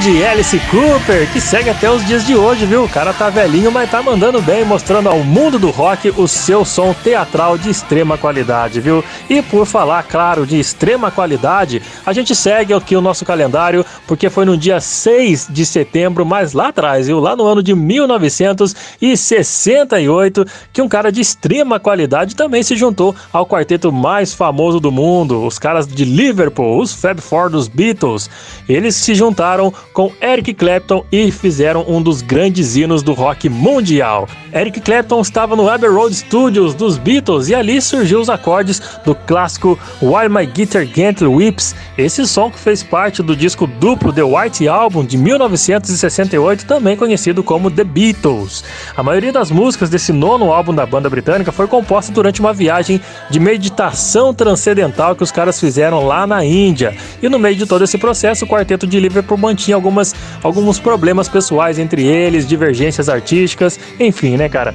Grande 0.00 0.24
Alice 0.24 0.58
Cooper, 0.70 1.30
que 1.30 1.38
segue 1.40 1.68
até 1.68 1.90
os 1.90 2.06
dias 2.06 2.26
de 2.26 2.34
hoje, 2.34 2.64
viu? 2.64 2.84
O 2.84 2.88
cara 2.88 3.12
tá 3.12 3.28
velhinho, 3.28 3.70
mas 3.70 3.90
tá 3.90 4.02
mandando 4.02 4.40
bem, 4.40 4.64
mostrando 4.64 5.10
ao 5.10 5.18
mundo 5.18 5.58
do 5.58 5.68
rock 5.68 6.08
o 6.16 6.26
seu 6.26 6.64
som 6.64 6.94
teatral 6.94 7.58
de 7.58 7.68
extrema 7.68 8.16
qualidade, 8.16 8.80
viu? 8.80 9.04
E 9.28 9.42
por 9.42 9.66
falar, 9.66 10.02
claro, 10.04 10.46
de 10.46 10.58
extrema 10.58 11.10
qualidade, 11.10 11.82
a 12.06 12.14
gente 12.14 12.34
segue 12.34 12.72
aqui 12.72 12.96
o 12.96 13.02
nosso 13.02 13.26
calendário, 13.26 13.84
porque 14.06 14.30
foi 14.30 14.46
no 14.46 14.56
dia 14.56 14.80
6 14.80 15.48
de 15.50 15.66
setembro, 15.66 16.24
mas 16.24 16.54
lá 16.54 16.68
atrás, 16.68 17.06
viu? 17.06 17.20
Lá 17.20 17.36
no 17.36 17.44
ano 17.44 17.62
de 17.62 17.74
1968, 17.74 20.46
que 20.72 20.80
um 20.80 20.88
cara 20.88 21.12
de 21.12 21.20
extrema 21.20 21.78
qualidade 21.78 22.34
também 22.34 22.62
se 22.62 22.74
juntou 22.74 23.14
ao 23.30 23.44
quarteto 23.44 23.92
mais 23.92 24.32
famoso 24.32 24.80
do 24.80 24.90
mundo, 24.90 25.44
os 25.44 25.58
caras 25.58 25.86
de 25.86 26.06
Liverpool, 26.06 26.80
os 26.80 26.94
Fab 26.94 27.20
Four 27.20 27.50
dos 27.50 27.68
Beatles. 27.68 28.30
Eles 28.66 28.94
se 28.94 29.14
juntaram 29.14 29.50
juntaram 29.50 29.72
com 29.92 30.12
Eric 30.22 30.54
Clapton 30.54 31.04
e 31.10 31.30
fizeram 31.30 31.84
um 31.88 32.00
dos 32.02 32.22
grandes 32.22 32.76
hinos 32.76 33.02
do 33.02 33.12
rock 33.12 33.48
mundial. 33.48 34.28
Eric 34.52 34.80
Clapton 34.80 35.20
estava 35.20 35.54
no 35.54 35.68
Abbey 35.68 35.88
Road 35.88 36.14
Studios 36.14 36.74
dos 36.74 36.98
Beatles 36.98 37.48
e 37.48 37.54
ali 37.54 37.80
surgiu 37.80 38.20
os 38.20 38.28
acordes 38.28 38.80
do 39.04 39.14
clássico 39.14 39.78
While 40.02 40.28
My 40.28 40.46
Guitar 40.46 40.86
Gently 40.86 41.26
Weeps, 41.26 41.74
esse 41.96 42.26
som 42.26 42.50
que 42.50 42.58
fez 42.58 42.82
parte 42.82 43.22
do 43.22 43.36
disco 43.36 43.66
duplo 43.66 44.12
The 44.12 44.22
White 44.22 44.66
Album 44.68 45.04
de 45.04 45.16
1968, 45.16 46.66
também 46.66 46.96
conhecido 46.96 47.42
como 47.42 47.70
The 47.70 47.84
Beatles. 47.84 48.64
A 48.96 49.02
maioria 49.02 49.32
das 49.32 49.50
músicas 49.50 49.90
desse 49.90 50.12
nono 50.12 50.52
álbum 50.52 50.74
da 50.74 50.86
banda 50.86 51.08
britânica 51.08 51.52
foi 51.52 51.66
composta 51.66 52.12
durante 52.12 52.40
uma 52.40 52.52
viagem 52.52 53.00
de 53.28 53.40
meditação 53.40 54.34
transcendental 54.34 55.14
que 55.14 55.22
os 55.22 55.32
caras 55.32 55.58
fizeram 55.60 56.06
lá 56.06 56.26
na 56.26 56.44
Índia. 56.44 56.96
E 57.22 57.28
no 57.28 57.38
meio 57.38 57.56
de 57.56 57.66
todo 57.66 57.84
esse 57.84 57.98
processo, 57.98 58.44
o 58.44 58.48
quarteto 58.48 58.86
de 58.86 58.98
Liverpool 58.98 59.38
mantinha 59.38 59.79
algumas, 59.80 60.14
alguns 60.42 60.78
problemas 60.78 61.28
pessoais 61.28 61.78
entre 61.78 62.06
eles, 62.06 62.46
divergências 62.46 63.08
artísticas, 63.08 63.80
enfim, 63.98 64.36
né, 64.36 64.48
cara? 64.48 64.74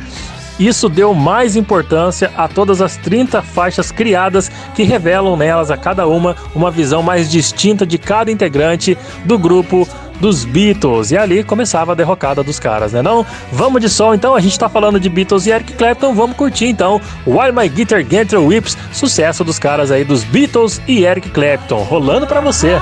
Isso 0.59 0.87
deu 0.87 1.13
mais 1.13 1.55
importância 1.55 2.31
a 2.37 2.47
todas 2.47 2.81
as 2.81 2.95
30 2.97 3.41
faixas 3.41 3.91
criadas 3.91 4.49
que 4.73 4.83
revelam 4.83 5.35
nelas 5.35 5.69
a 5.69 5.75
cada 5.75 6.07
uma 6.07 6.35
uma 6.55 6.71
visão 6.71 7.03
mais 7.03 7.29
distinta 7.29 7.85
de 7.85 7.97
cada 7.97 8.31
integrante 8.31 8.97
do 9.25 9.37
grupo 9.37 9.85
dos 10.19 10.45
Beatles. 10.45 11.11
E 11.11 11.17
ali 11.17 11.43
começava 11.43 11.91
a 11.91 11.95
derrocada 11.95 12.41
dos 12.41 12.57
caras, 12.57 12.93
né 12.93 13.01
não? 13.01 13.25
Vamos 13.51 13.81
de 13.81 13.89
som 13.89 14.13
então, 14.13 14.33
a 14.33 14.39
gente 14.39 14.57
tá 14.57 14.69
falando 14.69 14.97
de 14.97 15.09
Beatles 15.09 15.45
e 15.45 15.51
Eric 15.51 15.73
Clapton, 15.73 16.13
vamos 16.13 16.37
curtir 16.37 16.67
então 16.67 17.01
While 17.27 17.51
My 17.51 17.67
Guitar 17.67 18.01
Gently 18.03 18.37
Whips, 18.37 18.77
sucesso 18.93 19.43
dos 19.43 19.59
caras 19.59 19.91
aí 19.91 20.05
dos 20.05 20.23
Beatles 20.23 20.81
e 20.87 21.03
Eric 21.03 21.31
Clapton, 21.31 21.83
rolando 21.83 22.25
para 22.25 22.39
você. 22.39 22.79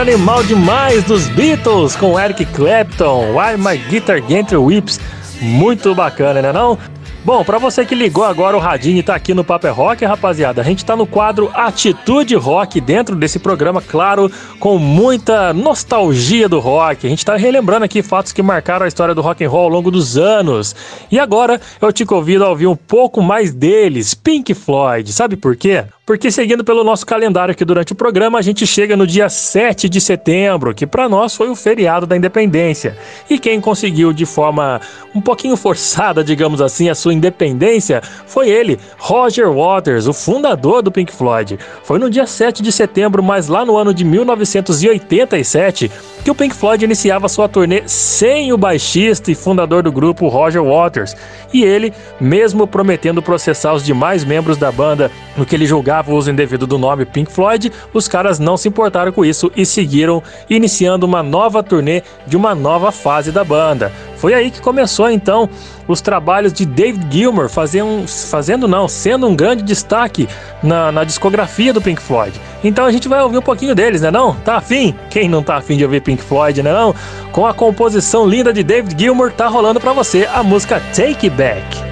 Animal 0.00 0.42
demais 0.44 1.04
dos 1.04 1.28
Beatles 1.28 1.94
com 1.94 2.18
Eric 2.18 2.46
Clapton, 2.46 3.34
Why 3.34 3.58
My 3.58 3.76
Guitar 3.90 4.26
Gently 4.26 4.56
Whips. 4.56 4.98
Muito 5.42 5.94
bacana, 5.94 6.40
né 6.40 6.50
não? 6.54 6.78
Bom, 7.22 7.44
para 7.44 7.58
você 7.58 7.84
que 7.84 7.94
ligou 7.94 8.24
agora 8.24 8.56
o 8.56 8.60
radinho 8.60 8.96
e 8.96 9.02
tá 9.02 9.14
aqui 9.14 9.34
no 9.34 9.44
Paper 9.44 9.70
é 9.70 9.74
Rock, 9.74 10.04
rapaziada, 10.06 10.62
a 10.62 10.64
gente 10.64 10.86
tá 10.86 10.96
no 10.96 11.06
quadro 11.06 11.50
Atitude 11.52 12.34
Rock 12.34 12.80
dentro 12.80 13.14
desse 13.14 13.38
programa, 13.38 13.82
claro, 13.82 14.32
com 14.58 14.78
muita 14.78 15.52
nostalgia 15.52 16.48
do 16.48 16.60
rock. 16.60 17.06
A 17.06 17.10
gente 17.10 17.22
tá 17.24 17.36
relembrando 17.36 17.84
aqui 17.84 18.02
fatos 18.02 18.32
que 18.32 18.42
marcaram 18.42 18.86
a 18.86 18.88
história 18.88 19.14
do 19.14 19.20
rock 19.20 19.44
and 19.44 19.50
roll 19.50 19.64
ao 19.64 19.68
longo 19.68 19.90
dos 19.90 20.16
anos. 20.16 20.74
E 21.10 21.18
agora 21.18 21.60
eu 21.78 21.92
te 21.92 22.06
convido 22.06 22.42
a 22.42 22.48
ouvir 22.48 22.68
um 22.68 22.76
pouco 22.76 23.20
mais 23.20 23.52
deles, 23.52 24.14
Pink 24.14 24.54
Floyd. 24.54 25.12
Sabe 25.12 25.36
por 25.36 25.54
quê? 25.56 25.84
Porque 26.10 26.28
seguindo 26.28 26.64
pelo 26.64 26.82
nosso 26.82 27.06
calendário 27.06 27.52
aqui 27.52 27.64
durante 27.64 27.92
o 27.92 27.94
programa, 27.94 28.36
a 28.36 28.42
gente 28.42 28.66
chega 28.66 28.96
no 28.96 29.06
dia 29.06 29.28
7 29.28 29.88
de 29.88 30.00
setembro, 30.00 30.74
que 30.74 30.84
para 30.84 31.08
nós 31.08 31.36
foi 31.36 31.48
o 31.48 31.54
feriado 31.54 32.04
da 32.04 32.16
independência. 32.16 32.98
E 33.30 33.38
quem 33.38 33.60
conseguiu 33.60 34.12
de 34.12 34.26
forma 34.26 34.80
um 35.14 35.20
pouquinho 35.20 35.56
forçada, 35.56 36.24
digamos 36.24 36.60
assim, 36.60 36.88
a 36.88 36.96
sua 36.96 37.14
independência 37.14 38.02
foi 38.26 38.48
ele, 38.48 38.76
Roger 38.98 39.52
Waters, 39.52 40.08
o 40.08 40.12
fundador 40.12 40.82
do 40.82 40.90
Pink 40.90 41.12
Floyd. 41.12 41.56
Foi 41.84 41.96
no 41.96 42.10
dia 42.10 42.26
7 42.26 42.60
de 42.60 42.72
setembro, 42.72 43.22
mas 43.22 43.46
lá 43.46 43.64
no 43.64 43.76
ano 43.76 43.94
de 43.94 44.04
1987, 44.04 45.88
que 46.24 46.30
o 46.30 46.34
Pink 46.34 46.56
Floyd 46.56 46.84
iniciava 46.84 47.28
sua 47.28 47.48
turnê 47.48 47.84
sem 47.86 48.52
o 48.52 48.58
baixista 48.58 49.30
e 49.30 49.36
fundador 49.36 49.84
do 49.84 49.92
grupo 49.92 50.26
Roger 50.26 50.64
Waters. 50.64 51.14
E 51.52 51.62
ele, 51.62 51.92
mesmo 52.20 52.66
prometendo 52.66 53.22
processar 53.22 53.74
os 53.74 53.84
demais 53.84 54.24
membros 54.24 54.56
da 54.56 54.72
banda 54.72 55.08
no 55.36 55.46
que 55.46 55.54
ele 55.54 55.66
julgava 55.66 55.99
o 56.08 56.14
uso 56.14 56.30
indevido 56.30 56.66
do 56.66 56.78
nome 56.78 57.04
Pink 57.04 57.30
Floyd, 57.30 57.72
os 57.92 58.08
caras 58.08 58.38
não 58.38 58.56
se 58.56 58.68
importaram 58.68 59.12
com 59.12 59.24
isso 59.24 59.50
e 59.56 59.66
seguiram 59.66 60.22
iniciando 60.48 61.06
uma 61.06 61.22
nova 61.22 61.62
turnê 61.62 62.02
de 62.26 62.36
uma 62.36 62.54
nova 62.54 62.90
fase 62.92 63.30
da 63.30 63.44
banda. 63.44 63.92
Foi 64.16 64.34
aí 64.34 64.50
que 64.50 64.60
começou 64.60 65.10
então 65.10 65.48
os 65.88 66.00
trabalhos 66.00 66.52
de 66.52 66.64
David 66.64 67.06
Gilmour, 67.10 67.48
fazendo, 67.48 68.06
fazendo 68.06 68.68
não, 68.68 68.86
sendo 68.86 69.26
um 69.26 69.34
grande 69.34 69.62
destaque 69.62 70.28
na, 70.62 70.92
na 70.92 71.04
discografia 71.04 71.72
do 71.72 71.80
Pink 71.80 72.00
Floyd. 72.00 72.38
Então 72.62 72.84
a 72.84 72.92
gente 72.92 73.08
vai 73.08 73.22
ouvir 73.22 73.38
um 73.38 73.42
pouquinho 73.42 73.74
deles, 73.74 74.02
né 74.02 74.10
não? 74.10 74.34
Tá 74.34 74.56
afim? 74.56 74.94
Quem 75.08 75.28
não 75.28 75.42
tá 75.42 75.56
afim 75.56 75.76
de 75.76 75.84
ouvir 75.84 76.00
Pink 76.02 76.22
Floyd, 76.22 76.62
né 76.62 76.72
não? 76.72 76.94
Com 77.32 77.46
a 77.46 77.54
composição 77.54 78.26
linda 78.26 78.52
de 78.52 78.62
David 78.62 78.94
Gilmour, 78.96 79.32
tá 79.32 79.48
rolando 79.48 79.80
para 79.80 79.92
você 79.92 80.28
a 80.32 80.42
música 80.42 80.80
Take 80.94 81.26
It 81.26 81.30
Back. 81.30 81.89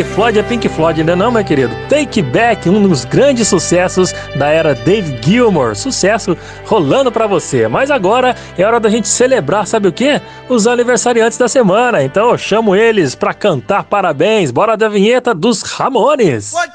Pink 0.00 0.14
Floyd 0.14 0.38
é 0.38 0.42
Pink 0.42 0.68
Floyd, 0.70 1.00
ainda 1.00 1.14
não, 1.14 1.30
meu 1.30 1.44
querido? 1.44 1.76
Take 1.90 2.22
Back, 2.22 2.66
um 2.70 2.88
dos 2.88 3.04
grandes 3.04 3.48
sucessos 3.48 4.14
da 4.34 4.48
era 4.48 4.74
Dave 4.74 5.18
Gilmour. 5.20 5.76
Sucesso 5.76 6.34
rolando 6.64 7.12
para 7.12 7.26
você. 7.26 7.68
Mas 7.68 7.90
agora 7.90 8.34
é 8.56 8.64
hora 8.64 8.80
da 8.80 8.88
gente 8.88 9.06
celebrar, 9.06 9.66
sabe 9.66 9.88
o 9.88 9.92
quê? 9.92 10.18
Os 10.48 10.66
aniversariantes 10.66 11.36
da 11.36 11.48
semana. 11.48 12.02
Então 12.02 12.30
eu 12.30 12.38
chamo 12.38 12.74
eles 12.74 13.14
para 13.14 13.34
cantar 13.34 13.84
parabéns. 13.84 14.50
Bora 14.50 14.74
da 14.74 14.88
vinheta 14.88 15.34
dos 15.34 15.60
Ramones. 15.60 16.54
One, 16.54 16.69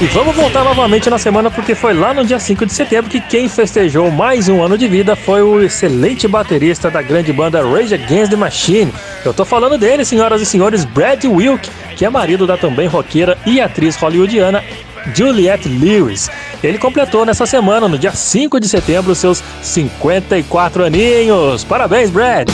E 0.00 0.06
vamos 0.06 0.34
voltar 0.34 0.64
novamente 0.64 1.08
na 1.08 1.18
semana 1.18 1.50
porque 1.50 1.72
foi 1.72 1.94
lá 1.94 2.12
no 2.12 2.24
dia 2.24 2.38
5 2.38 2.66
de 2.66 2.72
setembro 2.72 3.08
que 3.08 3.20
quem 3.20 3.48
festejou 3.48 4.10
mais 4.10 4.48
um 4.48 4.60
ano 4.60 4.76
de 4.76 4.88
vida 4.88 5.14
foi 5.14 5.40
o 5.40 5.62
excelente 5.62 6.26
baterista 6.26 6.90
da 6.90 7.00
grande 7.00 7.32
banda 7.32 7.62
Rage 7.62 7.94
Against 7.94 8.30
the 8.30 8.36
Machine. 8.36 8.92
Eu 9.24 9.32
tô 9.32 9.44
falando 9.44 9.78
dele, 9.78 10.04
senhoras 10.04 10.42
e 10.42 10.46
senhores, 10.46 10.84
Brad 10.84 11.24
Wilk, 11.24 11.70
que 11.96 12.04
é 12.04 12.10
marido 12.10 12.44
da 12.44 12.56
também 12.56 12.88
roqueira 12.88 13.38
e 13.46 13.60
atriz 13.60 13.94
hollywoodiana 13.94 14.64
Juliette 15.14 15.68
Lewis. 15.68 16.28
Ele 16.60 16.76
completou 16.76 17.24
nessa 17.24 17.46
semana, 17.46 17.86
no 17.86 17.96
dia 17.96 18.12
5 18.12 18.58
de 18.58 18.68
setembro, 18.68 19.14
seus 19.14 19.44
54 19.62 20.84
aninhos. 20.84 21.62
Parabéns, 21.62 22.10
Brad! 22.10 22.48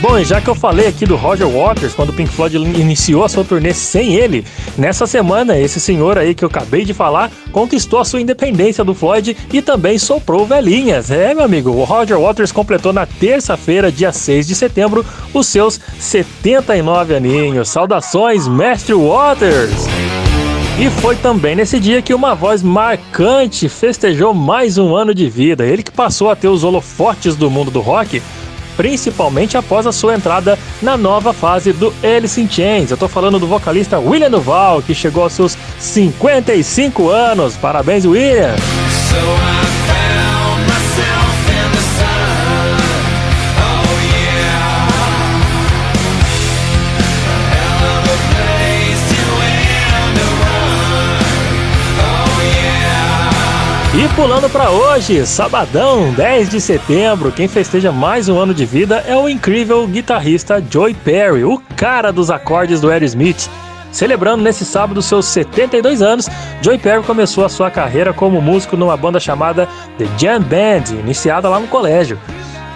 Bom, 0.00 0.16
e 0.16 0.24
já 0.24 0.40
que 0.40 0.48
eu 0.48 0.54
falei 0.54 0.86
aqui 0.86 1.04
do 1.04 1.16
Roger 1.16 1.48
Waters, 1.48 1.92
quando 1.92 2.10
o 2.10 2.12
Pink 2.12 2.30
Floyd 2.30 2.56
iniciou 2.56 3.24
a 3.24 3.28
sua 3.28 3.44
turnê 3.44 3.74
sem 3.74 4.14
ele, 4.14 4.44
nessa 4.76 5.08
semana 5.08 5.58
esse 5.58 5.80
senhor 5.80 6.16
aí 6.16 6.36
que 6.36 6.44
eu 6.44 6.48
acabei 6.48 6.84
de 6.84 6.94
falar 6.94 7.32
conquistou 7.50 7.98
a 7.98 8.04
sua 8.04 8.20
independência 8.20 8.84
do 8.84 8.94
Floyd 8.94 9.36
e 9.52 9.60
também 9.60 9.98
soprou 9.98 10.46
velhinhas. 10.46 11.10
É, 11.10 11.34
meu 11.34 11.42
amigo, 11.42 11.70
o 11.70 11.82
Roger 11.82 12.16
Waters 12.16 12.52
completou 12.52 12.92
na 12.92 13.06
terça-feira, 13.06 13.90
dia 13.90 14.12
6 14.12 14.46
de 14.46 14.54
setembro, 14.54 15.04
os 15.34 15.48
seus 15.48 15.80
79 15.98 17.16
aninhos. 17.16 17.68
Saudações, 17.68 18.46
Mestre 18.46 18.94
Waters! 18.94 19.88
E 20.78 20.88
foi 21.00 21.16
também 21.16 21.56
nesse 21.56 21.80
dia 21.80 22.00
que 22.00 22.14
uma 22.14 22.36
voz 22.36 22.62
marcante 22.62 23.68
festejou 23.68 24.32
mais 24.32 24.78
um 24.78 24.94
ano 24.94 25.12
de 25.12 25.28
vida. 25.28 25.66
Ele 25.66 25.82
que 25.82 25.90
passou 25.90 26.30
a 26.30 26.36
ter 26.36 26.46
os 26.46 26.62
holofotes 26.62 27.34
do 27.34 27.50
mundo 27.50 27.68
do 27.68 27.80
rock 27.80 28.22
principalmente 28.78 29.56
após 29.56 29.88
a 29.88 29.92
sua 29.92 30.14
entrada 30.14 30.56
na 30.80 30.96
nova 30.96 31.32
fase 31.32 31.72
do 31.72 31.92
Alice 32.00 32.40
in 32.40 32.48
Chains. 32.48 32.92
Eu 32.92 32.96
tô 32.96 33.08
falando 33.08 33.40
do 33.40 33.46
vocalista 33.48 33.98
William 33.98 34.30
Duval, 34.30 34.80
que 34.80 34.94
chegou 34.94 35.24
aos 35.24 35.32
seus 35.32 35.58
55 35.80 37.10
anos. 37.10 37.56
Parabéns, 37.56 38.06
William! 38.06 38.54
So 38.56 39.67
pulando 54.18 54.50
para 54.50 54.68
hoje, 54.68 55.24
sabadão, 55.24 56.12
10 56.12 56.50
de 56.50 56.60
setembro, 56.60 57.30
quem 57.30 57.46
festeja 57.46 57.92
mais 57.92 58.28
um 58.28 58.36
ano 58.36 58.52
de 58.52 58.66
vida 58.66 59.04
é 59.06 59.16
o 59.16 59.28
incrível 59.28 59.86
guitarrista 59.86 60.60
Joy 60.68 60.92
Perry, 60.92 61.44
o 61.44 61.62
cara 61.76 62.12
dos 62.12 62.28
acordes 62.28 62.80
do 62.80 62.90
Aerosmith. 62.90 63.48
Celebrando 63.92 64.42
nesse 64.42 64.64
sábado 64.64 65.00
seus 65.00 65.24
72 65.26 66.02
anos, 66.02 66.28
Joy 66.60 66.78
Perry 66.78 67.04
começou 67.04 67.44
a 67.44 67.48
sua 67.48 67.70
carreira 67.70 68.12
como 68.12 68.42
músico 68.42 68.76
numa 68.76 68.96
banda 68.96 69.20
chamada 69.20 69.68
The 69.98 70.06
Jam 70.18 70.40
Band, 70.40 70.98
iniciada 70.98 71.48
lá 71.48 71.60
no 71.60 71.68
colégio. 71.68 72.18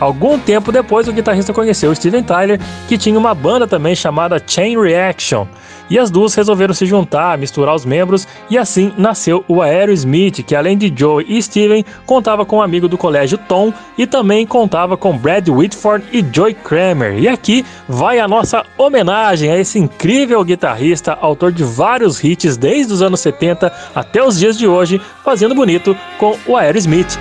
Algum 0.02 0.36
tempo 0.36 0.72
depois, 0.72 1.06
o 1.06 1.12
guitarrista 1.12 1.52
conheceu 1.52 1.94
Steven 1.94 2.24
Tyler, 2.24 2.60
que 2.88 2.98
tinha 2.98 3.16
uma 3.16 3.32
banda 3.34 3.68
também 3.68 3.94
chamada 3.94 4.42
Chain 4.44 4.76
Reaction 4.76 5.46
e 5.92 5.98
as 5.98 6.10
duas 6.10 6.34
resolveram 6.34 6.72
se 6.72 6.86
juntar, 6.86 7.36
misturar 7.36 7.74
os 7.74 7.84
membros 7.84 8.26
e 8.48 8.56
assim 8.56 8.92
nasceu 8.96 9.44
o 9.46 9.60
Aerosmith, 9.60 10.42
que 10.42 10.56
além 10.56 10.76
de 10.78 10.92
Joe 10.94 11.22
e 11.28 11.40
Steven, 11.42 11.84
contava 12.06 12.46
com 12.46 12.56
um 12.56 12.62
amigo 12.62 12.88
do 12.88 12.96
colégio 12.96 13.36
Tom 13.36 13.72
e 13.98 14.06
também 14.06 14.46
contava 14.46 14.96
com 14.96 15.16
Brad 15.16 15.46
Whitford 15.48 16.04
e 16.10 16.24
Joy 16.32 16.54
Kramer. 16.54 17.18
E 17.18 17.28
aqui 17.28 17.64
vai 17.86 18.18
a 18.18 18.26
nossa 18.26 18.64
homenagem 18.78 19.50
a 19.50 19.58
esse 19.58 19.78
incrível 19.78 20.42
guitarrista, 20.42 21.16
autor 21.20 21.52
de 21.52 21.62
vários 21.62 22.24
hits 22.24 22.56
desde 22.56 22.92
os 22.92 23.02
anos 23.02 23.20
70 23.20 23.70
até 23.94 24.24
os 24.24 24.38
dias 24.38 24.56
de 24.56 24.66
hoje, 24.66 25.00
fazendo 25.22 25.54
bonito 25.54 25.94
com 26.18 26.36
o 26.46 26.56
Aerosmith. 26.56 27.18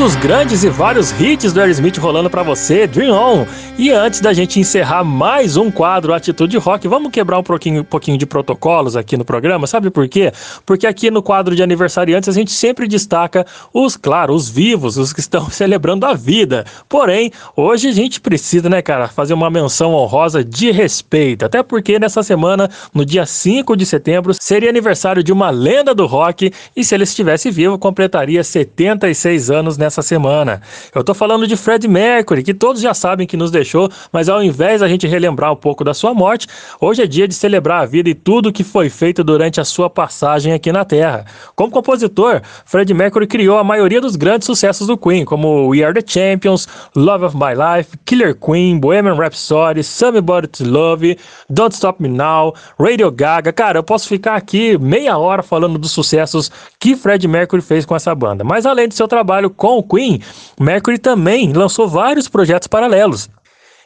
Dos 0.00 0.16
grandes 0.16 0.64
e 0.64 0.70
vários 0.70 1.12
hits 1.20 1.52
do 1.52 1.60
Aerosmith 1.60 1.98
rolando 1.98 2.30
para 2.30 2.42
você, 2.42 2.86
Dream 2.86 3.14
On. 3.14 3.46
E 3.76 3.90
antes 3.90 4.18
da 4.20 4.32
gente 4.32 4.58
encerrar 4.58 5.04
mais 5.04 5.58
um 5.58 5.70
quadro 5.70 6.14
Atitude 6.14 6.56
Rock, 6.56 6.88
vamos 6.88 7.12
quebrar 7.12 7.38
um 7.38 7.42
pouquinho, 7.42 7.82
um 7.82 7.84
pouquinho 7.84 8.16
de 8.16 8.24
protocolos 8.24 8.96
aqui 8.96 9.18
no 9.18 9.26
programa, 9.26 9.66
sabe 9.66 9.90
por 9.90 10.08
quê? 10.08 10.32
Porque 10.64 10.86
aqui 10.86 11.10
no 11.10 11.22
quadro 11.22 11.54
de 11.54 11.62
aniversariantes 11.62 12.30
a 12.30 12.32
gente 12.32 12.50
sempre 12.50 12.88
destaca 12.88 13.44
os, 13.74 13.94
claro, 13.94 14.32
os 14.32 14.48
vivos, 14.48 14.96
os 14.96 15.12
que 15.12 15.20
estão 15.20 15.48
celebrando 15.52 16.06
a 16.06 16.14
vida. 16.14 16.64
Porém, 16.88 17.30
hoje 17.54 17.88
a 17.88 17.92
gente 17.92 18.22
precisa, 18.22 18.70
né, 18.70 18.80
cara, 18.80 19.06
fazer 19.06 19.34
uma 19.34 19.50
menção 19.50 19.92
honrosa 19.92 20.42
de 20.42 20.70
respeito, 20.70 21.44
até 21.44 21.62
porque 21.62 21.98
nessa 21.98 22.22
semana, 22.22 22.70
no 22.94 23.04
dia 23.04 23.26
5 23.26 23.76
de 23.76 23.84
setembro, 23.84 24.32
seria 24.32 24.70
aniversário 24.70 25.22
de 25.22 25.30
uma 25.30 25.50
lenda 25.50 25.94
do 25.94 26.06
rock 26.06 26.50
e 26.74 26.82
se 26.82 26.94
ele 26.94 27.04
estivesse 27.04 27.50
vivo, 27.50 27.78
completaria 27.78 28.42
76 28.42 29.50
anos 29.50 29.76
nessa 29.76 29.89
nessa 29.90 30.02
semana. 30.02 30.62
Eu 30.94 31.02
tô 31.02 31.12
falando 31.12 31.46
de 31.46 31.56
Fred 31.56 31.86
Mercury, 31.88 32.44
que 32.44 32.54
todos 32.54 32.80
já 32.80 32.94
sabem 32.94 33.26
que 33.26 33.36
nos 33.36 33.50
deixou, 33.50 33.90
mas 34.12 34.28
ao 34.28 34.40
invés 34.42 34.80
da 34.80 34.88
gente 34.88 35.06
relembrar 35.08 35.52
um 35.52 35.56
pouco 35.56 35.82
da 35.82 35.92
sua 35.92 36.14
morte, 36.14 36.46
hoje 36.80 37.02
é 37.02 37.06
dia 37.06 37.26
de 37.26 37.34
celebrar 37.34 37.82
a 37.82 37.86
vida 37.86 38.08
e 38.08 38.14
tudo 38.14 38.52
que 38.52 38.62
foi 38.62 38.88
feito 38.88 39.24
durante 39.24 39.60
a 39.60 39.64
sua 39.64 39.90
passagem 39.90 40.52
aqui 40.52 40.70
na 40.70 40.84
Terra. 40.84 41.26
Como 41.56 41.72
compositor, 41.72 42.40
Fred 42.64 42.94
Mercury 42.94 43.26
criou 43.26 43.58
a 43.58 43.64
maioria 43.64 44.00
dos 44.00 44.14
grandes 44.14 44.46
sucessos 44.46 44.86
do 44.86 44.96
Queen, 44.96 45.24
como 45.24 45.68
We 45.68 45.82
Are 45.82 45.92
the 45.92 46.04
Champions, 46.06 46.68
Love 46.94 47.24
of 47.24 47.36
My 47.36 47.52
Life, 47.54 47.98
Killer 48.06 48.36
Queen, 48.36 48.78
Bohemian 48.78 49.14
Rhapsody, 49.14 49.82
Somebody 49.82 50.46
to 50.46 50.64
Love, 50.64 51.18
Don't 51.48 51.74
Stop 51.74 52.00
Me 52.00 52.08
Now, 52.08 52.54
Radio 52.78 53.10
Gaga. 53.10 53.52
Cara, 53.52 53.78
eu 53.78 53.82
posso 53.82 54.06
ficar 54.06 54.36
aqui 54.36 54.78
meia 54.78 55.18
hora 55.18 55.42
falando 55.42 55.78
dos 55.78 55.90
sucessos 55.90 56.50
que 56.78 56.94
Fred 56.94 57.26
Mercury 57.26 57.60
fez 57.62 57.84
com 57.84 57.96
essa 57.96 58.14
banda. 58.14 58.44
Mas 58.44 58.64
além 58.64 58.86
do 58.86 58.94
seu 58.94 59.08
trabalho 59.08 59.50
com 59.50 59.79
o 59.80 59.82
Queen, 59.82 60.20
Mercury 60.58 60.98
também 60.98 61.52
lançou 61.52 61.88
vários 61.88 62.28
projetos 62.28 62.68
paralelos, 62.68 63.28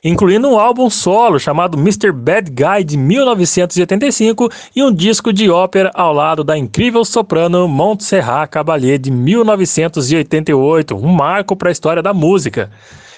incluindo 0.04 0.48
um 0.48 0.58
álbum 0.58 0.90
solo 0.90 1.38
chamado 1.38 1.78
Mr. 1.78 2.12
Bad 2.12 2.50
Guy 2.50 2.84
de 2.84 2.96
1985 2.96 4.50
e 4.76 4.82
um 4.82 4.92
disco 4.92 5.32
de 5.32 5.48
ópera 5.48 5.90
ao 5.94 6.12
lado 6.12 6.44
da 6.44 6.58
incrível 6.58 7.04
soprano 7.04 7.66
Montserrat 7.66 8.50
Caballé 8.50 8.98
de 8.98 9.10
1988, 9.10 10.94
um 10.94 11.08
marco 11.08 11.56
para 11.56 11.70
a 11.70 11.72
história 11.72 12.02
da 12.02 12.12
música. 12.12 12.70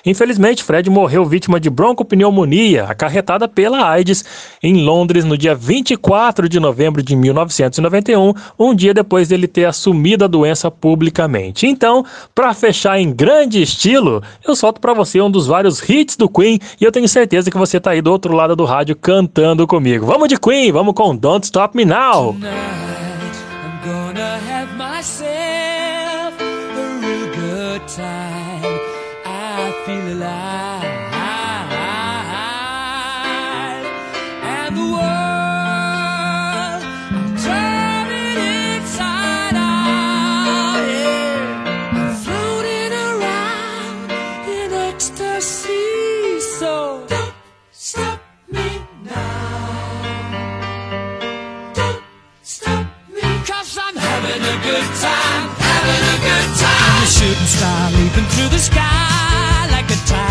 Infelizmente, 0.06 0.62
Fred 0.62 0.88
morreu 0.88 1.24
vítima 1.24 1.58
de 1.58 1.68
broncopneumonia 1.68 2.84
acarretada 2.84 3.48
pela 3.48 3.90
AIDS 3.90 4.24
em 4.62 4.84
Londres 4.84 5.24
no 5.24 5.36
dia 5.36 5.54
24 5.54 6.48
de 6.48 6.60
novembro 6.60 7.02
de 7.02 7.16
1991, 7.16 8.32
um 8.56 8.74
dia 8.74 8.94
depois 8.94 9.28
dele 9.28 9.48
ter 9.48 9.64
assumido 9.64 10.24
a 10.24 10.28
doença 10.28 10.70
publicamente. 10.70 11.66
Então, 11.66 12.04
para 12.32 12.54
fechar 12.54 13.00
em 13.00 13.12
grande 13.12 13.60
estilo, 13.60 14.22
eu 14.46 14.54
solto 14.54 14.80
para 14.80 14.94
você 14.94 15.20
um 15.20 15.30
dos 15.30 15.48
vários 15.48 15.86
hits 15.86 16.16
do 16.16 16.28
Queen 16.28 16.60
e 16.80 16.84
eu 16.84 16.92
tenho 16.92 17.08
certeza 17.08 17.50
que 17.50 17.58
você 17.58 17.80
tá 17.80 17.90
aí 17.90 18.00
do 18.00 18.12
outro 18.12 18.32
lado 18.32 18.54
do 18.54 18.64
rádio 18.64 18.94
cantando 18.94 19.66
comigo. 19.66 20.06
Vamos 20.06 20.28
de 20.28 20.38
Queen, 20.38 20.70
vamos 20.70 20.94
com 20.94 21.16
Don't 21.16 21.44
Stop 21.44 21.76
Me 21.76 21.84
Now. 21.84 22.36
Tonight, 27.86 27.96
time. 27.96 28.35
Feel 29.86 30.08
alive. 30.14 30.82
And 34.42 34.74
the 34.76 34.82
world, 34.82 36.82
I'm 37.14 37.30
turning 37.38 38.38
inside 38.74 39.54
out. 39.54 40.82
Yeah. 40.90 41.94
I'm 41.94 42.10
floating 42.24 42.92
around 43.06 44.10
in 44.58 44.72
ecstasy. 44.90 46.40
So 46.58 47.06
don't 47.06 47.34
stop 47.70 48.18
me 48.50 48.66
now. 49.04 50.02
Don't 51.74 52.02
stop 52.42 52.86
me. 53.14 53.22
Cause 53.46 53.78
I'm 53.80 53.94
having 53.94 54.42
a 54.42 54.56
good 54.66 54.88
time, 55.06 55.44
having 55.62 56.04
a 56.14 56.16
good 56.26 56.48
time. 56.58 56.90
I'm 56.90 57.04
a 57.04 57.06
shooting 57.06 57.50
star 57.54 57.82
leaping 57.92 58.26
through 58.34 58.48
the 58.48 58.58
sky 58.58 59.15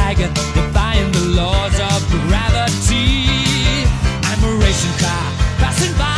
tiger, 0.06 0.32
defying 0.54 1.12
the 1.14 1.26
laws 1.42 1.80
of 1.80 2.00
gravity. 2.28 3.26
I'm 4.30 4.44
a 4.44 4.52
racing 4.64 4.98
car 5.00 5.26
passing 5.58 5.98
by 5.98 6.15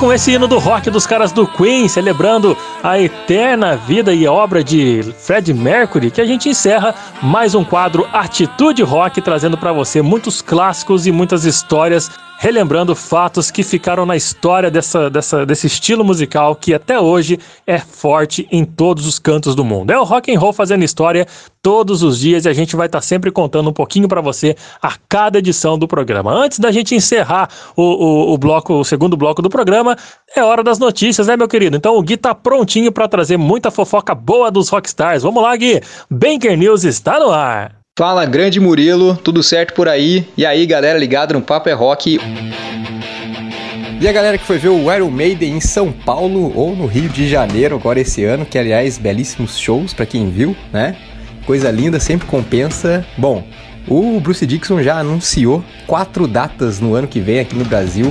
com 0.00 0.10
esse 0.10 0.32
hino 0.32 0.48
do 0.48 0.58
rock 0.58 0.88
dos 0.88 1.06
caras 1.06 1.30
do 1.30 1.46
Queen, 1.46 1.86
celebrando 1.86 2.56
a 2.82 2.98
eterna 2.98 3.76
vida 3.76 4.14
e 4.14 4.26
obra 4.26 4.64
de 4.64 5.02
Fred 5.18 5.52
Mercury, 5.52 6.10
que 6.10 6.22
a 6.22 6.24
gente 6.24 6.48
encerra 6.48 6.94
mais 7.22 7.54
um 7.54 7.62
quadro 7.62 8.08
Atitude 8.10 8.82
Rock, 8.82 9.20
trazendo 9.20 9.58
para 9.58 9.74
você 9.74 10.00
muitos 10.00 10.40
clássicos 10.40 11.06
e 11.06 11.12
muitas 11.12 11.44
histórias, 11.44 12.10
relembrando 12.38 12.96
fatos 12.96 13.50
que 13.50 13.62
ficaram 13.62 14.06
na 14.06 14.16
história 14.16 14.70
dessa, 14.70 15.10
dessa, 15.10 15.44
desse 15.44 15.66
estilo 15.66 16.02
musical 16.02 16.56
que 16.56 16.72
até 16.72 16.98
hoje 16.98 17.38
é 17.66 17.78
forte 17.78 18.48
em 18.50 18.64
todos 18.64 19.06
os 19.06 19.18
cantos 19.18 19.54
do 19.54 19.62
mundo. 19.62 19.90
É 19.90 19.98
o 19.98 20.04
rock 20.04 20.34
and 20.34 20.40
roll 20.40 20.54
fazendo 20.54 20.82
história 20.82 21.26
todos 21.60 22.02
os 22.02 22.18
dias 22.18 22.46
e 22.46 22.48
a 22.48 22.54
gente 22.54 22.74
vai 22.74 22.86
estar 22.86 23.02
sempre 23.02 23.30
contando 23.30 23.68
um 23.68 23.72
pouquinho 23.74 24.08
para 24.08 24.22
você 24.22 24.56
a 24.80 24.94
cada 25.06 25.38
edição 25.38 25.78
do 25.78 25.86
programa. 25.86 26.32
Antes 26.32 26.58
da 26.58 26.72
gente 26.72 26.94
encerrar 26.94 27.50
o, 27.76 27.82
o, 27.82 28.32
o 28.32 28.38
bloco, 28.38 28.72
o 28.72 28.84
segundo 28.84 29.18
bloco 29.18 29.42
do 29.42 29.50
programa, 29.50 29.89
é 30.36 30.42
hora 30.42 30.62
das 30.62 30.78
notícias, 30.78 31.26
né, 31.26 31.36
meu 31.36 31.48
querido? 31.48 31.76
Então 31.76 31.96
o 31.96 32.02
Gui 32.02 32.16
tá 32.16 32.34
prontinho 32.34 32.92
para 32.92 33.08
trazer 33.08 33.36
muita 33.36 33.70
fofoca 33.70 34.14
boa 34.14 34.50
dos 34.50 34.68
rockstars. 34.68 35.22
Vamos 35.22 35.42
lá, 35.42 35.54
Gui. 35.56 35.80
Banker 36.10 36.56
News 36.56 36.84
está 36.84 37.18
no 37.18 37.30
ar. 37.30 37.76
Fala, 37.98 38.24
grande 38.24 38.58
Murilo, 38.58 39.16
tudo 39.16 39.42
certo 39.42 39.74
por 39.74 39.88
aí? 39.88 40.26
E 40.36 40.46
aí, 40.46 40.64
galera 40.64 40.98
ligada 40.98 41.34
no 41.34 41.42
Papo 41.42 41.68
é 41.68 41.72
Rock. 41.72 42.18
E 44.00 44.08
a 44.08 44.12
galera 44.12 44.38
que 44.38 44.44
foi 44.44 44.56
ver 44.56 44.70
o 44.70 44.90
Iron 44.90 45.10
Maiden 45.10 45.56
em 45.56 45.60
São 45.60 45.92
Paulo 45.92 46.50
ou 46.56 46.74
no 46.74 46.86
Rio 46.86 47.10
de 47.10 47.28
Janeiro 47.28 47.76
agora 47.76 48.00
esse 48.00 48.24
ano, 48.24 48.46
que 48.46 48.58
aliás, 48.58 48.96
belíssimos 48.96 49.58
shows 49.58 49.92
para 49.92 50.06
quem 50.06 50.30
viu, 50.30 50.56
né? 50.72 50.96
Coisa 51.44 51.70
linda, 51.70 52.00
sempre 52.00 52.26
compensa. 52.26 53.04
Bom, 53.18 53.44
o 53.86 54.18
Bruce 54.18 54.46
Dixon 54.46 54.82
já 54.82 54.98
anunciou 54.98 55.62
quatro 55.86 56.26
datas 56.26 56.80
no 56.80 56.94
ano 56.94 57.06
que 57.06 57.20
vem 57.20 57.40
aqui 57.40 57.54
no 57.54 57.66
Brasil, 57.66 58.10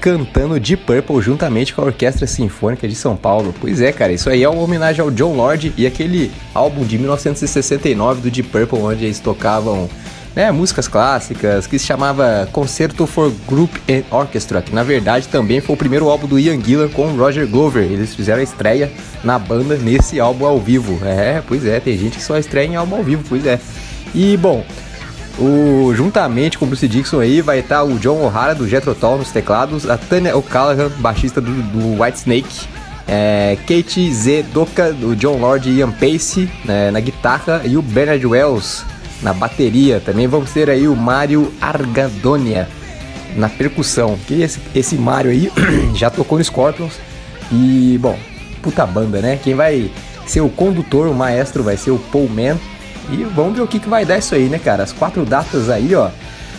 cantando 0.00 0.58
Deep 0.58 0.84
Purple 0.84 1.20
juntamente 1.20 1.74
com 1.74 1.82
a 1.82 1.84
Orquestra 1.84 2.26
Sinfônica 2.26 2.88
de 2.88 2.94
São 2.94 3.14
Paulo. 3.14 3.54
Pois 3.60 3.80
é, 3.80 3.92
cara, 3.92 4.12
isso 4.12 4.30
aí 4.30 4.42
é 4.42 4.48
uma 4.48 4.62
homenagem 4.62 5.02
ao 5.02 5.10
John 5.10 5.34
Lord 5.34 5.74
e 5.76 5.86
aquele 5.86 6.32
álbum 6.54 6.84
de 6.84 6.98
1969 6.98 8.22
do 8.22 8.30
Deep 8.30 8.48
Purple, 8.48 8.78
onde 8.78 9.04
eles 9.04 9.20
tocavam 9.20 9.88
né, 10.34 10.50
músicas 10.50 10.88
clássicas, 10.88 11.66
que 11.66 11.78
se 11.78 11.86
chamava 11.86 12.48
Concerto 12.52 13.06
for 13.06 13.32
Group 13.46 13.74
and 13.88 14.02
Orchestra, 14.10 14.62
que 14.62 14.74
na 14.74 14.82
verdade 14.82 15.28
também 15.28 15.60
foi 15.60 15.74
o 15.74 15.78
primeiro 15.78 16.08
álbum 16.08 16.26
do 16.26 16.38
Ian 16.38 16.60
Gillan 16.62 16.88
com 16.88 17.08
Roger 17.14 17.46
Glover. 17.46 17.82
Eles 17.82 18.14
fizeram 18.14 18.40
a 18.40 18.44
estreia 18.44 18.90
na 19.22 19.38
banda 19.38 19.76
nesse 19.76 20.18
álbum 20.18 20.46
ao 20.46 20.58
vivo. 20.58 20.98
É, 21.04 21.42
pois 21.46 21.66
é, 21.66 21.78
tem 21.78 21.98
gente 21.98 22.16
que 22.16 22.24
só 22.24 22.38
estreia 22.38 22.66
em 22.66 22.76
álbum 22.76 22.96
ao 22.96 23.02
vivo, 23.02 23.24
pois 23.28 23.44
é. 23.44 23.60
E 24.14 24.36
bom, 24.36 24.64
O, 25.40 25.94
juntamente 25.94 26.58
com 26.58 26.66
o 26.66 26.68
Bruce 26.68 26.86
Dixon 26.86 27.20
aí 27.20 27.40
vai 27.40 27.60
estar 27.60 27.82
o 27.82 27.98
John 27.98 28.22
O'Hara 28.22 28.54
do 28.54 28.68
Jethro 28.68 28.94
Tull 28.94 29.18
nos 29.18 29.30
teclados, 29.30 29.88
a 29.88 29.96
Tanya 29.96 30.36
O'Callaghan, 30.36 30.90
baixista 30.98 31.40
do, 31.40 31.50
do 31.50 32.02
White 32.02 32.18
Snake, 32.18 32.68
é, 33.08 33.56
Kate 33.66 34.12
Z. 34.12 34.44
Doka, 34.52 34.92
do 34.92 35.16
John 35.16 35.38
Lord 35.38 35.68
e 35.68 35.78
Ian 35.78 35.90
Pace 35.90 36.48
né, 36.64 36.90
na 36.90 37.00
guitarra 37.00 37.62
e 37.64 37.76
o 37.76 37.82
Bernard 37.82 38.24
Wells 38.26 38.84
na 39.22 39.32
bateria. 39.32 39.98
Também 39.98 40.26
vamos 40.26 40.52
ter 40.52 40.70
aí 40.70 40.86
o 40.86 40.94
Mário 40.94 41.52
Argadonia 41.60 42.68
na 43.36 43.48
percussão. 43.48 44.18
Que 44.26 44.42
esse, 44.42 44.60
esse 44.74 44.98
aí 45.26 45.50
já 45.94 46.10
tocou 46.10 46.38
no 46.38 46.44
Scorpions 46.44 46.94
e, 47.50 47.98
bom, 48.00 48.18
puta 48.62 48.86
banda, 48.86 49.20
né? 49.20 49.38
Quem 49.42 49.54
vai 49.54 49.90
ser 50.26 50.40
o 50.40 50.48
condutor, 50.48 51.08
o 51.08 51.14
maestro, 51.14 51.62
vai 51.62 51.76
ser 51.76 51.90
o 51.90 51.98
Paul 51.98 52.28
Mann. 52.28 52.56
E 53.12 53.24
vamos 53.24 53.54
ver 53.54 53.62
o 53.62 53.66
que, 53.66 53.78
que 53.78 53.88
vai 53.88 54.04
dar 54.04 54.18
isso 54.18 54.34
aí, 54.34 54.48
né, 54.48 54.58
cara? 54.58 54.82
As 54.82 54.92
quatro 54.92 55.24
datas 55.24 55.68
aí, 55.68 55.94
ó. 55.94 56.10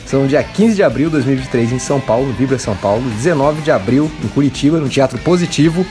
São 0.06 0.28
dia 0.28 0.44
15 0.44 0.76
de 0.76 0.84
abril 0.84 1.08
de 1.08 1.14
2023 1.14 1.72
em 1.72 1.80
São 1.80 2.00
Paulo, 2.00 2.28
no 2.28 2.34
Vibra 2.34 2.60
São 2.60 2.76
Paulo. 2.76 3.02
19 3.12 3.62
de 3.62 3.72
abril 3.72 4.12
em 4.24 4.28
Curitiba, 4.28 4.80
no 4.80 4.90
Teatro 4.90 5.18
Positivo. 5.20 5.86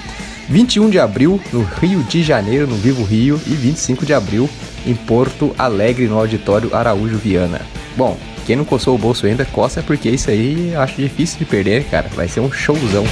21 0.49 0.91
de 0.91 0.99
abril 0.99 1.41
no 1.53 1.63
Rio 1.63 2.03
de 2.03 2.23
Janeiro, 2.23 2.67
no 2.67 2.77
Vivo 2.77 3.03
Rio. 3.03 3.41
E 3.47 3.51
25 3.51 4.05
de 4.05 4.13
abril 4.13 4.49
em 4.87 4.95
Porto 4.95 5.55
Alegre, 5.59 6.07
no 6.07 6.19
Auditório 6.19 6.75
Araújo 6.75 7.17
Viana. 7.17 7.63
Bom, 7.97 8.19
quem 8.47 8.57
não 8.57 8.65
coçou 8.65 8.95
o 8.95 8.99
bolso 8.99 9.27
ainda, 9.27 9.45
coça, 9.45 9.83
porque 9.83 10.11
isso 10.11 10.29
aí 10.31 10.73
eu 10.75 10.81
acho 10.81 10.97
difícil 10.97 11.39
de 11.39 11.45
perder, 11.45 11.85
cara. 11.85 12.09
Vai 12.15 12.29
ser 12.29 12.41
um 12.41 12.53
showzão. 12.53 13.05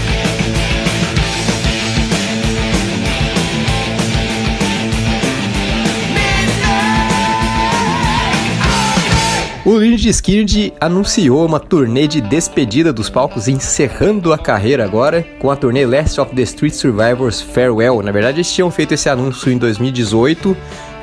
O 9.68 9.76
Lynyrd 9.76 10.08
Skynyrd 10.08 10.72
anunciou 10.80 11.44
uma 11.44 11.60
turnê 11.60 12.08
de 12.08 12.22
despedida 12.22 12.90
dos 12.90 13.10
palcos, 13.10 13.48
encerrando 13.48 14.32
a 14.32 14.38
carreira 14.38 14.82
agora 14.82 15.22
com 15.38 15.50
a 15.50 15.56
turnê 15.56 15.84
Last 15.84 16.18
of 16.18 16.34
the 16.34 16.40
Street 16.40 16.72
Survivors 16.72 17.42
Farewell. 17.42 18.02
Na 18.02 18.10
verdade, 18.10 18.38
eles 18.38 18.50
tinham 18.50 18.70
feito 18.70 18.94
esse 18.94 19.10
anúncio 19.10 19.52
em 19.52 19.58
2018 19.58 20.56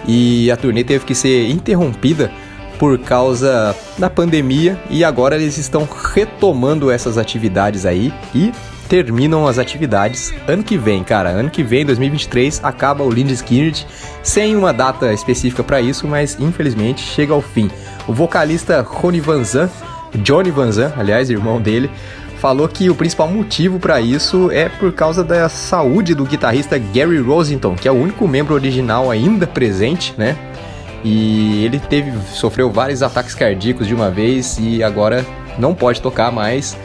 e 0.07 0.49
a 0.49 0.57
turnê 0.57 0.84
teve 0.84 1.05
que 1.05 1.13
ser 1.13 1.47
interrompida 1.47 2.32
por 2.80 2.97
causa 2.97 3.76
da 3.99 4.09
pandemia 4.09 4.82
e 4.89 5.03
agora 5.03 5.36
eles 5.36 5.59
estão 5.59 5.88
retomando 6.16 6.89
essas 6.89 7.20
atividades 7.20 7.86
aí 7.86 8.11
e 8.34 8.51
terminam 8.88 9.48
as 9.48 9.58
atividades 9.58 10.34
ano 10.48 10.64
que 10.64 10.78
vem, 10.78 11.04
cara. 11.04 11.30
Ano 11.30 11.50
que 11.50 11.64
vem, 11.64 11.86
2023, 11.86 12.62
acaba 12.64 13.04
o 13.04 13.10
Lynyrd 13.10 13.34
Skynyrd 13.34 13.88
sem 14.24 14.56
uma 14.56 14.72
data 14.72 15.14
específica 15.14 15.64
para 15.64 15.82
isso, 15.82 16.08
mas 16.08 16.38
infelizmente 16.40 17.02
chega 17.02 17.34
ao 17.34 17.42
fim. 17.42 17.70
O 18.08 18.14
vocalista 18.14 18.82
Rony 18.82 19.20
Van 19.20 19.44
Zan, 19.44 19.70
Johnny 20.16 20.52
Van 20.52 20.72
Zan, 20.72 20.94
aliás, 20.98 21.30
irmão 21.30 21.62
dele, 21.62 21.90
falou 22.40 22.68
que 22.68 22.90
o 22.90 22.96
principal 22.96 23.28
motivo 23.28 23.80
para 23.80 24.00
isso 24.00 24.52
é 24.52 24.70
por 24.70 24.92
causa 24.94 25.24
da 25.24 25.50
saúde 25.50 26.14
do 26.14 26.26
guitarrista 26.26 26.78
Gary 26.78 27.20
Rosenthal, 27.20 27.74
que 27.74 27.88
é 27.88 27.92
o 27.92 27.96
único 27.96 28.28
membro 28.28 28.54
original 28.54 29.10
ainda 29.10 29.48
presente, 29.48 30.14
né? 30.18 30.38
E 31.04 31.64
ele 31.64 31.80
teve 31.80 32.12
sofreu 32.34 32.72
vários 32.72 33.04
ataques 33.04 33.36
cardíacos 33.36 33.88
de 33.88 33.94
uma 33.94 34.10
vez 34.10 34.58
e 34.60 34.84
agora 34.84 35.26
não 35.58 35.74
pode 35.74 36.02
tocar 36.02 36.32
mais, 36.32 36.78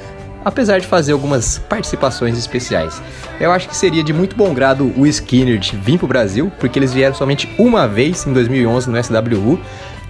apesar 0.45 0.81
de 0.81 0.87
fazer 0.87 1.13
algumas 1.13 1.59
participações 1.59 2.39
especiais. 2.39 3.01
Eu 3.39 3.53
acho 3.53 3.69
que 3.69 3.77
seria 3.77 4.03
de 4.03 4.13
muito 4.13 4.37
bom 4.37 4.53
grado 4.55 4.93
o 4.97 5.07
Skinner 5.07 5.61
vir 5.83 5.99
pro 5.99 6.07
Brasil, 6.07 6.51
porque 6.59 6.79
eles 6.79 6.93
vieram 6.93 7.15
somente 7.15 7.49
uma 7.59 7.87
vez 7.87 8.27
em 8.27 8.33
2011 8.33 8.91
no 8.91 9.03
SWU 9.03 9.61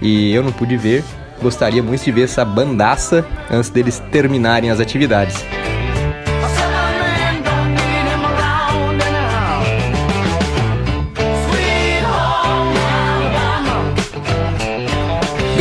e 0.01 0.33
eu 0.33 0.43
não 0.43 0.51
pude 0.51 0.77
ver. 0.77 1.03
Gostaria 1.41 1.81
muito 1.81 2.03
de 2.03 2.11
ver 2.11 2.23
essa 2.23 2.45
bandaça 2.45 3.25
antes 3.49 3.69
deles 3.69 4.01
terminarem 4.11 4.69
as 4.69 4.79
atividades. 4.79 5.43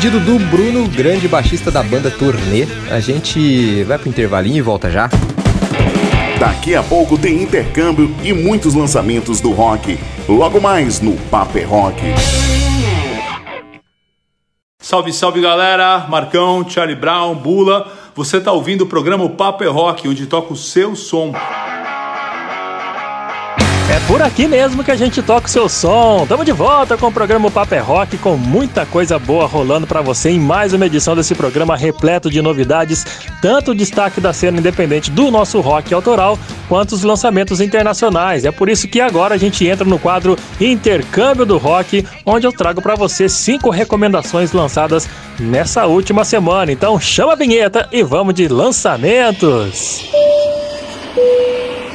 Pedido 0.07 0.19
do 0.21 0.39
Bruno, 0.45 0.87
grande 0.87 1.27
baixista 1.27 1.69
da 1.69 1.83
banda 1.83 2.09
Turnê. 2.09 2.65
A 2.89 2.99
gente 3.01 3.83
vai 3.83 3.97
pro 3.97 4.07
intervalinho 4.07 4.57
e 4.57 4.61
volta 4.61 4.89
já. 4.89 5.09
Daqui 6.39 6.75
a 6.75 6.83
pouco 6.83 7.17
tem 7.17 7.43
intercâmbio 7.43 8.15
e 8.23 8.31
muitos 8.31 8.73
lançamentos 8.73 9.41
do 9.41 9.51
rock. 9.51 9.99
Logo 10.29 10.61
mais 10.61 11.01
no 11.01 11.17
Paper 11.29 11.69
Rock. 11.69 12.01
Salve, 14.79 15.11
salve 15.11 15.41
galera! 15.41 16.05
Marcão, 16.07 16.67
Charlie 16.69 16.95
Brown, 16.95 17.35
Bula. 17.35 17.91
Você 18.15 18.39
tá 18.39 18.53
ouvindo 18.53 18.85
o 18.85 18.87
programa 18.87 19.25
é 19.25 19.67
Rock, 19.67 20.07
onde 20.07 20.25
toca 20.25 20.53
o 20.53 20.57
seu 20.57 20.95
som. 20.95 21.33
É 23.97 23.99
por 24.01 24.21
aqui 24.21 24.47
mesmo 24.47 24.83
que 24.83 24.91
a 24.91 24.95
gente 24.95 25.23
toca 25.23 25.47
o 25.47 25.49
seu 25.49 25.67
som. 25.67 26.23
Tamo 26.27 26.45
de 26.45 26.51
volta 26.51 26.95
com 26.95 27.07
o 27.07 27.11
programa 27.11 27.49
Papo 27.49 27.73
é 27.73 27.79
Rock, 27.79 28.15
com 28.19 28.37
muita 28.37 28.85
coisa 28.85 29.17
boa 29.17 29.47
rolando 29.47 29.87
pra 29.87 30.01
você 30.01 30.29
em 30.29 30.39
mais 30.39 30.71
uma 30.71 30.85
edição 30.85 31.15
desse 31.15 31.33
programa 31.33 31.75
repleto 31.75 32.29
de 32.29 32.39
novidades, 32.39 33.03
tanto 33.41 33.71
o 33.71 33.75
destaque 33.75 34.21
da 34.21 34.31
cena 34.31 34.59
independente 34.59 35.09
do 35.09 35.31
nosso 35.31 35.59
rock 35.61 35.91
autoral, 35.95 36.37
quanto 36.69 36.91
os 36.91 37.01
lançamentos 37.01 37.59
internacionais. 37.59 38.45
É 38.45 38.51
por 38.51 38.69
isso 38.69 38.87
que 38.87 39.01
agora 39.01 39.33
a 39.33 39.37
gente 39.37 39.65
entra 39.65 39.83
no 39.83 39.97
quadro 39.97 40.37
Intercâmbio 40.61 41.43
do 41.43 41.57
Rock, 41.57 42.05
onde 42.23 42.45
eu 42.45 42.53
trago 42.53 42.83
pra 42.83 42.93
você 42.93 43.27
cinco 43.27 43.71
recomendações 43.71 44.51
lançadas 44.51 45.09
nessa 45.39 45.87
última 45.87 46.23
semana. 46.23 46.71
Então 46.71 46.99
chama 46.99 47.33
a 47.33 47.35
vinheta 47.35 47.89
e 47.91 48.03
vamos 48.03 48.35
de 48.35 48.47
lançamentos. 48.47 50.03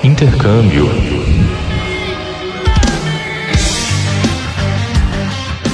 Intercâmbio. 0.02 1.31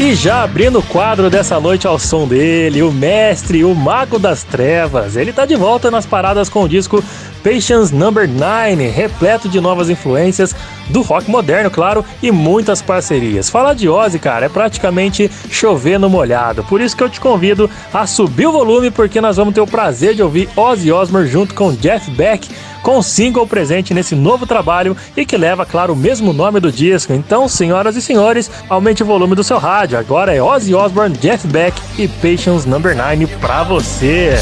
E 0.00 0.14
já 0.14 0.44
abrindo 0.44 0.78
o 0.78 0.82
quadro 0.82 1.28
dessa 1.28 1.58
noite 1.58 1.84
ao 1.84 1.98
som 1.98 2.28
dele, 2.28 2.82
o 2.82 2.92
mestre, 2.92 3.64
o 3.64 3.74
mago 3.74 4.16
das 4.16 4.44
trevas. 4.44 5.16
Ele 5.16 5.32
tá 5.32 5.44
de 5.44 5.56
volta 5.56 5.90
nas 5.90 6.06
paradas 6.06 6.48
com 6.48 6.62
o 6.62 6.68
disco 6.68 7.02
Patience 7.42 7.94
Number 7.94 8.28
9, 8.28 8.88
repleto 8.88 9.48
de 9.48 9.60
novas 9.60 9.88
influências 9.90 10.54
do 10.88 11.02
rock 11.02 11.30
moderno, 11.30 11.70
claro, 11.70 12.04
e 12.22 12.30
muitas 12.30 12.80
parcerias. 12.80 13.50
Falar 13.50 13.74
de 13.74 13.88
Ozzy, 13.88 14.18
cara, 14.18 14.46
é 14.46 14.48
praticamente 14.48 15.30
chover 15.50 15.98
no 15.98 16.08
molhado. 16.08 16.64
Por 16.64 16.80
isso 16.80 16.96
que 16.96 17.02
eu 17.02 17.10
te 17.10 17.20
convido 17.20 17.70
a 17.92 18.06
subir 18.06 18.46
o 18.46 18.52
volume, 18.52 18.90
porque 18.90 19.20
nós 19.20 19.36
vamos 19.36 19.54
ter 19.54 19.60
o 19.60 19.66
prazer 19.66 20.14
de 20.14 20.22
ouvir 20.22 20.48
Ozzy 20.56 20.90
Osbourne 20.90 21.28
junto 21.28 21.54
com 21.54 21.72
Jeff 21.72 22.10
Beck 22.10 22.48
com 22.82 23.02
single 23.02 23.46
presente 23.46 23.92
nesse 23.92 24.14
novo 24.14 24.46
trabalho 24.46 24.96
e 25.16 25.26
que 25.26 25.36
leva, 25.36 25.66
claro, 25.66 25.92
o 25.92 25.96
mesmo 25.96 26.32
nome 26.32 26.60
do 26.60 26.72
disco. 26.72 27.12
Então, 27.12 27.48
senhoras 27.48 27.96
e 27.96 28.02
senhores, 28.02 28.50
aumente 28.68 29.02
o 29.02 29.06
volume 29.06 29.34
do 29.34 29.44
seu 29.44 29.58
rádio. 29.58 29.98
Agora 29.98 30.34
é 30.34 30.42
Ozzy 30.42 30.74
Osbourne, 30.74 31.16
Jeff 31.18 31.46
Beck 31.48 31.78
e 31.98 32.08
Patience 32.08 32.68
Number 32.68 32.96
9 32.96 33.26
pra 33.38 33.62
você. 33.62 34.36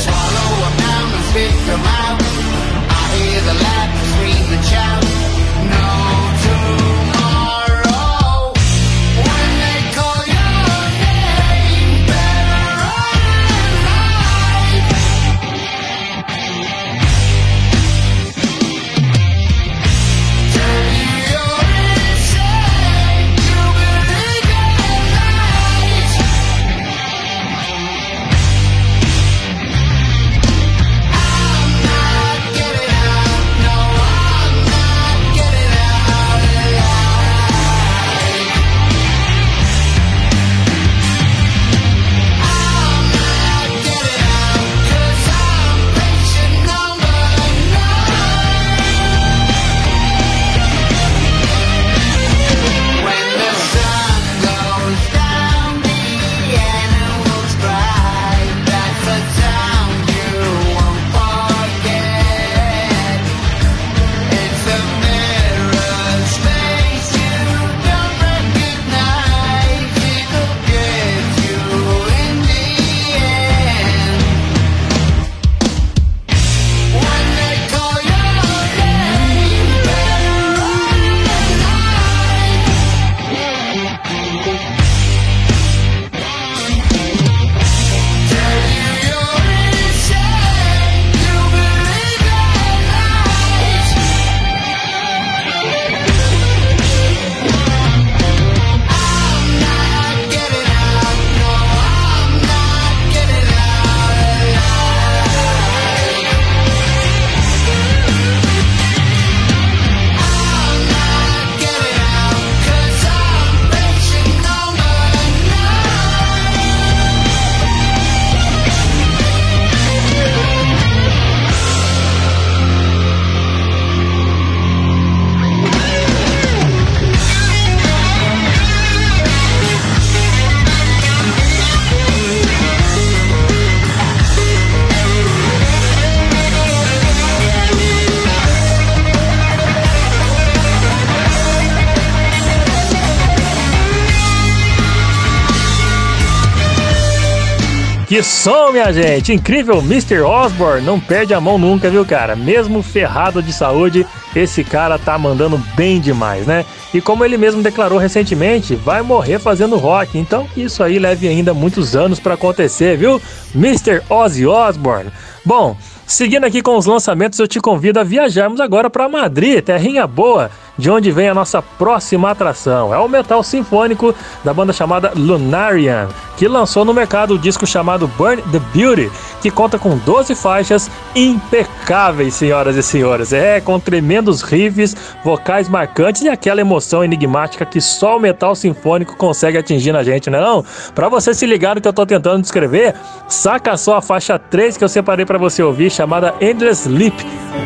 Que 148.06 148.22
som, 148.22 148.70
minha 148.70 148.92
gente! 148.92 149.32
Incrível, 149.32 149.78
Mr. 149.78 150.20
Osborne 150.20 150.86
não 150.86 151.00
perde 151.00 151.34
a 151.34 151.40
mão 151.40 151.58
nunca, 151.58 151.90
viu, 151.90 152.06
cara? 152.06 152.36
Mesmo 152.36 152.80
ferrado 152.80 153.42
de 153.42 153.52
saúde, 153.52 154.06
esse 154.34 154.62
cara 154.62 154.96
tá 154.96 155.18
mandando 155.18 155.58
bem 155.74 156.00
demais, 156.00 156.46
né? 156.46 156.64
E 156.94 157.00
como 157.00 157.24
ele 157.24 157.36
mesmo 157.36 157.64
declarou 157.64 157.98
recentemente, 157.98 158.76
vai 158.76 159.02
morrer 159.02 159.40
fazendo 159.40 159.76
rock, 159.76 160.16
então 160.16 160.46
isso 160.56 160.84
aí 160.84 161.00
leve 161.00 161.26
ainda 161.26 161.52
muitos 161.52 161.96
anos 161.96 162.20
pra 162.20 162.34
acontecer, 162.34 162.96
viu? 162.96 163.20
Mr. 163.52 164.00
Ozzy 164.08 164.46
Osbourne. 164.46 165.10
Bom, 165.44 165.76
seguindo 166.06 166.44
aqui 166.44 166.62
com 166.62 166.76
os 166.76 166.86
lançamentos, 166.86 167.40
eu 167.40 167.48
te 167.48 167.60
convido 167.60 167.98
a 167.98 168.04
viajarmos 168.04 168.60
agora 168.60 168.88
para 168.88 169.08
Madrid, 169.08 169.64
terrinha 169.64 170.06
boa, 170.06 170.48
de 170.76 170.90
onde 170.90 171.10
vem 171.10 171.28
a 171.28 171.34
nossa 171.34 171.62
próxima 171.62 172.30
atração. 172.30 172.94
É 172.94 172.98
o 172.98 173.08
metal 173.08 173.42
sinfônico 173.42 174.14
da 174.44 174.52
banda 174.52 174.72
chamada 174.72 175.12
Lunarian, 175.14 176.08
que 176.36 176.46
lançou 176.46 176.84
no 176.84 176.92
mercado 176.92 177.34
o 177.34 177.38
disco 177.38 177.66
chamado 177.66 178.06
Burn 178.08 178.42
the 178.52 178.60
Beauty, 178.72 179.10
que 179.40 179.50
conta 179.50 179.78
com 179.78 179.96
12 179.96 180.34
faixas 180.34 180.90
impecáveis, 181.14 182.34
senhoras 182.34 182.76
e 182.76 182.82
senhores. 182.82 183.32
É, 183.32 183.60
com 183.60 183.80
tremendos 183.80 184.42
riffs, 184.42 184.94
vocais 185.24 185.68
marcantes 185.68 186.22
e 186.22 186.28
aquela 186.28 186.60
emoção 186.60 187.02
enigmática 187.02 187.64
que 187.64 187.80
só 187.80 188.16
o 188.16 188.20
metal 188.20 188.54
sinfônico 188.54 189.16
consegue 189.16 189.58
atingir 189.58 189.92
na 189.92 190.02
gente, 190.02 190.28
não 190.30 190.38
é 190.38 190.42
não? 190.42 190.64
Pra 190.94 191.08
você 191.08 191.32
se 191.32 191.46
ligar 191.46 191.74
no 191.74 191.80
que 191.80 191.88
eu 191.88 191.92
tô 191.92 192.04
tentando 192.04 192.42
descrever, 192.42 192.94
saca 193.28 193.76
só 193.76 193.96
a 193.96 194.02
faixa 194.02 194.38
3 194.38 194.76
que 194.76 194.84
eu 194.84 194.88
separei 194.88 195.24
para 195.24 195.38
você 195.38 195.62
ouvir, 195.62 195.90
chamada 195.90 196.34
Endless 196.40 196.82
Sleep. 196.82 197.16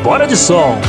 Bora 0.03 0.25
de 0.25 0.37
som! 0.37 0.79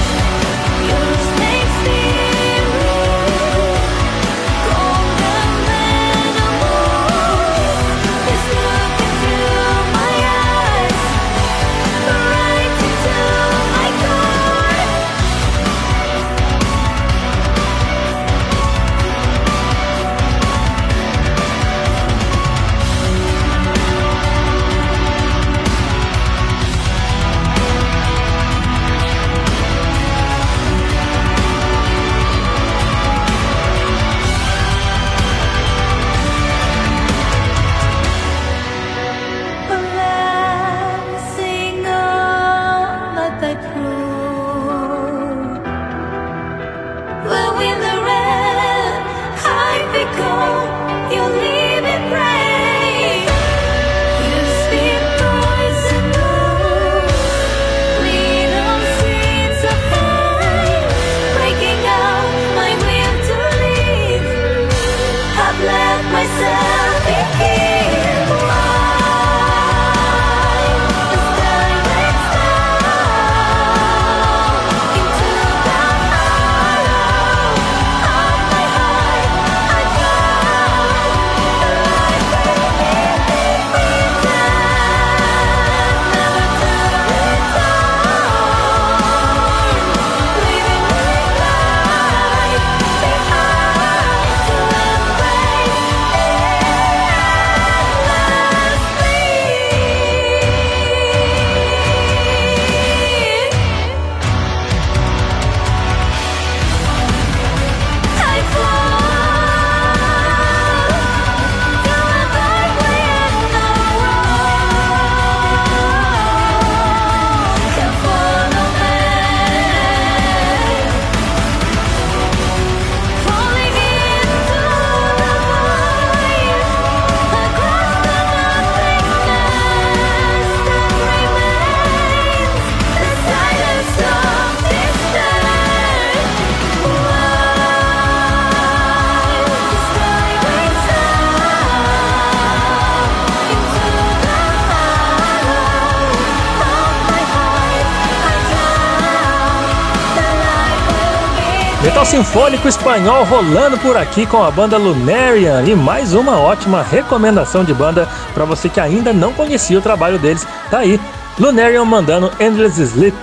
Sinfônico 152.12 152.68
espanhol 152.68 153.24
rolando 153.24 153.78
por 153.78 153.96
aqui 153.96 154.26
com 154.26 154.44
a 154.44 154.50
banda 154.50 154.76
Lunarian 154.76 155.62
e 155.62 155.74
mais 155.74 156.12
uma 156.12 156.38
ótima 156.38 156.82
recomendação 156.82 157.64
de 157.64 157.72
banda 157.72 158.06
para 158.34 158.44
você 158.44 158.68
que 158.68 158.78
ainda 158.78 159.14
não 159.14 159.32
conhecia 159.32 159.78
o 159.78 159.80
trabalho 159.80 160.18
deles. 160.18 160.46
Tá 160.70 160.80
aí, 160.80 161.00
Lunarian 161.40 161.86
mandando 161.86 162.30
Endless 162.38 162.78
Sleep. 162.78 163.16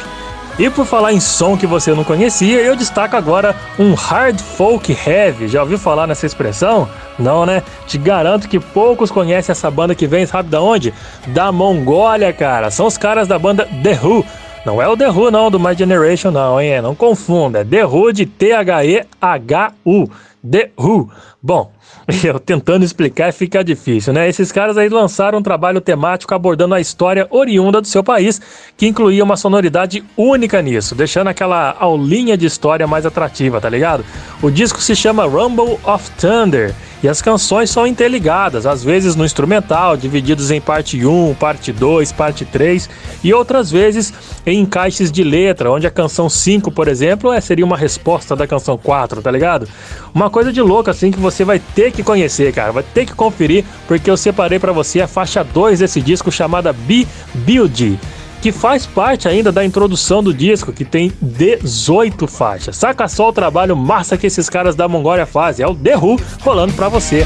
E 0.58 0.72
por 0.72 0.88
falar 0.88 1.14
em 1.14 1.20
som 1.20 1.56
que 1.56 1.68
você 1.68 1.94
não 1.94 2.04
conhecia, 2.04 2.62
eu 2.62 2.76
destaco 2.76 3.16
agora 3.16 3.56
um 3.78 3.94
hard 3.94 4.40
folk 4.42 4.92
heavy. 4.92 5.48
Já 5.48 5.62
ouviu 5.62 5.78
falar 5.78 6.08
nessa 6.08 6.26
expressão? 6.26 6.90
Não, 7.20 7.46
né? 7.46 7.62
Te 7.86 7.98
garanto 7.98 8.50
que 8.50 8.60
poucos 8.60 9.12
conhecem 9.12 9.52
essa 9.54 9.70
banda 9.70 9.94
que 9.94 10.08
vem, 10.08 10.26
sabe 10.26 10.50
da 10.50 10.62
onde? 10.62 10.94
Da 11.28 11.52
Mongólia, 11.52 12.34
cara. 12.34 12.72
São 12.72 12.88
os 12.88 12.98
caras 12.98 13.28
da 13.28 13.38
banda 13.38 13.70
The 13.84 14.00
Who. 14.04 14.26
Não 14.66 14.82
é 14.82 14.88
o 14.88 14.98
The 14.98 15.10
Who, 15.10 15.32
não, 15.32 15.50
do 15.50 15.60
My 15.60 15.76
Generation, 15.76 16.32
não, 16.32 16.60
hein? 16.60 16.82
Não 16.82 16.94
confunda. 16.94 17.60
É 17.60 17.64
The 17.64 17.86
Who 17.86 18.12
de 18.12 18.26
T-H-E-H-U. 18.26 20.10
The 20.50 20.72
Who. 20.78 21.10
Bom, 21.42 21.72
eu 22.24 22.40
tentando 22.40 22.84
explicar 22.84 23.32
fica 23.32 23.64
difícil, 23.64 24.14
né? 24.14 24.28
Esses 24.28 24.52
caras 24.52 24.78
aí 24.78 24.90
lançaram 24.90 25.40
um 25.40 25.44
trabalho 25.44 25.80
temático 25.82 26.34
abordando 26.34 26.76
a 26.76 26.82
história 26.82 27.28
oriunda 27.30 27.82
do 27.82 27.88
seu 27.88 28.04
país, 28.04 28.42
que 28.76 28.88
incluía 28.88 29.24
uma 29.24 29.38
sonoridade 29.38 30.04
única 30.18 30.62
nisso, 30.62 30.96
deixando 30.96 31.28
aquela 31.28 31.76
aulinha 31.80 32.38
de 32.38 32.46
história 32.46 32.88
mais 32.88 33.06
atrativa, 33.06 33.62
tá 33.62 33.70
ligado? 33.70 34.04
O 34.42 34.50
disco 34.50 34.82
se 34.82 34.96
chama 34.96 35.26
Rumble 35.26 35.80
of 35.84 36.10
Thunder 36.12 36.74
e 37.02 37.08
as 37.08 37.22
canções 37.22 37.70
são 37.70 37.88
interligadas, 37.88 38.66
às 38.66 38.84
vezes 38.84 39.16
no 39.16 39.24
instrumental, 39.24 39.96
divididos 39.96 40.52
em 40.52 40.60
parte 40.60 41.06
1, 41.06 41.34
parte 41.36 41.72
2, 41.72 42.12
parte 42.12 42.44
3 42.44 42.90
e 43.24 43.34
outras 43.34 43.72
vezes 43.72 44.14
em 44.46 44.60
encaixes 44.60 45.10
de 45.10 45.24
letra, 45.24 45.72
onde 45.72 45.88
a 45.88 45.92
canção 45.92 46.30
5, 46.30 46.70
por 46.72 46.90
exemplo, 46.90 47.32
é, 47.32 47.40
seria 47.40 47.64
uma 47.64 47.78
resposta 47.78 48.36
da 48.36 48.46
canção 48.46 48.78
4, 48.78 49.22
tá 49.22 49.32
ligado? 49.32 49.66
Uma 50.14 50.30
coisa 50.30 50.52
de 50.52 50.62
louco 50.62 50.90
assim 50.90 51.10
que 51.10 51.20
você 51.20 51.46
vai 51.46 51.58
ter 51.58 51.79
que 51.92 52.04
conhecer, 52.04 52.54
cara, 52.54 52.72
vai 52.72 52.84
ter 52.84 53.06
que 53.06 53.14
conferir, 53.14 53.64
porque 53.88 54.10
eu 54.10 54.18
separei 54.18 54.60
pra 54.60 54.72
você 54.72 55.02
a 55.02 55.08
faixa 55.08 55.44
2 55.44 55.80
desse 55.80 56.02
disco 56.02 56.32
chamada 56.32 56.74
Be 56.74 57.08
Build 57.34 58.00
que 58.42 58.52
faz 58.52 58.86
parte 58.86 59.28
ainda 59.28 59.52
da 59.52 59.66
introdução 59.66 60.24
do 60.24 60.34
disco, 60.34 60.72
que 60.72 60.86
tem 60.86 61.12
18 61.22 62.26
faixas. 62.28 62.78
Saca 62.78 63.08
só 63.08 63.30
o 63.30 63.34
trabalho 63.34 63.76
massa 63.76 64.18
que 64.18 64.28
esses 64.28 64.50
caras 64.50 64.76
da 64.76 64.88
Mongólia 64.88 65.26
fazem, 65.26 65.66
é 65.66 65.68
o 65.68 65.76
The 65.76 65.98
Who 65.98 66.18
rolando 66.42 66.74
pra 66.74 66.88
você. 66.88 67.26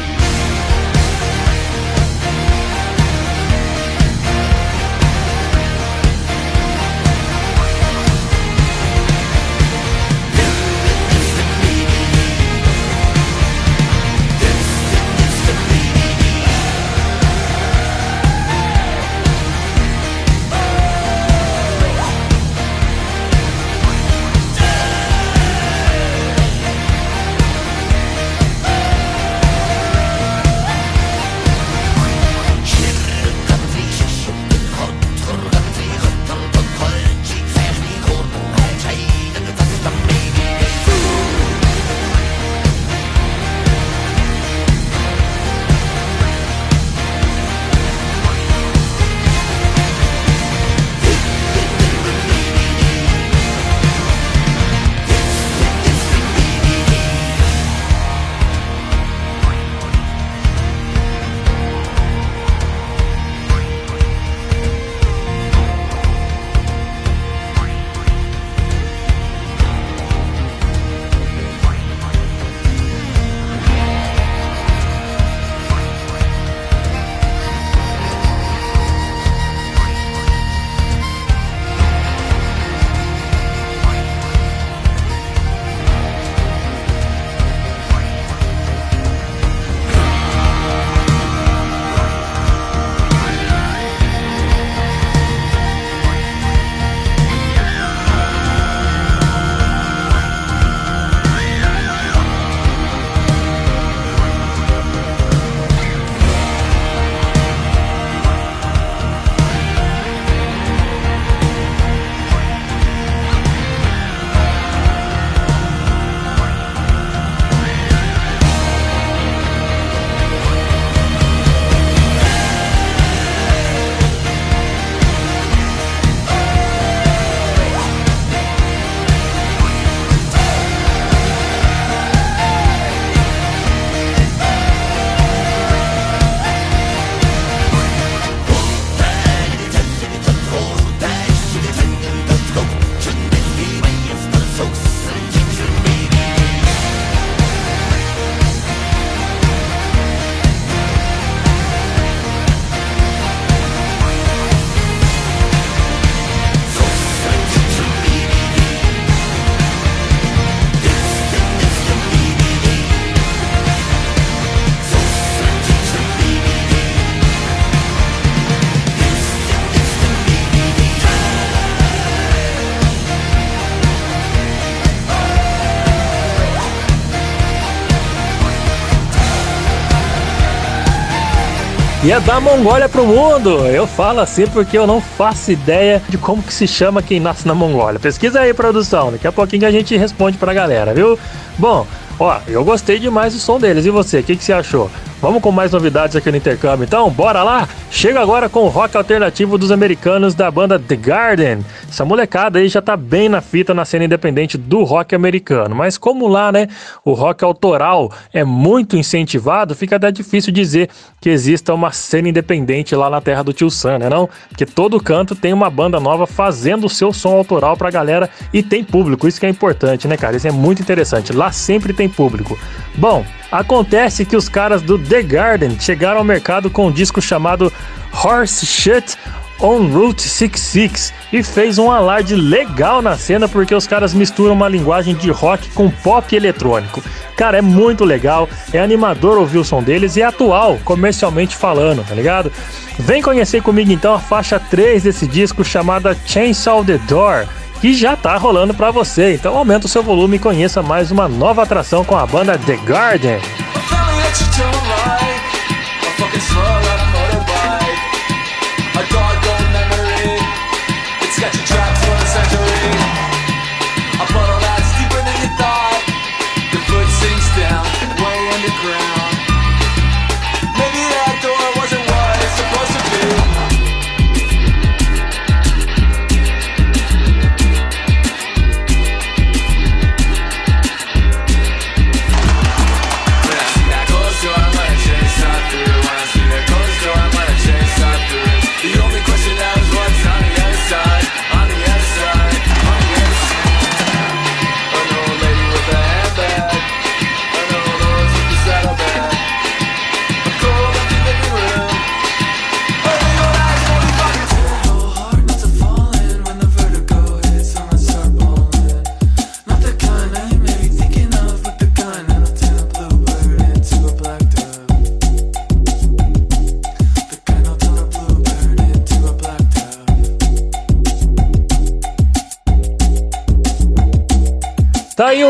E 182.04 182.12
é 182.12 182.20
da 182.20 182.39
Mongólia 182.41 182.89
pro 182.89 183.06
mundo. 183.06 183.66
Eu 183.66 183.88
falo 183.88 184.20
assim 184.20 184.45
porque 184.47 184.78
eu 184.78 184.86
não 184.86 184.99
faço 184.99 185.51
ideia 185.51 186.01
de 186.10 186.18
como 186.18 186.43
que 186.43 186.54
se 186.54 186.68
chama 186.68 187.01
quem 187.01 187.18
nasce 187.18 187.47
na 187.47 187.56
Mongólia. 187.56 187.97
Pesquisa 187.97 188.41
aí, 188.41 188.54
produção. 188.54 189.12
Daqui 189.14 189.26
a 189.26 189.32
pouquinho 189.32 189.66
a 189.66 189.72
gente 189.72 189.95
responde 189.95 190.38
pra 190.38 190.54
galera, 190.54 190.93
viu? 190.93 191.18
Bom, 191.58 191.88
ó, 192.20 192.39
eu 192.45 192.64
gostei 192.66 192.99
demais 192.99 193.34
do 193.34 193.39
som 193.39 193.58
deles. 193.58 193.86
E 193.86 193.89
você, 193.89 194.20
o 194.20 194.24
que, 194.24 194.36
que 194.36 194.43
você 194.43 194.51
achou? 194.51 194.91
Vamos 195.24 195.41
com 195.41 195.53
mais 195.53 195.71
novidades 195.71 196.17
aqui 196.17 196.30
no 196.30 196.36
intercâmbio, 196.36 196.84
então? 196.84 197.09
Bora 197.09 197.43
lá? 197.43 197.65
Chega 197.89 198.19
agora 198.19 198.49
com 198.49 198.63
o 198.63 198.67
rock 198.67 198.97
alternativo 198.97 199.57
dos 199.57 199.71
americanos 199.71 200.36
da 200.36 200.51
banda 200.51 200.78
The 200.78 200.97
Garden. 200.97 201.65
Essa 201.88 202.03
molecada 202.03 202.59
aí 202.59 202.67
já 202.67 202.82
tá 202.82 202.97
bem 202.97 203.30
na 203.30 203.39
fita 203.39 203.74
na 203.74 203.86
cena 203.86 204.03
independente 204.03 204.57
do 204.57 204.84
rock 204.84 205.15
americano, 205.15 205.74
mas 205.74 205.97
como 205.97 206.28
lá, 206.28 206.51
né, 206.51 206.67
o 207.05 207.13
rock 207.13 207.41
autoral 207.41 208.11
é 208.34 208.43
muito 208.43 208.97
incentivado, 208.97 209.74
fica 209.74 209.95
até 209.95 210.11
difícil 210.11 210.51
dizer 210.51 210.89
que 211.21 211.30
exista 211.30 211.74
uma 211.74 211.93
cena 211.93 212.28
independente 212.28 212.93
lá 212.93 213.09
na 213.09 213.21
terra 213.21 213.43
do 213.43 213.53
tio 213.53 213.71
Sam, 213.71 213.99
né 213.99 214.09
não? 214.09 214.30
Porque 214.49 214.65
todo 214.65 215.01
canto 215.01 215.38
tem 215.38 215.53
uma 215.53 215.69
banda 215.69 216.01
nova 216.01 216.28
fazendo 216.28 216.88
o 216.88 216.89
seu 216.89 217.13
som 217.13 217.38
autoral 217.38 217.78
pra 217.78 217.89
galera 217.89 218.30
e 218.51 218.61
tem 218.61 218.84
público, 218.84 219.26
isso 219.26 219.39
que 219.39 219.45
é 219.45 219.49
importante, 219.49 220.05
né, 220.05 220.17
cara? 220.17 220.36
Isso 220.36 220.49
é 220.49 220.51
muito 220.51 220.82
interessante. 220.82 221.32
Lá 221.32 221.49
sempre 221.49 221.93
tem 221.93 222.09
público. 222.09 222.59
Bom, 222.95 223.24
Acontece 223.54 224.26
que 224.26 224.36
os 224.36 224.49
caras 224.49 224.82
do 224.82 224.97
The 224.97 225.22
Garden 225.22 225.80
chegaram 225.80 226.18
ao 226.18 226.24
mercado 226.24 226.72
com 226.72 226.88
um 226.88 226.91
disco 226.91 227.22
chamado 227.22 227.72
Horse 228.12 228.66
Shit 228.66 229.16
on 229.62 229.86
Route 229.89 230.24
66 230.24 231.14
e 231.32 231.43
fez 231.43 231.78
um 231.78 231.91
alarde 231.91 232.36
legal 232.36 232.99
na 232.99 233.16
cena 233.16 233.47
porque 233.47 233.75
os 233.75 233.86
caras 233.86 234.12
misturam 234.12 234.55
uma 234.55 234.67
linguagem 234.67 235.13
de 235.13 235.30
rock 235.30 235.70
com 235.70 235.88
pop 235.88 236.36
eletrônico. 236.36 237.04
Cara, 237.38 237.59
é 237.59 237.62
muito 237.62 238.04
legal, 238.04 238.50
é 238.74 238.80
animador 238.80 239.38
ouvir 239.38 239.59
o 239.59 239.63
som 239.63 239.84
deles 239.84 240.16
e 240.16 240.24
é 240.24 240.25
atual, 240.25 240.80
comercialmente 240.84 241.55
falando, 241.55 242.04
tá 242.04 242.16
ligado? 242.16 242.51
Vem 242.97 243.21
conhecer 243.21 243.62
comigo 243.62 243.92
então 243.92 244.16
a 244.16 244.20
faixa 244.20 244.59
3 244.59 245.04
desse 245.04 245.28
disco 245.28 245.63
chamada 245.63 246.17
Chainsaw 246.25 246.84
the 246.84 246.97
Door 247.08 247.46
que 247.84 247.93
já 247.93 248.16
tá 248.16 248.38
rolando 248.38 248.74
para 248.74 248.92
você. 248.92 249.34
Então 249.34 249.58
aumenta 249.58 249.88
o 249.88 249.89
seu 249.89 250.01
volume 250.01 250.38
e 250.38 250.39
conheça 250.39 250.82
mais 250.82 251.12
uma 251.12 251.28
nova 251.28 251.64
atração 251.64 252.05
com 252.05 252.16
a 252.16 252.26
banda 252.26 252.58
The 252.58 252.78
Garden. 252.78 253.42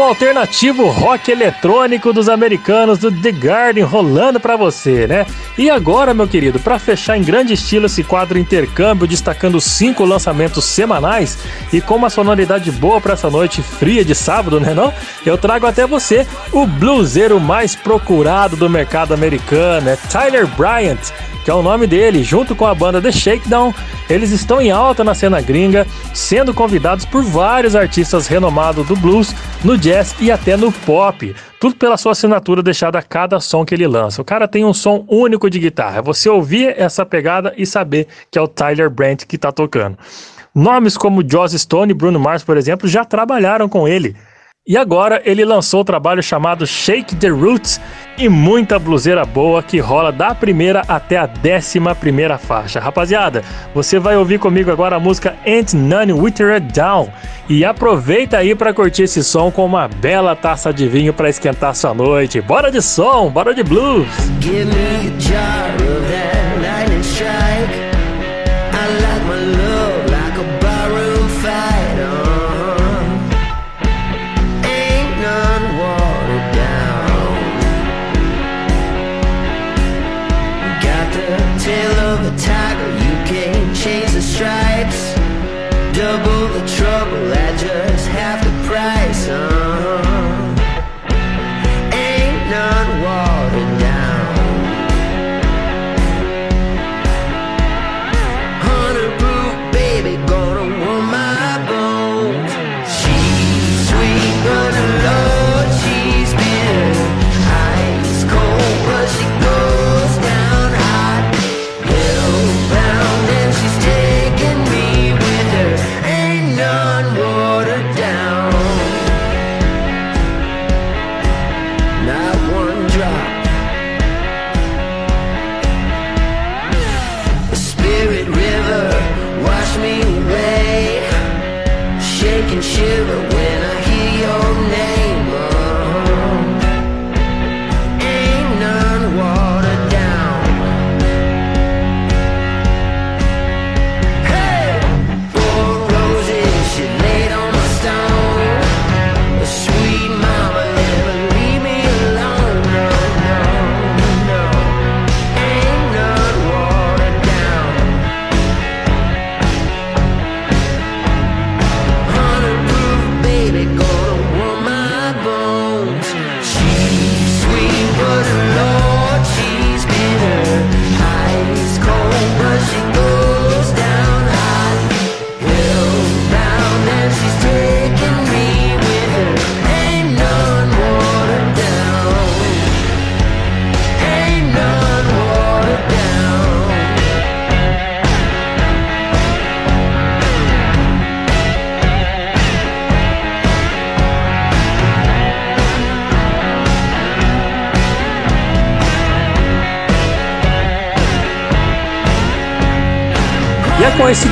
Alternativo 0.03 0.87
rock 0.87 1.31
eletrônico 1.31 2.13
dos 2.13 2.29
americanos 2.29 2.99
do 2.99 3.11
The 3.11 3.31
Garden 3.31 3.83
rolando 3.83 4.39
pra 4.39 4.55
você, 4.55 5.07
né? 5.07 5.25
E 5.57 5.69
agora, 5.69 6.13
meu 6.13 6.27
querido, 6.27 6.59
pra 6.59 6.79
fechar 6.79 7.17
em 7.17 7.23
grande 7.23 7.53
estilo 7.53 7.85
esse 7.85 8.03
quadro 8.03 8.37
intercâmbio 8.37 9.07
destacando 9.07 9.59
cinco 9.61 10.05
lançamentos 10.05 10.65
semanais 10.65 11.37
e 11.71 11.81
com 11.81 11.95
uma 11.95 12.09
sonoridade 12.09 12.71
boa 12.71 12.99
pra 12.99 13.13
essa 13.13 13.29
noite 13.29 13.61
fria 13.61 14.03
de 14.03 14.13
sábado, 14.15 14.59
né 14.59 14.73
não? 14.73 14.93
Eu 15.25 15.37
trago 15.37 15.65
até 15.65 15.85
você 15.85 16.27
o 16.51 16.65
bluseiro 16.65 17.39
mais 17.39 17.75
procurado 17.75 18.55
do 18.55 18.69
mercado 18.69 19.13
americano, 19.13 19.89
é 19.89 19.95
Tyler 19.95 20.47
Bryant 20.47 21.11
que 21.43 21.51
é 21.51 21.53
o 21.53 21.61
nome 21.61 21.85
dele, 21.85 22.23
junto 22.23 22.55
com 22.55 22.65
a 22.65 22.73
banda 22.73 23.01
The 23.01 23.11
Shakedown, 23.11 23.73
eles 24.09 24.31
estão 24.31 24.61
em 24.61 24.71
alta 24.71 25.03
na 25.03 25.13
cena 25.13 25.41
gringa, 25.41 25.85
sendo 26.13 26.53
convidados 26.53 27.05
por 27.05 27.21
vários 27.23 27.75
artistas 27.75 28.27
renomados 28.27 28.87
do 28.87 28.95
blues, 28.95 29.35
no 29.63 29.77
jazz 29.77 30.15
e 30.19 30.31
até 30.31 30.55
no 30.55 30.71
pop. 30.71 31.35
Tudo 31.59 31.75
pela 31.75 31.97
sua 31.97 32.13
assinatura 32.13 32.61
deixada 32.61 32.99
a 32.99 33.01
cada 33.01 33.39
som 33.39 33.65
que 33.65 33.73
ele 33.73 33.87
lança. 33.87 34.21
O 34.21 34.25
cara 34.25 34.47
tem 34.47 34.65
um 34.65 34.73
som 34.73 35.05
único 35.07 35.49
de 35.49 35.59
guitarra. 35.59 35.99
É 35.99 36.01
você 36.01 36.29
ouvir 36.29 36.73
essa 36.77 37.05
pegada 37.05 37.53
e 37.57 37.65
saber 37.65 38.07
que 38.29 38.37
é 38.37 38.41
o 38.41 38.47
Tyler 38.47 38.89
Brent 38.89 39.25
que 39.25 39.35
está 39.35 39.51
tocando. 39.51 39.97
Nomes 40.53 40.97
como 40.97 41.27
Joss 41.27 41.57
Stone 41.57 41.91
e 41.91 41.95
Bruno 41.95 42.19
Mars, 42.19 42.43
por 42.43 42.57
exemplo, 42.57 42.87
já 42.87 43.03
trabalharam 43.03 43.67
com 43.67 43.87
ele. 43.87 44.15
E 44.65 44.77
agora 44.77 45.21
ele 45.25 45.43
lançou 45.43 45.81
o 45.81 45.83
trabalho 45.83 46.23
chamado 46.23 46.65
Shake 46.65 47.17
the 47.17 47.27
Roots 47.27 47.81
e 48.17 48.29
muita 48.29 48.79
bluseira 48.79 49.25
boa 49.25 49.61
que 49.61 49.77
rola 49.77 50.09
da 50.09 50.33
primeira 50.33 50.83
até 50.87 51.17
a 51.17 51.25
décima 51.25 51.93
primeira 51.93 52.37
faixa. 52.37 52.79
Rapaziada, 52.79 53.43
você 53.75 53.99
vai 53.99 54.15
ouvir 54.15 54.39
comigo 54.39 54.71
agora 54.71 54.95
a 54.95 54.99
música 55.01 55.35
Ain't 55.45 55.75
None 55.75 56.13
Withered 56.13 56.71
Down 56.71 57.09
e 57.49 57.65
aproveita 57.65 58.37
aí 58.37 58.55
para 58.55 58.73
curtir 58.73 59.03
esse 59.03 59.21
som 59.21 59.51
com 59.51 59.65
uma 59.65 59.89
bela 59.89 60.33
taça 60.33 60.71
de 60.71 60.87
vinho 60.87 61.13
para 61.13 61.29
esquentar 61.29 61.75
sua 61.75 61.93
noite. 61.93 62.39
Bora 62.39 62.71
de 62.71 62.81
som, 62.81 63.29
bora 63.29 63.53
de 63.53 63.63
blues. 63.63 64.07
Give 64.39 64.63
me 64.63 64.73
a 64.73 65.19
jar 65.19 65.75
of 65.75 66.07
that 66.09 66.52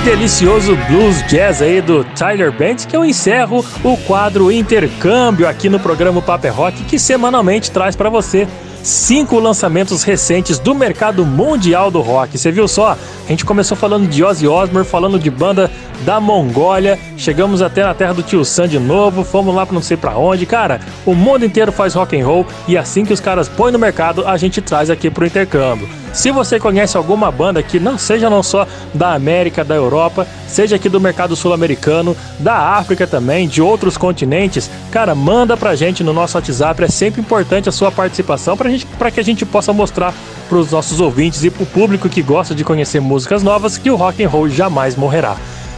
delicioso 0.03 0.76
blues 0.88 1.22
jazz 1.28 1.61
aí 1.61 1.80
do 1.80 2.03
Tyler 2.03 2.52
Bent 2.52 2.88
que 2.88 2.98
eu 2.98 3.06
encerro 3.06 3.64
o 3.84 3.95
quadro 3.98 4.52
Intercâmbio 4.52 5.48
aqui 5.48 5.69
no 5.69 5.80
programa 5.80 6.22
Paper 6.22 6.53
Rock, 6.53 6.84
que 6.86 6.98
semanalmente 6.98 7.69
traz 7.69 7.95
para 7.95 8.10
você 8.10 8.48
cinco 8.83 9.39
lançamentos 9.39 10.03
recentes 10.03 10.59
do 10.59 10.73
mercado 10.73 11.25
mundial 11.25 11.91
do 11.91 12.01
rock. 12.01 12.37
Você 12.37 12.51
viu 12.51 12.67
só? 12.67 12.97
A 13.25 13.27
gente 13.27 13.45
começou 13.45 13.77
falando 13.77 14.07
de 14.07 14.23
Ozzy 14.23 14.47
Osbourne, 14.47 14.87
falando 14.87 15.19
de 15.19 15.29
banda 15.29 15.69
da 16.01 16.19
Mongólia, 16.19 16.97
chegamos 17.15 17.61
até 17.61 17.83
na 17.83 17.93
terra 17.93 18.13
do 18.13 18.23
Tio 18.23 18.43
Sam 18.43 18.67
de 18.67 18.79
novo, 18.79 19.23
fomos 19.23 19.53
lá 19.53 19.65
para 19.65 19.75
não 19.75 19.81
sei 19.81 19.95
para 19.95 20.17
onde. 20.17 20.45
Cara, 20.45 20.79
o 21.05 21.13
mundo 21.13 21.45
inteiro 21.45 21.71
faz 21.71 21.93
rock 21.93 22.19
and 22.19 22.25
roll 22.25 22.45
e 22.67 22.77
assim 22.77 23.05
que 23.05 23.13
os 23.13 23.19
caras 23.19 23.47
põem 23.47 23.71
no 23.71 23.79
mercado, 23.79 24.27
a 24.27 24.35
gente 24.37 24.61
traz 24.61 24.89
aqui 24.89 25.09
pro 25.09 25.25
intercâmbio. 25.25 25.87
Se 26.13 26.29
você 26.29 26.59
conhece 26.59 26.97
alguma 26.97 27.31
banda 27.31 27.63
que 27.63 27.79
não 27.79 27.97
seja 27.97 28.29
não 28.29 28.43
só 28.43 28.67
da 28.93 29.13
América, 29.13 29.63
da 29.63 29.75
Europa, 29.75 30.27
seja 30.45 30.75
aqui 30.75 30.89
do 30.89 30.99
mercado 30.99 31.37
sul-americano, 31.37 32.17
da 32.37 32.55
África 32.75 33.07
também, 33.07 33.47
de 33.47 33.61
outros 33.61 33.95
continentes, 33.95 34.69
cara, 34.91 35.15
manda 35.15 35.55
pra 35.55 35.73
gente 35.73 36.03
no 36.03 36.11
nosso 36.11 36.37
WhatsApp. 36.37 36.83
É 36.83 36.87
sempre 36.89 37.21
importante 37.21 37.69
a 37.69 37.71
sua 37.71 37.91
participação 37.91 38.57
pra, 38.57 38.69
gente, 38.72 38.88
que 39.14 39.19
a 39.19 39.23
gente 39.23 39.45
possa 39.45 39.72
mostrar 39.72 40.14
pros 40.49 40.72
nossos 40.72 40.99
ouvintes 40.99 41.43
e 41.43 41.49
pro 41.49 41.65
público 41.65 42.10
que 42.10 42.22
gosta 42.22 42.53
de 42.53 42.64
conhecer 42.64 42.99
músicas 42.99 43.43
novas 43.43 43.77
que 43.77 43.89
o 43.89 43.95
rock 43.95 44.23
and 44.23 44.30
roll 44.30 44.49
jamais 44.49 44.95
morrerá. 44.95 45.38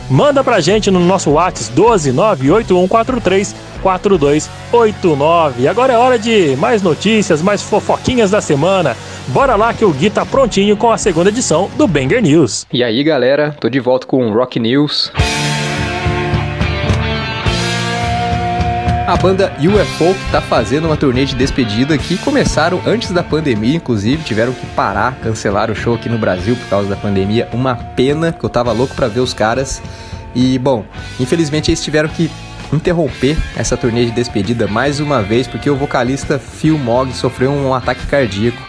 Manda 0.10 0.44
pra 0.44 0.60
gente 0.60 0.91
no 0.91 0.99
nosso 0.99 1.32
WhatsApp 1.32 1.74
12 1.76 2.11
98143 2.11 3.56
4289. 3.82 5.68
Agora 5.68 5.94
é 5.94 5.98
hora 5.98 6.18
de 6.18 6.56
mais 6.57 6.82
notícias, 6.82 7.41
mais 7.41 7.61
fofoquinhas 7.61 8.32
da 8.32 8.41
semana. 8.41 8.95
Bora 9.28 9.56
lá 9.56 9.74
que 9.74 9.86
o 9.86 9.91
Gui 9.91 10.10
tá 10.10 10.26
prontinho 10.26 10.76
com 10.78 10.91
a 10.91 10.98
segunda 10.98 11.30
edição 11.30 11.70
do 11.78 11.88
Banger 11.88 12.22
News. 12.22 12.65
E 12.72 12.84
aí, 12.84 13.03
galera, 13.03 13.56
tô 13.60 13.70
de 13.70 13.80
volta 13.80 14.07
com 14.07 14.28
o 14.28 14.34
Rock 14.34 14.60
News. 14.60 15.11
A 19.05 19.17
banda 19.17 19.51
UFO 19.59 20.15
que 20.15 20.31
tá 20.31 20.39
fazendo 20.39 20.85
uma 20.85 20.95
turnê 20.95 21.25
de 21.25 21.35
despedida 21.35 21.97
que 21.97 22.17
começaram 22.19 22.81
antes 22.85 23.11
da 23.11 23.21
pandemia, 23.21 23.75
inclusive 23.75 24.23
tiveram 24.23 24.53
que 24.53 24.65
parar, 24.67 25.19
cancelar 25.21 25.69
o 25.69 25.75
show 25.75 25.95
aqui 25.95 26.07
no 26.07 26.17
Brasil 26.17 26.55
por 26.55 26.69
causa 26.69 26.88
da 26.88 26.95
pandemia. 26.95 27.49
Uma 27.51 27.75
pena, 27.75 28.31
que 28.31 28.41
eu 28.41 28.49
tava 28.49 28.71
louco 28.71 28.95
pra 28.95 29.09
ver 29.09 29.19
os 29.19 29.34
caras. 29.34 29.81
E 30.34 30.57
bom, 30.57 30.85
infelizmente 31.19 31.69
eles 31.69 31.84
tiveram 31.84 32.07
que 32.07 32.31
interromper 32.71 33.38
essa 33.57 33.75
turnê 33.75 34.05
de 34.05 34.11
despedida 34.11 34.67
mais 34.67 35.01
uma 35.01 35.21
vez 35.21 35.47
porque 35.47 35.69
o 35.69 35.75
vocalista 35.75 36.39
Phil 36.39 36.80
Mogg 36.80 37.13
sofreu 37.13 37.51
um 37.51 37.73
ataque 37.73 38.07
cardíaco 38.07 38.61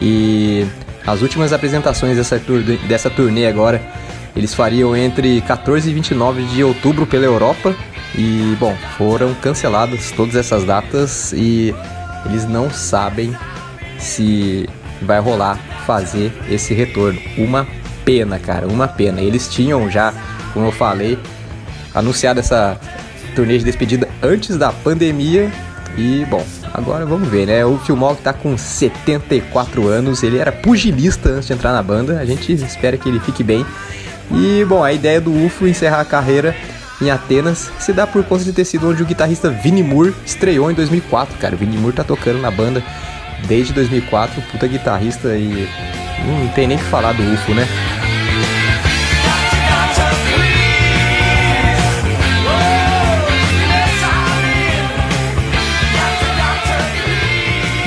e 0.00 0.66
as 1.04 1.20
últimas 1.20 1.52
apresentações 1.52 2.16
dessa, 2.16 2.38
turnê, 2.38 2.76
dessa 2.86 3.10
turnê 3.10 3.48
agora 3.48 3.82
eles 4.36 4.54
fariam 4.54 4.96
entre 4.96 5.40
14 5.42 5.90
e 5.90 5.92
29 5.92 6.44
de 6.44 6.62
outubro 6.62 7.06
pela 7.06 7.24
Europa 7.24 7.74
e 8.14 8.56
bom, 8.58 8.76
foram 8.96 9.34
canceladas 9.34 10.10
todas 10.12 10.34
essas 10.34 10.64
datas 10.64 11.32
e 11.32 11.74
eles 12.26 12.46
não 12.46 12.70
sabem 12.70 13.34
se 13.98 14.68
vai 15.02 15.20
rolar 15.20 15.58
fazer 15.86 16.32
esse 16.48 16.74
retorno. 16.74 17.20
Uma 17.38 17.66
pena, 18.04 18.38
cara, 18.38 18.66
uma 18.66 18.88
pena. 18.88 19.20
Eles 19.20 19.48
tinham 19.48 19.90
já, 19.90 20.12
como 20.52 20.66
eu 20.66 20.72
falei, 20.72 21.18
anunciado 21.94 22.40
essa 22.40 22.78
turnê 23.34 23.58
de 23.58 23.64
despedida 23.64 24.08
antes 24.22 24.56
da 24.56 24.72
pandemia. 24.72 25.50
E, 25.96 26.24
bom, 26.26 26.44
agora 26.72 27.04
vamos 27.04 27.28
ver, 27.28 27.46
né? 27.46 27.64
O 27.64 27.78
Filmog 27.78 28.20
tá 28.20 28.32
com 28.32 28.56
74 28.56 29.88
anos, 29.88 30.22
ele 30.22 30.38
era 30.38 30.52
pugilista 30.52 31.30
antes 31.30 31.46
de 31.46 31.52
entrar 31.52 31.72
na 31.72 31.82
banda. 31.82 32.18
A 32.18 32.24
gente 32.24 32.52
espera 32.52 32.96
que 32.96 33.08
ele 33.08 33.20
fique 33.20 33.42
bem. 33.42 33.64
E, 34.32 34.64
bom, 34.64 34.82
a 34.82 34.92
ideia 34.92 35.20
do 35.20 35.32
UFO 35.44 35.66
encerrar 35.66 36.00
a 36.00 36.04
carreira 36.04 36.54
em 37.00 37.10
Atenas 37.10 37.70
se 37.78 37.92
dá 37.92 38.06
por 38.06 38.22
conta 38.24 38.44
de 38.44 38.52
ter 38.52 38.64
sido 38.64 38.88
onde 38.88 39.02
o 39.02 39.06
guitarrista 39.06 39.48
Vinnie 39.48 39.82
Moore 39.82 40.14
estreou 40.24 40.70
em 40.70 40.74
2004, 40.74 41.38
cara. 41.38 41.54
O 41.54 41.58
Vinnie 41.58 41.78
Moore 41.78 41.96
tá 41.96 42.04
tocando 42.04 42.40
na 42.40 42.50
banda 42.50 42.82
desde 43.46 43.72
2004, 43.72 44.42
puta 44.42 44.66
guitarrista 44.66 45.34
e 45.36 45.68
não 46.26 46.48
tem 46.48 46.66
nem 46.66 46.76
que 46.76 46.84
falar 46.84 47.12
do 47.12 47.22
UFO, 47.22 47.54
né? 47.54 47.66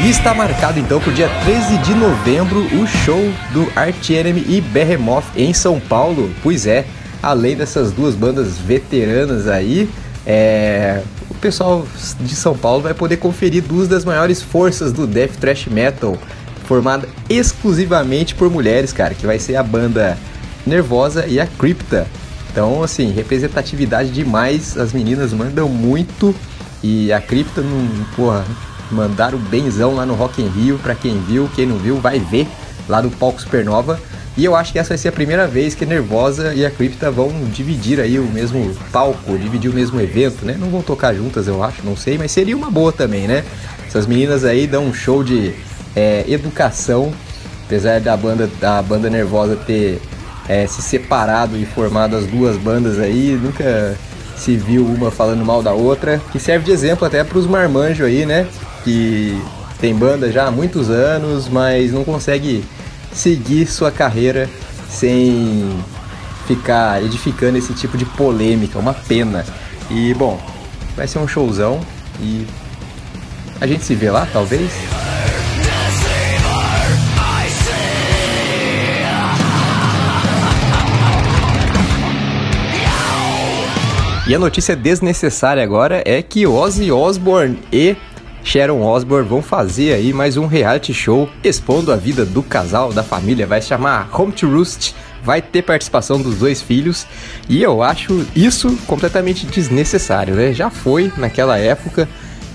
E 0.03 0.09
está 0.09 0.33
marcado 0.33 0.79
então 0.79 0.99
para 0.99 1.11
o 1.11 1.13
dia 1.13 1.29
13 1.45 1.77
de 1.77 1.93
novembro 1.93 2.59
o 2.59 2.85
show 2.85 3.21
do 3.53 3.71
Arch 3.73 4.09
Enemy 4.09 4.43
e 4.49 4.59
Behemoth 4.59 5.23
em 5.33 5.53
São 5.53 5.79
Paulo. 5.79 6.29
Pois 6.43 6.67
é, 6.67 6.85
além 7.23 7.55
dessas 7.55 7.93
duas 7.93 8.13
bandas 8.13 8.57
veteranas 8.57 9.47
aí, 9.47 9.89
é, 10.27 11.01
o 11.29 11.33
pessoal 11.35 11.87
de 12.19 12.35
São 12.35 12.55
Paulo 12.55 12.83
vai 12.83 12.93
poder 12.93 13.15
conferir 13.17 13.63
duas 13.63 13.87
das 13.87 14.03
maiores 14.03 14.41
forças 14.41 14.91
do 14.91 15.07
death 15.07 15.37
thrash 15.39 15.67
metal, 15.67 16.17
formada 16.65 17.07
exclusivamente 17.29 18.35
por 18.35 18.49
mulheres, 18.49 18.91
cara, 18.91 19.13
que 19.13 19.25
vai 19.25 19.39
ser 19.39 19.55
a 19.55 19.63
banda 19.63 20.17
Nervosa 20.67 21.25
e 21.25 21.39
a 21.39 21.47
Crypta. 21.47 22.05
Então, 22.51 22.83
assim, 22.83 23.11
representatividade 23.11 24.11
demais, 24.11 24.77
as 24.77 24.91
meninas 24.91 25.33
mandam 25.33 25.67
muito 25.69 26.35
e 26.83 27.11
a 27.11 27.21
Crypta 27.21 27.61
não, 27.61 28.05
porra, 28.15 28.45
mandaram 28.91 29.37
benzão 29.37 29.95
lá 29.95 30.05
no 30.05 30.13
Rock 30.13 30.41
in 30.41 30.49
Rio, 30.49 30.77
pra 30.77 30.93
quem 30.93 31.19
viu, 31.21 31.49
quem 31.55 31.65
não 31.65 31.77
viu, 31.77 31.97
vai 31.97 32.19
ver 32.19 32.47
lá 32.87 33.01
no 33.01 33.09
palco 33.09 33.41
Supernova. 33.41 33.99
E 34.35 34.43
eu 34.43 34.55
acho 34.55 34.71
que 34.71 34.79
essa 34.79 34.89
vai 34.89 34.97
ser 34.97 35.09
a 35.09 35.11
primeira 35.11 35.47
vez 35.47 35.75
que 35.75 35.85
Nervosa 35.85 36.53
e 36.55 36.65
a 36.65 36.71
Crypta 36.71 37.11
vão 37.11 37.29
dividir 37.51 37.99
aí 37.99 38.17
o 38.17 38.23
mesmo 38.23 38.75
palco, 38.91 39.37
dividir 39.37 39.69
o 39.69 39.73
mesmo 39.73 40.01
evento, 40.01 40.43
né? 40.43 40.57
Não 40.59 40.69
vão 40.69 40.81
tocar 40.81 41.13
juntas, 41.13 41.47
eu 41.47 41.63
acho, 41.63 41.85
não 41.85 41.95
sei, 41.95 42.17
mas 42.17 42.31
seria 42.31 42.57
uma 42.57 42.71
boa 42.71 42.91
também, 42.91 43.27
né? 43.27 43.43
Essas 43.87 44.07
meninas 44.07 44.43
aí 44.43 44.65
dão 44.65 44.85
um 44.85 44.93
show 44.93 45.23
de 45.23 45.53
é, 45.95 46.25
educação, 46.27 47.13
apesar 47.65 47.99
da 47.99 48.17
banda, 48.17 48.49
da 48.59 48.81
banda 48.81 49.07
Nervosa 49.07 49.55
ter 49.55 50.01
é, 50.49 50.65
se 50.65 50.81
separado 50.81 51.55
e 51.55 51.63
formado 51.63 52.15
as 52.15 52.25
duas 52.25 52.57
bandas 52.57 52.99
aí, 52.99 53.39
nunca 53.39 53.95
se 54.35 54.57
viu 54.57 54.83
uma 54.83 55.11
falando 55.11 55.45
mal 55.45 55.61
da 55.61 55.73
outra, 55.73 56.19
que 56.31 56.39
serve 56.39 56.65
de 56.65 56.71
exemplo 56.71 57.05
até 57.05 57.23
para 57.23 57.37
os 57.37 57.45
marmanjos 57.45 58.07
aí, 58.07 58.25
né? 58.25 58.47
Que 58.83 59.39
tem 59.79 59.93
banda 59.93 60.31
já 60.31 60.47
há 60.47 60.51
muitos 60.51 60.89
anos, 60.89 61.47
mas 61.47 61.91
não 61.91 62.03
consegue 62.03 62.65
seguir 63.13 63.67
sua 63.67 63.91
carreira 63.91 64.49
sem 64.89 65.79
ficar 66.47 67.03
edificando 67.03 67.57
esse 67.57 67.73
tipo 67.73 67.97
de 67.97 68.05
polêmica, 68.05 68.79
uma 68.79 68.93
pena. 68.93 69.45
E 69.89 70.13
bom, 70.13 70.39
vai 70.95 71.07
ser 71.07 71.19
um 71.19 71.27
showzão 71.27 71.79
e 72.19 72.45
a 73.59 73.67
gente 73.67 73.83
se 73.83 73.95
vê 73.95 74.11
lá, 74.11 74.27
talvez. 74.31 74.71
E 84.25 84.33
a 84.33 84.39
notícia 84.39 84.73
desnecessária 84.73 85.61
agora 85.61 86.01
é 86.05 86.21
que 86.21 86.47
Ozzy 86.47 86.89
Osbourne 86.91 87.59
e 87.71 87.95
Sharon 88.43 88.81
Osbourne 88.81 89.27
vão 89.27 89.41
fazer 89.41 89.93
aí 89.93 90.11
mais 90.11 90.35
um 90.35 90.45
reality 90.45 90.93
show 90.93 91.29
expondo 91.43 91.91
a 91.91 91.95
vida 91.95 92.25
do 92.25 92.43
casal, 92.43 92.91
da 92.91 93.01
família. 93.01 93.47
Vai 93.47 93.61
se 93.61 93.69
chamar 93.69 94.09
Home 94.13 94.33
to 94.33 94.47
Roost. 94.47 94.93
Vai 95.23 95.41
ter 95.41 95.61
participação 95.61 96.21
dos 96.21 96.35
dois 96.35 96.61
filhos. 96.61 97.07
E 97.47 97.63
eu 97.63 97.81
acho 97.81 98.25
isso 98.35 98.77
completamente 98.85 99.45
desnecessário, 99.45 100.35
né? 100.35 100.53
Já 100.53 100.69
foi 100.69 101.11
naquela 101.17 101.57
época. 101.57 102.07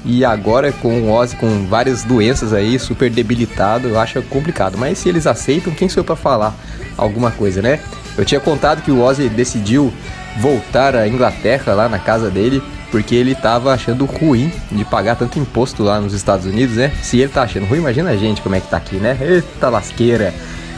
E 0.04 0.24
agora 0.24 0.70
com 0.70 1.00
o 1.02 1.10
Ozzy 1.10 1.36
com 1.36 1.66
várias 1.66 2.04
doenças 2.04 2.52
aí, 2.52 2.78
super 2.78 3.10
debilitado, 3.10 3.88
eu 3.88 3.98
acho 3.98 4.22
complicado. 4.22 4.76
Mas 4.78 4.98
se 4.98 5.08
eles 5.08 5.26
aceitam, 5.26 5.72
quem 5.72 5.88
sou 5.88 6.02
eu 6.02 6.04
pra 6.04 6.14
falar 6.14 6.54
alguma 6.96 7.30
coisa, 7.30 7.62
né? 7.62 7.80
Eu 8.16 8.24
tinha 8.24 8.40
contado 8.40 8.82
que 8.82 8.90
o 8.90 9.02
Ozzy 9.02 9.28
decidiu 9.28 9.92
voltar 10.38 10.94
à 10.94 11.08
Inglaterra, 11.08 11.72
lá 11.72 11.88
na 11.88 11.98
casa 11.98 12.30
dele, 12.30 12.62
porque 12.90 13.14
ele 13.14 13.34
tava 13.34 13.72
achando 13.72 14.04
ruim 14.04 14.52
de 14.70 14.84
pagar 14.84 15.16
tanto 15.16 15.38
imposto 15.38 15.82
lá 15.82 16.00
nos 16.00 16.12
Estados 16.12 16.46
Unidos, 16.46 16.76
né? 16.76 16.92
Se 17.02 17.18
ele 17.18 17.32
tá 17.32 17.42
achando 17.42 17.66
ruim, 17.66 17.78
imagina 17.78 18.10
a 18.10 18.16
gente 18.16 18.40
como 18.42 18.54
é 18.54 18.60
que 18.60 18.68
tá 18.68 18.76
aqui, 18.76 18.96
né? 18.96 19.16
Eita 19.20 19.68
lasqueira! 19.68 20.34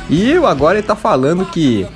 E 0.09 0.35
agora 0.45 0.79
ele 0.79 0.87
tá 0.87 0.97
falando 0.97 1.47
que 1.47 1.87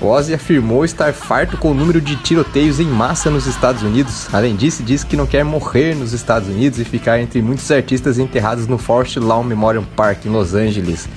Ozzy 0.00 0.34
afirmou 0.34 0.84
estar 0.84 1.12
farto 1.14 1.56
com 1.56 1.70
o 1.70 1.74
número 1.74 2.02
de 2.02 2.16
tiroteios 2.16 2.78
em 2.78 2.84
massa 2.84 3.30
nos 3.30 3.46
Estados 3.46 3.82
Unidos. 3.82 4.28
Além 4.32 4.54
disso, 4.54 4.82
diz 4.82 5.02
que 5.02 5.16
não 5.16 5.26
quer 5.26 5.42
morrer 5.42 5.94
nos 5.94 6.12
Estados 6.12 6.48
Unidos 6.48 6.78
e 6.78 6.84
ficar 6.84 7.18
entre 7.18 7.40
muitos 7.40 7.70
artistas 7.70 8.18
enterrados 8.18 8.66
no 8.66 8.76
Forest 8.76 9.18
Lawn 9.18 9.44
Memorial 9.44 9.84
Park 9.96 10.26
em 10.26 10.28
Los 10.28 10.54
Angeles. 10.54 11.08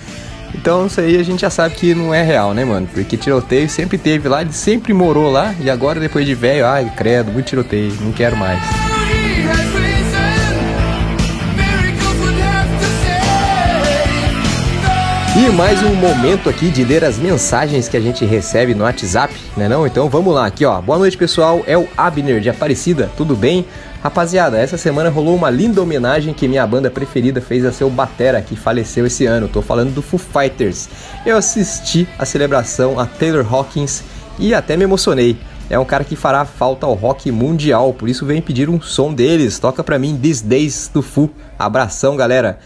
Então 0.53 0.87
isso 0.87 0.99
aí 0.99 1.17
a 1.17 1.23
gente 1.23 1.41
já 1.41 1.49
sabe 1.49 1.75
que 1.75 1.95
não 1.95 2.13
é 2.13 2.23
real, 2.23 2.53
né, 2.53 2.65
mano? 2.65 2.87
Porque 2.93 3.15
tiroteio 3.15 3.69
sempre 3.69 3.97
teve 3.97 4.27
lá, 4.27 4.41
ele 4.41 4.53
sempre 4.53 4.93
morou 4.93 5.31
lá 5.31 5.53
e 5.59 5.69
agora 5.69 5.99
depois 5.99 6.25
de 6.25 6.35
velho, 6.35 6.65
ai, 6.65 6.91
credo, 6.95 7.31
muito 7.31 7.47
tiroteio, 7.47 7.93
não 8.01 8.11
quero 8.11 8.35
mais. 8.35 8.59
E 15.39 15.49
mais 15.51 15.81
um 15.83 15.95
momento 15.95 16.49
aqui 16.49 16.69
de 16.69 16.83
ler 16.83 17.05
as 17.05 17.17
mensagens 17.17 17.87
que 17.87 17.95
a 17.95 17.99
gente 18.01 18.25
recebe 18.25 18.75
no 18.75 18.83
WhatsApp, 18.83 19.33
né 19.55 19.69
não? 19.69 19.87
Então 19.87 20.09
vamos 20.09 20.33
lá 20.33 20.45
aqui, 20.45 20.65
ó. 20.65 20.81
Boa 20.81 20.99
noite, 20.99 21.15
pessoal. 21.15 21.63
É 21.65 21.77
o 21.77 21.87
Abner 21.95 22.41
de 22.41 22.49
Aparecida. 22.49 23.09
Tudo 23.15 23.37
bem? 23.37 23.65
Rapaziada, 24.01 24.57
essa 24.57 24.77
semana 24.77 25.09
rolou 25.09 25.35
uma 25.35 25.49
linda 25.49 25.81
homenagem 25.81 26.33
que 26.33 26.47
minha 26.47 26.65
banda 26.65 26.89
preferida 26.89 27.41
fez 27.41 27.65
a 27.65 27.71
seu 27.71 27.89
batera 27.89 28.41
que 28.41 28.55
faleceu 28.55 29.05
esse 29.05 29.25
ano. 29.25 29.49
Tô 29.49 29.61
falando 29.61 29.93
do 29.93 30.01
Foo 30.01 30.17
Fighters. 30.17 30.87
Eu 31.25 31.35
assisti 31.35 32.07
a 32.17 32.25
celebração 32.25 32.97
a 32.97 33.05
Taylor 33.05 33.45
Hawkins 33.53 34.03
e 34.39 34.53
até 34.53 34.77
me 34.77 34.85
emocionei. 34.85 35.37
É 35.69 35.77
um 35.77 35.85
cara 35.85 36.03
que 36.03 36.15
fará 36.15 36.45
falta 36.45 36.85
ao 36.85 36.93
rock 36.93 37.29
mundial, 37.29 37.93
por 37.93 38.09
isso 38.09 38.25
vem 38.25 38.41
pedir 38.41 38.69
um 38.69 38.81
som 38.81 39.13
deles. 39.13 39.59
Toca 39.59 39.83
pra 39.83 39.99
mim 39.99 40.17
These 40.17 40.43
Days 40.45 40.89
do 40.91 41.01
Foo. 41.01 41.29
Abração, 41.59 42.15
galera. 42.15 42.57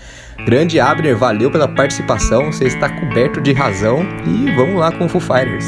Grande 0.45 0.79
Abner, 0.79 1.17
valeu 1.17 1.51
pela 1.51 1.67
participação. 1.67 2.51
Você 2.51 2.65
está 2.65 2.87
coberto 2.89 3.41
de 3.41 3.51
razão 3.53 4.05
e 4.25 4.51
vamos 4.55 4.75
lá 4.75 4.91
com 4.91 5.05
o 5.05 5.09
Foo 5.09 5.19
Fighters. 5.19 5.65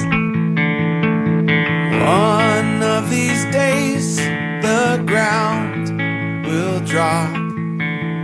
One 2.07 2.74
ground 5.15 5.87
will 6.45 6.81
drop 6.81 7.33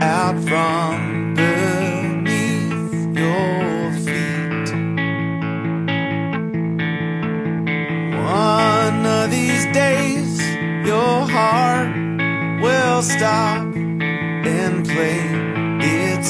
out 0.01 0.38
from 0.49 1.34
beneath 1.35 2.93
your 3.18 3.93
feet. 4.03 4.68
One 8.18 9.05
of 9.05 9.31
these 9.31 9.65
days, 9.72 10.31
your 10.85 11.18
heart 11.35 11.95
will 12.61 13.01
stop 13.01 13.73
and 14.57 14.85
play 14.85 15.22
its 15.80 16.20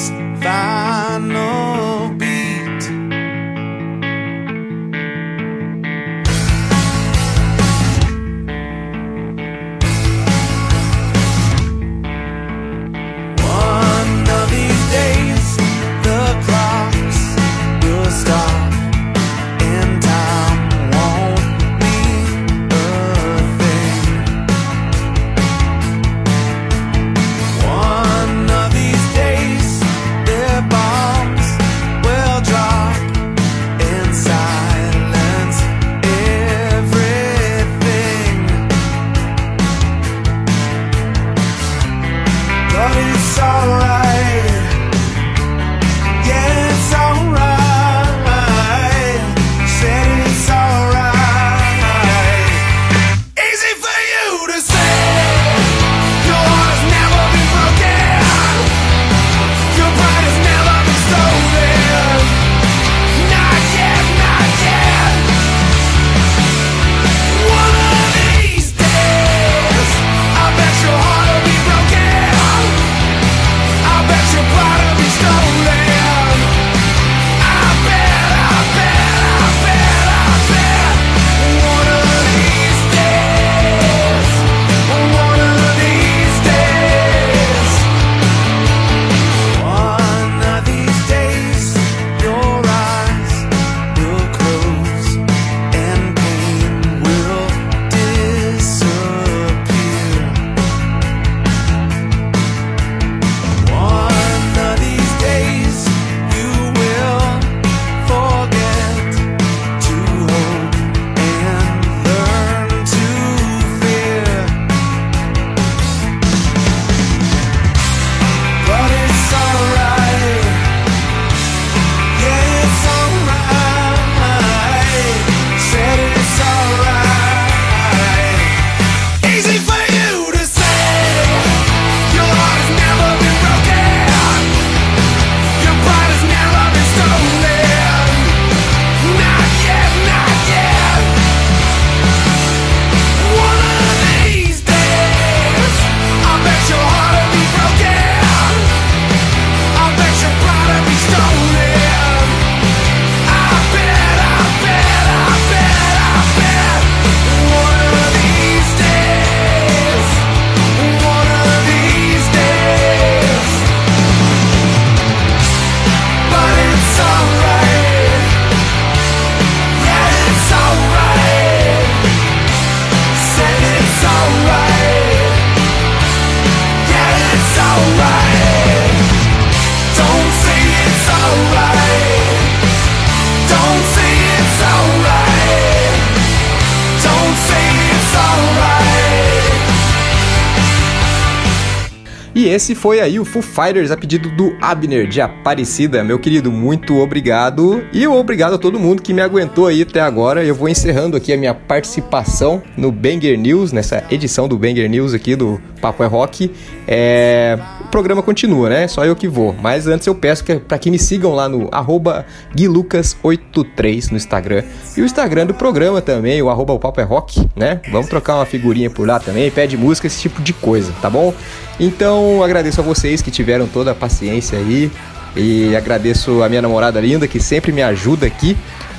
esse 192.52 192.74
foi 192.74 193.00
aí 193.00 193.18
o 193.18 193.24
Foo 193.24 193.40
Fighters 193.40 193.90
a 193.90 193.96
pedido 193.96 194.28
do 194.30 194.54
Abner 194.60 195.08
de 195.08 195.20
Aparecida. 195.20 196.04
Meu 196.04 196.18
querido, 196.18 196.52
muito 196.52 196.98
obrigado. 196.98 197.82
E 197.92 198.06
obrigado 198.06 198.54
a 198.54 198.58
todo 198.58 198.78
mundo 198.78 199.00
que 199.00 199.14
me 199.14 199.22
aguentou 199.22 199.66
aí 199.66 199.82
até 199.82 200.00
agora. 200.00 200.44
Eu 200.44 200.54
vou 200.54 200.68
encerrando 200.68 201.16
aqui 201.16 201.32
a 201.32 201.36
minha 201.36 201.54
participação 201.54 202.62
no 202.76 202.92
Banger 202.92 203.38
News, 203.38 203.72
nessa 203.72 204.04
edição 204.10 204.46
do 204.46 204.58
Banger 204.58 204.88
News 204.88 205.14
aqui 205.14 205.34
do 205.34 205.60
Papo 205.80 206.02
é 206.02 206.06
Rock. 206.06 206.50
É... 206.86 207.58
Programa 207.92 208.22
continua, 208.22 208.70
né? 208.70 208.88
Só 208.88 209.04
eu 209.04 209.14
que 209.14 209.28
vou. 209.28 209.54
Mas 209.60 209.86
antes 209.86 210.06
eu 210.06 210.14
peço 210.14 210.42
que, 210.42 210.56
para 210.56 210.78
que 210.78 210.90
me 210.90 210.98
sigam 210.98 211.34
lá 211.34 211.46
no 211.46 211.68
arroba 211.70 212.24
guilucas83 212.56 214.10
no 214.10 214.16
Instagram. 214.16 214.62
E 214.96 215.02
o 215.02 215.04
Instagram 215.04 215.44
do 215.44 215.52
programa 215.52 216.00
também, 216.00 216.40
o 216.40 216.48
arroba 216.48 216.72
o 216.72 216.78
Papo 216.78 217.02
é 217.02 217.04
Rock, 217.04 217.46
né? 217.54 217.82
Vamos 217.90 218.08
trocar 218.08 218.36
uma 218.36 218.46
figurinha 218.46 218.88
por 218.88 219.06
lá 219.06 219.20
também, 219.20 219.50
pede 219.50 219.76
música, 219.76 220.06
esse 220.06 220.22
tipo 220.22 220.40
de 220.40 220.54
coisa, 220.54 220.90
tá 221.02 221.10
bom? 221.10 221.34
Então 221.78 222.42
agradeço 222.42 222.80
a 222.80 222.82
vocês 222.82 223.20
que 223.20 223.30
tiveram 223.30 223.66
toda 223.66 223.90
a 223.90 223.94
paciência 223.94 224.58
aí. 224.58 224.90
E 225.36 225.76
agradeço 225.76 226.42
a 226.42 226.48
minha 226.48 226.62
namorada 226.62 226.98
linda 226.98 227.28
que 227.28 227.40
sempre 227.40 227.72
me 227.72 227.82
ajuda 227.82 228.26
aqui. 228.26 228.56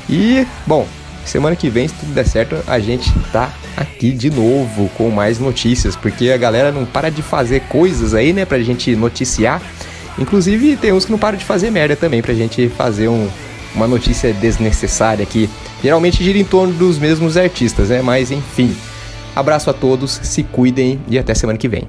E, 0.07 0.45
bom, 0.67 0.87
semana 1.25 1.55
que 1.55 1.67
vem, 1.67 1.87
se 1.87 1.95
tudo 1.95 2.13
der 2.13 2.27
certo, 2.27 2.57
a 2.67 2.77
gente 2.77 3.11
tá 3.31 3.51
aqui 3.75 4.11
de 4.11 4.29
novo 4.29 4.89
com 4.95 5.09
mais 5.09 5.39
notícias, 5.39 5.95
porque 5.95 6.31
a 6.31 6.37
galera 6.37 6.71
não 6.71 6.85
para 6.85 7.09
de 7.09 7.21
fazer 7.21 7.61
coisas 7.61 8.13
aí, 8.13 8.33
né, 8.33 8.45
pra 8.45 8.59
gente 8.59 8.95
noticiar. 8.95 9.61
Inclusive, 10.17 10.77
tem 10.77 10.93
uns 10.93 11.05
que 11.05 11.11
não 11.11 11.19
param 11.19 11.37
de 11.37 11.45
fazer 11.45 11.71
merda 11.71 11.95
também 11.95 12.21
pra 12.21 12.33
gente 12.33 12.69
fazer 12.69 13.07
um, 13.07 13.27
uma 13.73 13.87
notícia 13.87 14.31
desnecessária 14.33 15.23
aqui. 15.23 15.49
Geralmente 15.83 16.23
gira 16.23 16.37
em 16.37 16.45
torno 16.45 16.73
dos 16.73 16.97
mesmos 16.97 17.35
artistas, 17.37 17.89
né? 17.89 18.01
Mas 18.01 18.31
enfim. 18.31 18.75
Abraço 19.35 19.69
a 19.69 19.73
todos, 19.73 20.19
se 20.21 20.43
cuidem 20.43 20.99
e 21.09 21.17
até 21.17 21.33
semana 21.33 21.57
que 21.57 21.67
vem. 21.67 21.87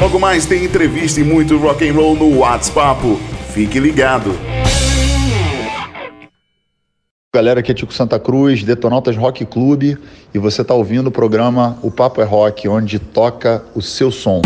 Logo 0.00 0.18
mais 0.18 0.46
tem 0.46 0.64
entrevista 0.64 1.20
e 1.20 1.24
muito 1.24 1.56
rock 1.56 1.88
and 1.88 1.92
roll 1.92 2.16
no 2.16 2.38
WhatsApp. 2.38 3.16
Fique 3.54 3.78
ligado. 3.78 4.36
Galera, 7.34 7.60
aqui 7.60 7.70
é 7.70 7.74
Tico 7.74 7.94
Santa 7.94 8.18
Cruz, 8.20 8.62
Detonautas 8.62 9.16
Rock 9.16 9.46
Clube, 9.46 9.96
e 10.34 10.38
você 10.38 10.62
tá 10.62 10.74
ouvindo 10.74 11.06
o 11.06 11.10
programa 11.10 11.78
O 11.82 11.90
Papo 11.90 12.20
é 12.20 12.24
Rock, 12.24 12.68
onde 12.68 12.98
toca 12.98 13.64
o 13.74 13.80
seu 13.80 14.10
som. 14.10 14.42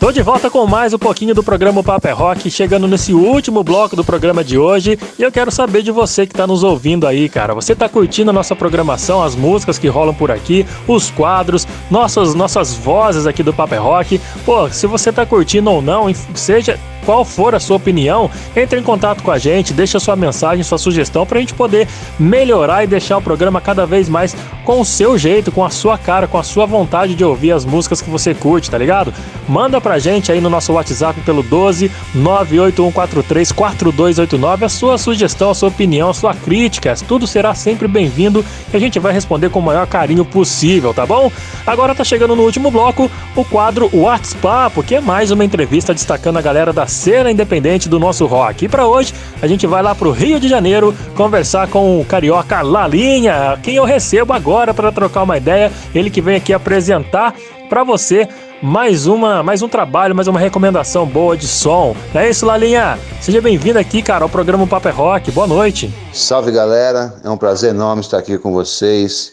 Tô 0.00 0.10
de 0.10 0.22
volta 0.22 0.48
com 0.48 0.66
mais 0.66 0.94
um 0.94 0.98
pouquinho 0.98 1.34
do 1.34 1.42
programa 1.42 1.84
Papo 1.84 2.08
é 2.08 2.12
Rock, 2.12 2.50
chegando 2.50 2.88
nesse 2.88 3.12
último 3.12 3.62
bloco 3.62 3.94
do 3.94 4.02
programa 4.02 4.42
de 4.42 4.56
hoje. 4.56 4.98
E 5.18 5.22
eu 5.22 5.30
quero 5.30 5.50
saber 5.50 5.82
de 5.82 5.90
você 5.90 6.26
que 6.26 6.32
tá 6.32 6.46
nos 6.46 6.62
ouvindo 6.62 7.06
aí, 7.06 7.28
cara. 7.28 7.52
Você 7.54 7.74
tá 7.74 7.86
curtindo 7.86 8.30
a 8.30 8.32
nossa 8.32 8.56
programação, 8.56 9.22
as 9.22 9.34
músicas 9.34 9.78
que 9.78 9.88
rolam 9.88 10.14
por 10.14 10.30
aqui, 10.30 10.64
os 10.88 11.10
quadros, 11.10 11.68
nossas, 11.90 12.34
nossas 12.34 12.72
vozes 12.72 13.26
aqui 13.26 13.42
do 13.42 13.52
Papo 13.52 13.74
é 13.74 13.78
Rock? 13.78 14.18
Pô, 14.46 14.70
se 14.70 14.86
você 14.86 15.12
tá 15.12 15.26
curtindo 15.26 15.70
ou 15.70 15.82
não, 15.82 16.06
seja 16.34 16.78
qual 17.06 17.24
for 17.24 17.54
a 17.54 17.60
sua 17.60 17.76
opinião, 17.76 18.28
entre 18.54 18.80
em 18.80 18.82
contato 18.82 19.22
com 19.22 19.30
a 19.30 19.38
gente, 19.38 19.72
deixa 19.72 20.00
sua 20.00 20.16
mensagem, 20.16 20.64
sua 20.64 20.76
sugestão 20.76 21.24
pra 21.24 21.38
gente 21.38 21.54
poder 21.54 21.86
melhorar 22.18 22.82
e 22.82 22.86
deixar 22.88 23.16
o 23.16 23.22
programa 23.22 23.60
cada 23.60 23.86
vez 23.86 24.08
mais 24.08 24.36
com 24.64 24.80
o 24.80 24.84
seu 24.84 25.16
jeito, 25.16 25.52
com 25.52 25.64
a 25.64 25.70
sua 25.70 25.96
cara, 25.96 26.26
com 26.26 26.36
a 26.36 26.42
sua 26.42 26.66
vontade 26.66 27.14
de 27.14 27.24
ouvir 27.24 27.52
as 27.52 27.64
músicas 27.64 28.02
que 28.02 28.10
você 28.10 28.34
curte, 28.34 28.68
tá 28.68 28.76
ligado? 28.76 29.14
Manda 29.48 29.80
pra 29.80 30.00
gente 30.00 30.32
aí 30.32 30.40
no 30.40 30.50
nosso 30.50 30.72
WhatsApp 30.72 31.20
pelo 31.20 31.44
12 31.44 31.90
98143 32.12 33.52
4289 33.52 34.64
a 34.64 34.68
sua 34.68 34.98
sugestão, 34.98 35.50
a 35.50 35.54
sua 35.54 35.68
opinião, 35.68 36.10
a 36.10 36.14
sua 36.14 36.34
crítica, 36.34 36.96
tudo 37.06 37.26
será 37.26 37.54
sempre 37.54 37.86
bem-vindo 37.86 38.44
e 38.72 38.76
a 38.76 38.80
gente 38.80 38.98
vai 38.98 39.12
responder 39.12 39.50
com 39.50 39.60
o 39.60 39.62
maior 39.62 39.86
carinho 39.86 40.24
possível, 40.24 40.92
tá 40.92 41.06
bom? 41.06 41.30
Agora 41.64 41.94
tá 41.94 42.02
chegando 42.02 42.34
no 42.34 42.42
último 42.42 42.68
bloco 42.68 43.08
o 43.36 43.44
quadro 43.44 43.88
WhatsApp, 43.92 44.82
que 44.82 44.96
é 44.96 45.00
mais 45.00 45.30
uma 45.30 45.44
entrevista 45.44 45.94
destacando 45.94 46.38
a 46.38 46.42
galera 46.42 46.72
da 46.72 46.86
cena 46.96 47.30
independente 47.30 47.88
do 47.88 48.00
nosso 48.00 48.26
rock. 48.26 48.64
E 48.64 48.68
para 48.68 48.86
hoje 48.86 49.14
a 49.40 49.46
gente 49.46 49.66
vai 49.66 49.82
lá 49.82 49.94
pro 49.94 50.10
Rio 50.10 50.40
de 50.40 50.48
Janeiro 50.48 50.94
conversar 51.14 51.68
com 51.68 52.00
o 52.00 52.04
carioca 52.04 52.62
Lalinha, 52.62 53.58
quem 53.62 53.76
eu 53.76 53.84
recebo 53.84 54.32
agora 54.32 54.72
para 54.72 54.90
trocar 54.90 55.22
uma 55.22 55.36
ideia, 55.36 55.70
ele 55.94 56.10
que 56.10 56.20
vem 56.20 56.36
aqui 56.36 56.52
apresentar 56.52 57.34
para 57.68 57.84
você 57.84 58.28
mais 58.62 59.06
uma, 59.06 59.42
mais 59.42 59.60
um 59.60 59.68
trabalho, 59.68 60.14
mais 60.14 60.28
uma 60.28 60.40
recomendação 60.40 61.04
boa 61.04 61.36
de 61.36 61.46
som. 61.46 61.94
É 62.14 62.28
isso, 62.28 62.46
Lalinha? 62.46 62.98
Seja 63.20 63.40
bem-vindo 63.40 63.78
aqui, 63.78 64.02
cara, 64.02 64.24
ao 64.24 64.28
programa 64.28 64.66
Papo 64.66 64.88
é 64.88 64.90
Rock. 64.90 65.30
Boa 65.30 65.46
noite. 65.46 65.92
Salve 66.12 66.50
galera, 66.50 67.14
é 67.22 67.28
um 67.28 67.36
prazer 67.36 67.70
enorme 67.70 68.00
estar 68.00 68.18
aqui 68.18 68.38
com 68.38 68.52
vocês, 68.52 69.32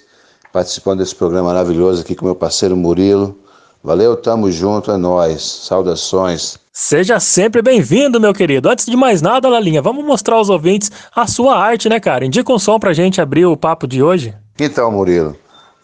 participando 0.51 0.99
desse 0.99 1.15
programa 1.15 1.47
maravilhoso 1.53 2.01
aqui 2.01 2.15
com 2.15 2.25
meu 2.25 2.35
parceiro 2.35 2.75
Murilo. 2.75 3.42
Valeu, 3.83 4.15
tamo 4.15 4.49
junto, 4.49 4.91
é 4.91 4.97
nóis. 4.97 5.41
Saudações. 5.43 6.57
Seja 6.71 7.19
sempre 7.19 7.61
bem-vindo, 7.61 8.19
meu 8.19 8.33
querido. 8.33 8.69
Antes 8.69 8.85
de 8.85 8.95
mais 8.95 9.21
nada, 9.21 9.49
Lalinha, 9.49 9.81
vamos 9.81 10.05
mostrar 10.05 10.37
aos 10.37 10.49
ouvintes 10.49 10.89
a 11.13 11.27
sua 11.27 11.57
arte, 11.57 11.89
né, 11.89 11.99
cara? 11.99 12.25
Indica 12.25 12.53
um 12.53 12.57
som 12.57 12.79
pra 12.79 12.93
gente 12.93 13.19
abrir 13.19 13.45
o 13.45 13.57
papo 13.57 13.85
de 13.85 14.01
hoje. 14.01 14.33
Então, 14.57 14.89
Murilo, 14.89 15.35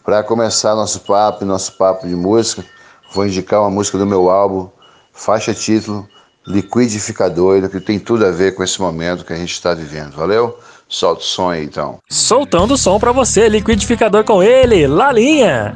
para 0.02 0.22
começar 0.22 0.74
nosso 0.74 1.00
papo, 1.00 1.44
nosso 1.44 1.76
papo 1.76 2.08
de 2.08 2.14
música, 2.14 2.64
vou 3.12 3.26
indicar 3.26 3.60
uma 3.60 3.70
música 3.70 3.98
do 3.98 4.06
meu 4.06 4.30
álbum, 4.30 4.70
faixa 5.12 5.52
título, 5.52 6.08
Liquidifica 6.46 7.28
Doido, 7.28 7.68
que 7.68 7.80
tem 7.80 7.98
tudo 7.98 8.24
a 8.24 8.30
ver 8.30 8.54
com 8.54 8.64
esse 8.64 8.80
momento 8.80 9.26
que 9.26 9.34
a 9.34 9.36
gente 9.36 9.52
está 9.52 9.74
vivendo. 9.74 10.16
Valeu? 10.16 10.58
Solta 10.88 11.20
o 11.20 11.24
som 11.24 11.50
aí, 11.50 11.64
então. 11.66 11.98
Soltando 12.08 12.74
o 12.74 12.78
som 12.78 12.98
pra 12.98 13.12
você, 13.12 13.46
liquidificador 13.46 14.24
com 14.24 14.42
ele, 14.42 14.86
Lalinha. 14.86 15.74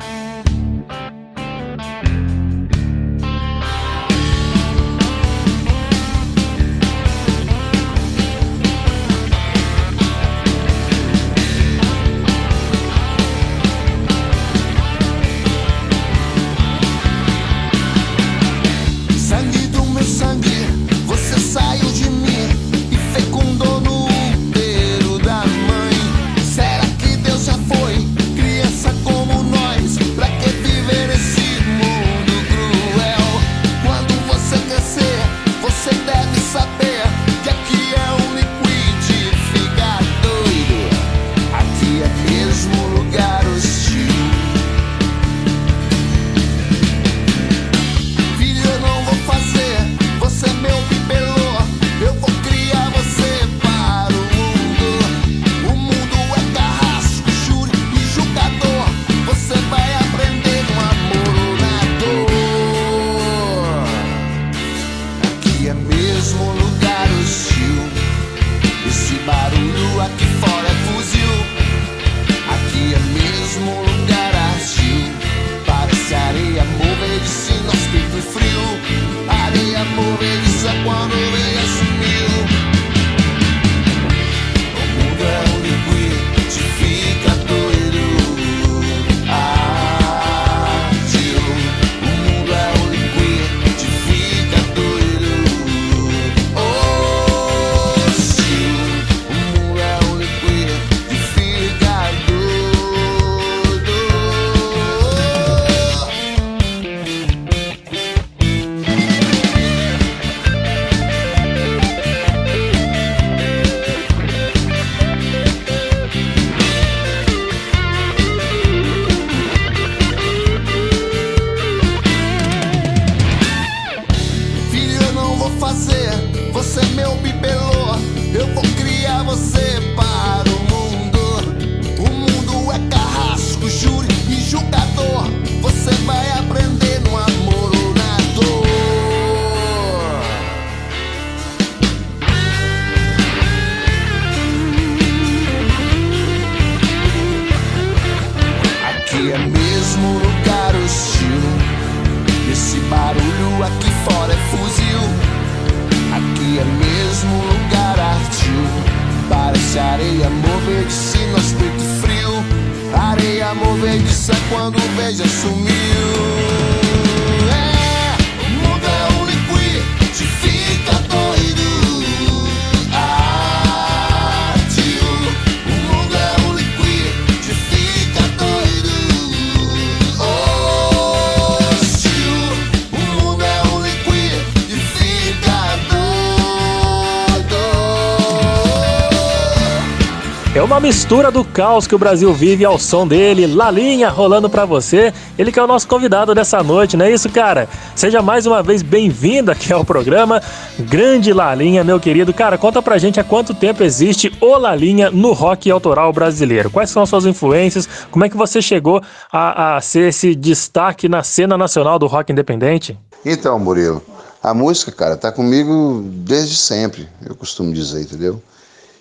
Mistura 190.84 191.30
do 191.30 191.42
caos 191.42 191.86
que 191.86 191.94
o 191.94 191.98
Brasil 191.98 192.30
vive 192.34 192.62
ao 192.62 192.78
som 192.78 193.08
dele, 193.08 193.46
Lalinha 193.46 194.10
rolando 194.10 194.50
pra 194.50 194.66
você. 194.66 195.14
Ele 195.38 195.50
que 195.50 195.58
é 195.58 195.64
o 195.64 195.66
nosso 195.66 195.88
convidado 195.88 196.34
dessa 196.34 196.62
noite, 196.62 196.94
não 196.94 197.06
é 197.06 197.10
isso, 197.10 197.30
cara? 197.30 197.66
Seja 197.96 198.20
mais 198.20 198.44
uma 198.44 198.62
vez 198.62 198.82
bem-vindo 198.82 199.50
aqui 199.50 199.72
ao 199.72 199.82
programa. 199.82 200.42
Grande 200.78 201.32
Lalinha, 201.32 201.82
meu 201.82 201.98
querido. 201.98 202.34
Cara, 202.34 202.58
conta 202.58 202.82
pra 202.82 202.98
gente 202.98 203.18
há 203.18 203.24
quanto 203.24 203.54
tempo 203.54 203.82
existe 203.82 204.30
o 204.42 204.58
Lalinha 204.58 205.10
no 205.10 205.32
rock 205.32 205.70
autoral 205.70 206.12
brasileiro. 206.12 206.68
Quais 206.68 206.90
são 206.90 207.02
as 207.02 207.08
suas 207.08 207.24
influências? 207.24 207.88
Como 208.10 208.26
é 208.26 208.28
que 208.28 208.36
você 208.36 208.60
chegou 208.60 209.02
a, 209.32 209.76
a 209.76 209.80
ser 209.80 210.10
esse 210.10 210.34
destaque 210.34 211.08
na 211.08 211.22
cena 211.22 211.56
nacional 211.56 211.98
do 211.98 212.06
rock 212.06 212.30
independente? 212.30 212.94
Então, 213.24 213.58
Murilo, 213.58 214.02
a 214.42 214.52
música, 214.52 214.92
cara, 214.92 215.16
tá 215.16 215.32
comigo 215.32 216.04
desde 216.04 216.58
sempre, 216.58 217.08
eu 217.24 217.34
costumo 217.34 217.72
dizer, 217.72 218.02
entendeu? 218.02 218.42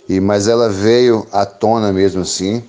E, 0.07 0.19
mas 0.19 0.47
ela 0.47 0.69
veio 0.69 1.25
à 1.31 1.45
tona 1.45 1.91
mesmo 1.91 2.21
assim, 2.21 2.63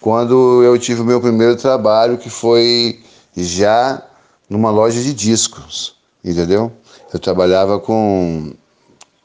quando 0.00 0.62
eu 0.62 0.78
tive 0.78 1.00
o 1.00 1.04
meu 1.04 1.20
primeiro 1.20 1.56
trabalho, 1.56 2.18
que 2.18 2.28
foi 2.28 3.00
já 3.36 4.02
numa 4.48 4.70
loja 4.70 5.00
de 5.00 5.14
discos, 5.14 5.96
entendeu? 6.22 6.70
Eu 7.12 7.18
trabalhava 7.18 7.78
com 7.78 8.52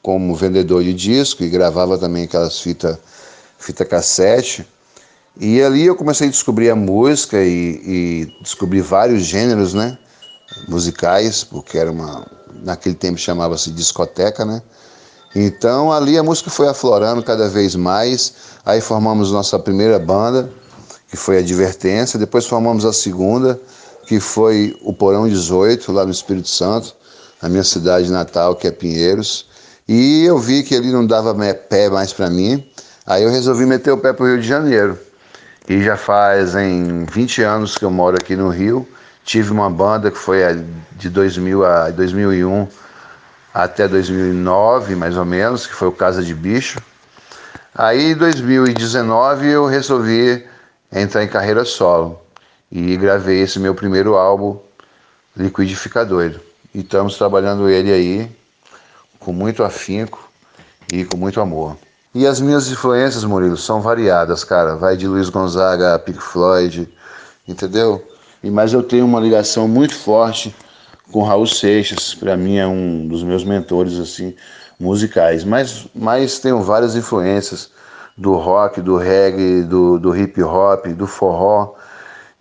como 0.02 0.34
vendedor 0.34 0.82
de 0.82 0.94
disco 0.94 1.42
e 1.42 1.50
gravava 1.50 1.98
também 1.98 2.24
aquelas 2.24 2.58
fitas 2.60 2.98
fita 3.60 3.84
cassete. 3.84 4.66
E 5.38 5.62
ali 5.62 5.86
eu 5.86 5.94
comecei 5.94 6.26
a 6.26 6.30
descobrir 6.30 6.70
a 6.70 6.74
música 6.74 7.42
e, 7.42 7.80
e 7.84 8.36
descobri 8.42 8.80
vários 8.80 9.22
gêneros, 9.22 9.74
né? 9.74 9.96
Musicais, 10.68 11.44
porque 11.44 11.78
era 11.78 11.90
uma. 11.90 12.26
Naquele 12.62 12.94
tempo 12.94 13.18
chamava-se 13.18 13.70
discoteca, 13.70 14.44
né? 14.44 14.60
Então 15.34 15.92
ali 15.92 16.18
a 16.18 16.22
música 16.22 16.50
foi 16.50 16.68
aflorando 16.68 17.22
cada 17.22 17.48
vez 17.48 17.76
mais. 17.76 18.32
Aí 18.64 18.80
formamos 18.80 19.30
nossa 19.30 19.58
primeira 19.58 19.98
banda, 19.98 20.50
que 21.08 21.16
foi 21.16 21.36
a 21.36 21.40
Advertência. 21.40 22.18
Depois 22.18 22.46
formamos 22.46 22.84
a 22.84 22.92
segunda, 22.92 23.60
que 24.06 24.18
foi 24.18 24.76
o 24.82 24.92
Porão 24.92 25.28
18, 25.28 25.92
lá 25.92 26.04
no 26.04 26.10
Espírito 26.10 26.48
Santo, 26.48 26.94
na 27.40 27.48
minha 27.48 27.64
cidade 27.64 28.10
natal, 28.10 28.56
que 28.56 28.66
é 28.66 28.70
Pinheiros. 28.70 29.46
E 29.88 30.24
eu 30.24 30.38
vi 30.38 30.62
que 30.62 30.74
ali 30.74 30.90
não 30.92 31.06
dava 31.06 31.34
pé 31.68 31.88
mais 31.88 32.12
para 32.12 32.28
mim. 32.28 32.64
Aí 33.06 33.22
eu 33.22 33.30
resolvi 33.30 33.66
meter 33.66 33.90
o 33.92 33.98
pé 33.98 34.12
para 34.12 34.24
o 34.24 34.28
Rio 34.28 34.40
de 34.40 34.46
Janeiro. 34.46 34.98
E 35.68 35.82
já 35.82 35.96
fazem 35.96 37.04
20 37.12 37.42
anos 37.42 37.76
que 37.76 37.84
eu 37.84 37.90
moro 37.90 38.16
aqui 38.16 38.34
no 38.34 38.48
Rio. 38.48 38.86
Tive 39.24 39.52
uma 39.52 39.70
banda 39.70 40.10
que 40.10 40.18
foi 40.18 40.44
a- 40.44 40.56
de 40.96 41.08
2000 41.08 41.64
a 41.64 41.90
2001 41.90 42.66
até 43.52 43.88
2009, 43.88 44.94
mais 44.94 45.16
ou 45.16 45.24
menos, 45.24 45.66
que 45.66 45.74
foi 45.74 45.88
o 45.88 45.92
Casa 45.92 46.22
de 46.22 46.34
Bicho. 46.34 46.80
Aí, 47.74 48.12
em 48.12 48.16
2019, 48.16 49.48
eu 49.48 49.66
resolvi 49.66 50.44
entrar 50.92 51.22
em 51.24 51.28
carreira 51.28 51.64
solo 51.64 52.20
e 52.70 52.96
gravei 52.96 53.40
esse 53.40 53.58
meu 53.58 53.74
primeiro 53.74 54.14
álbum, 54.16 54.58
Liquidificador. 55.36 56.34
E 56.74 56.80
estamos 56.80 57.16
trabalhando 57.16 57.68
ele 57.68 57.92
aí 57.92 58.30
com 59.18 59.32
muito 59.32 59.62
afinco 59.62 60.28
e 60.92 61.04
com 61.04 61.16
muito 61.16 61.40
amor. 61.40 61.76
E 62.12 62.26
as 62.26 62.40
minhas 62.40 62.68
influências, 62.68 63.22
Murilo, 63.22 63.56
são 63.56 63.80
variadas, 63.80 64.42
cara. 64.42 64.74
Vai 64.74 64.96
de 64.96 65.06
Luiz 65.06 65.28
Gonzaga 65.28 65.94
a 65.94 65.98
Pink 65.98 66.20
Floyd, 66.20 66.92
entendeu? 67.46 68.04
E 68.42 68.50
mas 68.50 68.72
eu 68.72 68.82
tenho 68.82 69.04
uma 69.04 69.20
ligação 69.20 69.68
muito 69.68 69.94
forte 69.94 70.54
com 71.12 71.22
Raul 71.22 71.46
Seixas, 71.46 72.14
para 72.14 72.36
mim 72.36 72.56
é 72.56 72.66
um 72.66 73.06
dos 73.06 73.22
meus 73.22 73.44
mentores 73.44 73.98
assim 73.98 74.34
musicais. 74.78 75.44
Mas 75.44 75.86
mas 75.94 76.38
tenho 76.38 76.62
várias 76.62 76.94
influências 76.96 77.70
do 78.16 78.34
rock, 78.34 78.80
do 78.80 78.96
reggae, 78.96 79.62
do, 79.62 79.98
do 79.98 80.16
hip 80.16 80.42
hop, 80.42 80.86
do 80.88 81.06
forró 81.06 81.74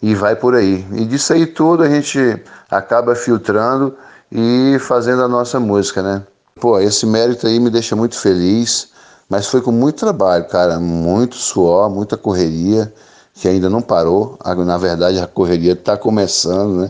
e 0.02 0.16
vai 0.16 0.36
por 0.36 0.56
aí. 0.56 0.86
E 0.94 1.06
disso 1.06 1.34
aí 1.34 1.46
tudo 1.46 1.84
a 1.84 1.90
gente 1.90 2.42
acaba 2.70 3.16
filtrando 3.16 3.96
e 4.32 4.78
fazendo 4.80 5.24
a 5.24 5.28
nossa 5.28 5.60
música, 5.60 6.02
né? 6.02 6.24
Pô, 6.60 6.80
esse 6.80 7.06
mérito 7.06 7.48
aí 7.48 7.60
me 7.60 7.70
deixa 7.70 7.96
muito 7.96 8.20
feliz, 8.20 8.90
mas 9.30 9.48
foi 9.48 9.62
com 9.62 9.72
muito 9.72 10.00
trabalho, 10.00 10.46
cara, 10.48 10.80
muito 10.80 11.36
suor, 11.36 11.90
muita 11.90 12.18
correria, 12.18 12.94
que 13.34 13.48
ainda 13.48 13.70
não 13.70 13.82
parou. 13.82 14.38
Na 14.66 14.78
verdade, 14.78 15.20
a 15.20 15.28
correria 15.28 15.74
está 15.74 15.96
começando, 15.96 16.82
né? 16.82 16.90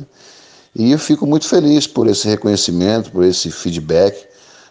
E 0.75 0.91
eu 0.91 0.99
fico 0.99 1.25
muito 1.25 1.47
feliz 1.47 1.87
por 1.87 2.07
esse 2.07 2.27
reconhecimento, 2.27 3.11
por 3.11 3.23
esse 3.23 3.51
feedback 3.51 4.27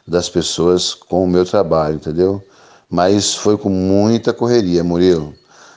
das 0.06 0.28
pessoas 0.28 0.94
com 0.94 1.24
o 1.24 1.28
meu 1.28 1.44
trabalho, 1.44 1.96
entendeu? 1.96 2.42
Mas 2.88 3.34
foi 3.34 3.58
com 3.58 3.68
muita 3.68 4.32
correria, 4.32 4.82
Murilo. 4.82 5.34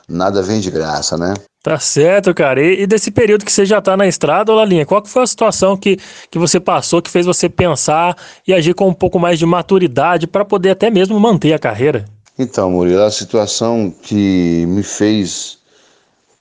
Nada 0.08 0.42
vem 0.42 0.60
de 0.60 0.72
graça, 0.72 1.18
né? 1.18 1.34
Tá 1.64 1.78
certo, 1.78 2.34
cara. 2.34 2.62
E, 2.62 2.82
e 2.82 2.88
desse 2.88 3.12
período 3.12 3.46
que 3.46 3.52
você 3.52 3.66
já 3.66 3.80
tá 3.82 3.96
na 3.96 4.08
estrada, 4.08 4.54
Lalinha, 4.54 4.86
qual 4.86 5.02
que 5.02 5.10
foi 5.10 5.24
a 5.24 5.28
situação 5.28 5.78
que, 5.78 5.98
que 6.30 6.40
você 6.40 6.60
passou 6.60 7.02
que 7.02 7.10
fez 7.10 7.26
você 7.26 7.48
pensar 7.48 8.16
e 8.48 8.54
agir 8.54 8.74
com 8.74 8.88
um 8.88 8.94
pouco 8.94 9.20
mais 9.20 9.38
de 9.38 9.46
maturidade 9.46 10.26
para 10.26 10.44
poder 10.44 10.72
até 10.72 10.90
mesmo 10.90 11.20
manter 11.20 11.54
a 11.54 11.60
carreira? 11.60 12.06
Então, 12.38 12.72
Murilo, 12.72 13.04
a 13.04 13.12
situação 13.12 13.94
que 14.02 14.66
me 14.68 14.82
fez 14.82 15.60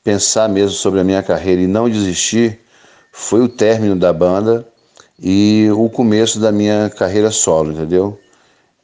pensar 0.02 0.48
mesmo 0.48 0.76
sobre 0.76 1.00
a 1.00 1.04
minha 1.04 1.22
carreira 1.22 1.60
e 1.60 1.66
não 1.66 1.90
desistir 1.90 2.58
foi 3.12 3.40
o 3.40 3.48
término 3.48 3.96
da 3.96 4.12
banda 4.12 4.66
e 5.18 5.68
o 5.72 5.88
começo 5.90 6.40
da 6.40 6.50
minha 6.50 6.88
carreira 6.90 7.30
solo, 7.30 7.72
entendeu? 7.72 8.18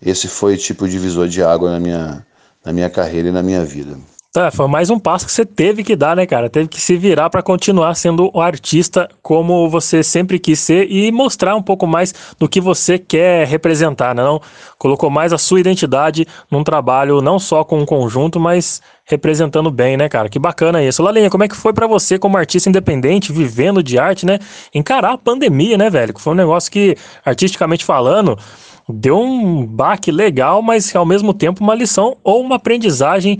Esse 0.00 0.28
foi 0.28 0.56
tipo 0.56 0.88
divisor 0.88 1.28
de 1.28 1.42
água 1.42 1.70
na 1.70 1.80
minha, 1.80 2.26
na 2.64 2.72
minha 2.72 2.90
carreira 2.90 3.28
e 3.28 3.32
na 3.32 3.42
minha 3.42 3.64
vida. 3.64 3.96
Tá, 4.36 4.50
foi 4.50 4.68
mais 4.68 4.90
um 4.90 4.98
passo 4.98 5.24
que 5.24 5.32
você 5.32 5.46
teve 5.46 5.82
que 5.82 5.96
dar, 5.96 6.14
né, 6.14 6.26
cara? 6.26 6.50
Teve 6.50 6.68
que 6.68 6.78
se 6.78 6.94
virar 6.94 7.30
para 7.30 7.42
continuar 7.42 7.94
sendo 7.94 8.30
o 8.34 8.38
artista 8.38 9.08
como 9.22 9.66
você 9.70 10.02
sempre 10.02 10.38
quis 10.38 10.60
ser 10.60 10.92
e 10.92 11.10
mostrar 11.10 11.56
um 11.56 11.62
pouco 11.62 11.86
mais 11.86 12.12
do 12.38 12.46
que 12.46 12.60
você 12.60 12.98
quer 12.98 13.46
representar, 13.46 14.14
né? 14.14 14.22
Não 14.22 14.38
colocou 14.76 15.08
mais 15.08 15.32
a 15.32 15.38
sua 15.38 15.58
identidade 15.58 16.26
num 16.50 16.62
trabalho 16.62 17.22
não 17.22 17.38
só 17.38 17.64
com 17.64 17.78
um 17.78 17.86
conjunto, 17.86 18.38
mas 18.38 18.82
representando 19.06 19.70
bem, 19.70 19.96
né, 19.96 20.06
cara? 20.06 20.28
Que 20.28 20.38
bacana 20.38 20.84
isso. 20.84 21.02
Lalinha, 21.02 21.30
como 21.30 21.44
é 21.44 21.48
que 21.48 21.56
foi 21.56 21.72
para 21.72 21.86
você 21.86 22.18
como 22.18 22.36
artista 22.36 22.68
independente, 22.68 23.32
vivendo 23.32 23.82
de 23.82 23.98
arte, 23.98 24.26
né? 24.26 24.38
Encarar 24.74 25.14
a 25.14 25.18
pandemia, 25.18 25.78
né, 25.78 25.88
velho? 25.88 26.12
Que 26.12 26.20
foi 26.20 26.34
um 26.34 26.36
negócio 26.36 26.70
que 26.70 26.94
artisticamente 27.24 27.86
falando, 27.86 28.38
deu 28.86 29.18
um 29.18 29.64
baque 29.64 30.12
legal, 30.12 30.60
mas 30.60 30.94
ao 30.94 31.06
mesmo 31.06 31.32
tempo 31.32 31.64
uma 31.64 31.74
lição 31.74 32.18
ou 32.22 32.42
uma 32.42 32.56
aprendizagem 32.56 33.38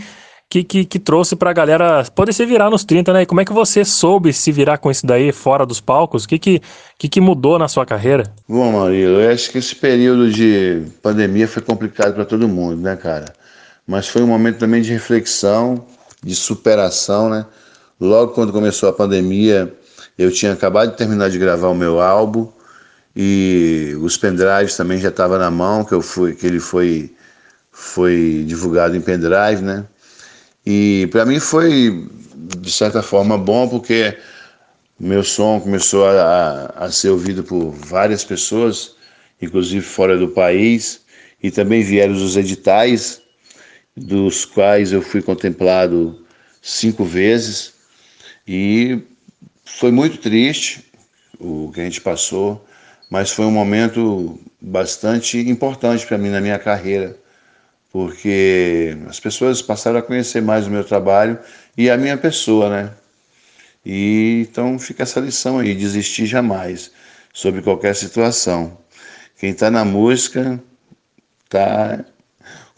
que, 0.48 0.62
que, 0.62 0.84
que 0.84 0.98
trouxe 0.98 1.34
pra 1.34 1.52
galera 1.52 2.04
poder 2.14 2.32
se 2.32 2.46
virar 2.46 2.70
nos 2.70 2.84
30, 2.84 3.12
né? 3.12 3.22
E 3.22 3.26
como 3.26 3.40
é 3.40 3.44
que 3.44 3.52
você 3.52 3.84
soube 3.84 4.32
se 4.32 4.52
virar 4.52 4.78
com 4.78 4.90
isso 4.90 5.06
daí 5.06 5.32
fora 5.32 5.66
dos 5.66 5.80
palcos? 5.80 6.24
O 6.24 6.28
que, 6.28 6.38
que, 6.38 6.62
que, 6.98 7.08
que 7.08 7.20
mudou 7.20 7.58
na 7.58 7.68
sua 7.68 7.84
carreira? 7.84 8.32
Bom, 8.48 8.70
Murilo, 8.70 9.20
eu 9.20 9.32
acho 9.32 9.50
que 9.50 9.58
esse 9.58 9.74
período 9.74 10.30
de 10.30 10.84
pandemia 11.02 11.48
foi 11.48 11.62
complicado 11.62 12.14
para 12.14 12.24
todo 12.24 12.48
mundo, 12.48 12.80
né, 12.80 12.94
cara? 12.94 13.32
Mas 13.86 14.08
foi 14.08 14.22
um 14.22 14.26
momento 14.26 14.58
também 14.58 14.82
de 14.82 14.92
reflexão, 14.92 15.84
de 16.22 16.34
superação, 16.34 17.28
né? 17.28 17.44
Logo 18.00 18.32
quando 18.32 18.52
começou 18.52 18.88
a 18.88 18.92
pandemia, 18.92 19.72
eu 20.16 20.30
tinha 20.30 20.52
acabado 20.52 20.90
de 20.92 20.96
terminar 20.96 21.28
de 21.28 21.38
gravar 21.38 21.68
o 21.68 21.74
meu 21.74 22.00
álbum 22.00 22.48
e 23.14 23.96
os 24.00 24.16
pendrives 24.16 24.76
também 24.76 24.98
já 24.98 25.08
estavam 25.08 25.38
na 25.38 25.50
mão, 25.50 25.84
que 25.84 25.92
eu 25.92 26.02
fui, 26.02 26.34
que 26.34 26.46
ele 26.46 26.60
foi 26.60 27.12
foi 27.78 28.42
divulgado 28.46 28.96
em 28.96 29.00
pendrive, 29.02 29.60
né? 29.60 29.84
E 30.66 31.08
para 31.12 31.24
mim 31.24 31.38
foi 31.38 32.08
de 32.58 32.72
certa 32.72 33.00
forma 33.00 33.38
bom 33.38 33.68
porque 33.68 34.18
meu 34.98 35.22
som 35.22 35.60
começou 35.60 36.06
a, 36.06 36.66
a, 36.76 36.90
ser 36.90 37.10
ouvido 37.10 37.44
por 37.44 37.70
várias 37.70 38.24
pessoas, 38.24 38.96
inclusive 39.40 39.84
fora 39.84 40.18
do 40.18 40.28
país, 40.28 41.02
e 41.42 41.50
também 41.50 41.82
vieram 41.82 42.14
os 42.14 42.36
editais, 42.36 43.22
dos 43.96 44.44
quais 44.44 44.92
eu 44.92 45.00
fui 45.00 45.22
contemplado 45.22 46.24
cinco 46.60 47.04
vezes, 47.04 47.74
e 48.46 49.00
foi 49.64 49.90
muito 49.90 50.18
triste 50.18 50.84
o 51.38 51.70
que 51.72 51.80
a 51.80 51.84
gente 51.84 52.00
passou, 52.00 52.66
mas 53.10 53.30
foi 53.30 53.44
um 53.44 53.50
momento 53.50 54.40
bastante 54.60 55.38
importante 55.38 56.06
para 56.06 56.18
mim 56.18 56.30
na 56.30 56.40
minha 56.40 56.58
carreira, 56.58 57.16
porque 57.92 58.96
as 59.08 59.18
pessoas 59.18 59.62
passaram 59.62 59.98
a 59.98 60.02
conhecer 60.02 60.42
mais 60.42 60.66
o 60.66 60.70
meu 60.70 60.84
trabalho 60.84 61.38
e 61.76 61.90
a 61.90 61.96
minha 61.96 62.16
pessoa, 62.16 62.68
né? 62.68 62.92
E 63.84 64.46
então 64.48 64.78
fica 64.78 65.04
essa 65.04 65.20
lição 65.20 65.58
aí, 65.58 65.74
desistir 65.74 66.26
jamais 66.26 66.90
sobre 67.32 67.62
qualquer 67.62 67.94
situação. 67.94 68.76
Quem 69.38 69.50
está 69.50 69.70
na 69.70 69.84
música 69.84 70.60
tá, 71.48 72.04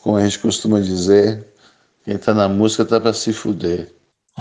como 0.03 0.17
a 0.17 0.25
gente 0.25 0.39
costuma 0.39 0.81
dizer, 0.81 1.47
quem 2.05 2.17
está 2.17 2.35
na 2.35 2.49
música 2.49 2.85
tá 2.85 3.01
para 3.01 3.13
se 3.13 3.33
fuder. 3.33 3.93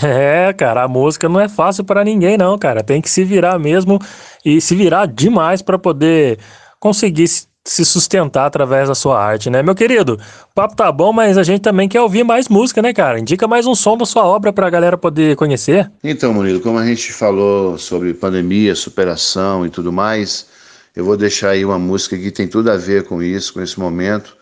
É, 0.04 0.54
cara, 0.54 0.84
a 0.84 0.88
música 0.88 1.28
não 1.28 1.40
é 1.40 1.50
fácil 1.50 1.84
para 1.84 2.04
ninguém, 2.04 2.38
não, 2.38 2.58
cara. 2.58 2.84
Tem 2.84 3.02
que 3.02 3.10
se 3.10 3.24
virar 3.24 3.58
mesmo 3.58 4.00
e 4.46 4.62
se 4.62 4.76
virar 4.76 5.08
demais 5.08 5.62
para 5.62 5.80
poder 5.80 6.38
conseguir 6.80 7.28
se 7.68 7.84
sustentar 7.84 8.46
através 8.46 8.88
da 8.88 8.96
sua 8.96 9.22
arte, 9.22 9.50
né? 9.50 9.62
Meu 9.62 9.76
querido, 9.76 10.14
o 10.14 10.56
papo 10.56 10.76
tá 10.76 10.92
bom, 10.92 11.12
mas 11.12 11.38
a 11.38 11.44
gente 11.44 11.62
também 11.62 11.90
quer 11.90 12.02
ouvir 12.02 12.24
mais 12.24 12.48
música, 12.48 12.82
né, 12.82 12.94
cara? 12.94 13.20
Indica 13.20 13.48
mais 13.48 13.68
um 13.68 13.76
som 13.76 13.98
da 13.98 14.06
sua 14.06 14.26
obra 14.26 14.54
pra 14.54 14.70
galera 14.70 14.98
poder 14.98 15.36
conhecer. 15.36 15.92
Então, 16.04 16.34
Murilo, 16.34 16.62
como 16.62 16.80
a 16.80 16.86
gente 16.86 17.12
falou 17.12 17.78
sobre 17.78 18.14
pandemia, 18.14 18.74
superação 18.74 19.66
e 19.66 19.70
tudo 19.70 19.92
mais, 19.92 20.48
eu 20.96 21.04
vou 21.04 21.18
deixar 21.18 21.50
aí 21.50 21.66
uma 21.66 21.78
música 21.78 22.18
que 22.18 22.32
tem 22.32 22.48
tudo 22.48 22.72
a 22.72 22.78
ver 22.78 23.04
com 23.04 23.22
isso, 23.22 23.54
com 23.54 23.62
esse 23.62 23.78
momento. 23.78 24.36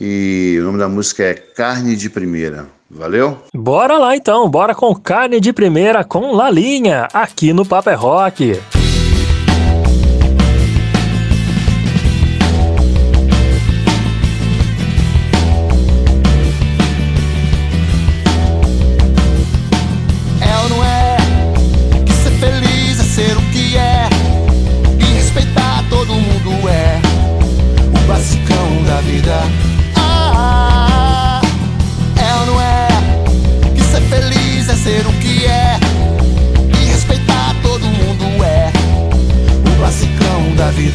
E 0.00 0.58
o 0.60 0.64
nome 0.64 0.78
da 0.78 0.88
música 0.88 1.22
é 1.22 1.34
Carne 1.34 1.94
de 1.94 2.10
Primeira. 2.10 2.66
Valeu? 2.90 3.38
Bora 3.54 3.96
lá 3.96 4.16
então, 4.16 4.50
bora 4.50 4.74
com 4.74 4.92
carne 4.92 5.38
de 5.38 5.52
primeira 5.52 6.02
com 6.02 6.32
Lalinha, 6.32 7.06
aqui 7.12 7.52
no 7.52 7.64
Papo 7.64 7.88
é 7.88 7.94
Rock. 7.94 8.60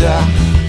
Vida. 0.06 0.14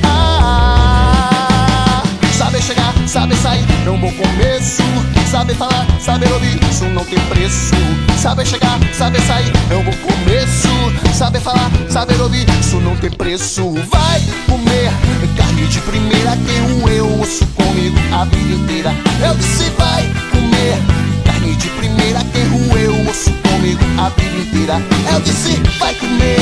Ah, 0.05 2.03
saber 2.33 2.63
chegar, 2.63 2.95
saber 3.07 3.37
sair 3.37 3.65
é 3.85 3.91
um 3.91 3.99
bom 3.99 4.13
começo. 4.13 4.83
Saber 5.31 5.55
falar, 5.55 5.87
saber 6.01 6.33
ouvir, 6.33 6.59
isso 6.71 6.85
não 6.85 7.05
tem 7.05 7.19
preço. 7.29 7.75
Saber 8.17 8.47
chegar, 8.47 8.79
saber 8.95 9.21
sair 9.23 9.53
é 9.71 9.75
um 9.75 9.83
bom 9.85 9.93
começo. 9.93 10.69
Saber 11.13 11.41
falar, 11.41 11.71
saber 11.89 12.21
ouvir, 12.21 12.47
isso 12.61 12.81
não 12.81 12.97
tem 12.97 13.11
preço. 13.11 13.73
Vai 13.91 14.23
comer 14.49 14.91
carne 15.37 15.67
de 15.67 15.81
primeira, 15.81 16.37
quem 16.47 16.83
o 16.83 16.89
eu 16.89 17.21
osso 17.21 17.47
comigo 17.49 17.97
a 18.15 18.25
vida 18.25 18.55
inteira. 18.55 18.95
Eu 19.27 19.35
disse 19.35 19.71
vai 19.77 20.05
comer 20.31 20.79
carne 21.25 21.57
de 21.57 21.69
primeira, 21.71 22.21
quem 22.33 22.45
o 22.45 22.79
eu 22.79 23.11
osso 23.11 23.31
comigo 23.33 23.85
a 23.99 24.09
vida 24.11 24.39
inteira. 24.39 24.83
Eu 25.13 25.21
disse 25.21 25.61
vai 25.79 25.95
comer 25.95 26.41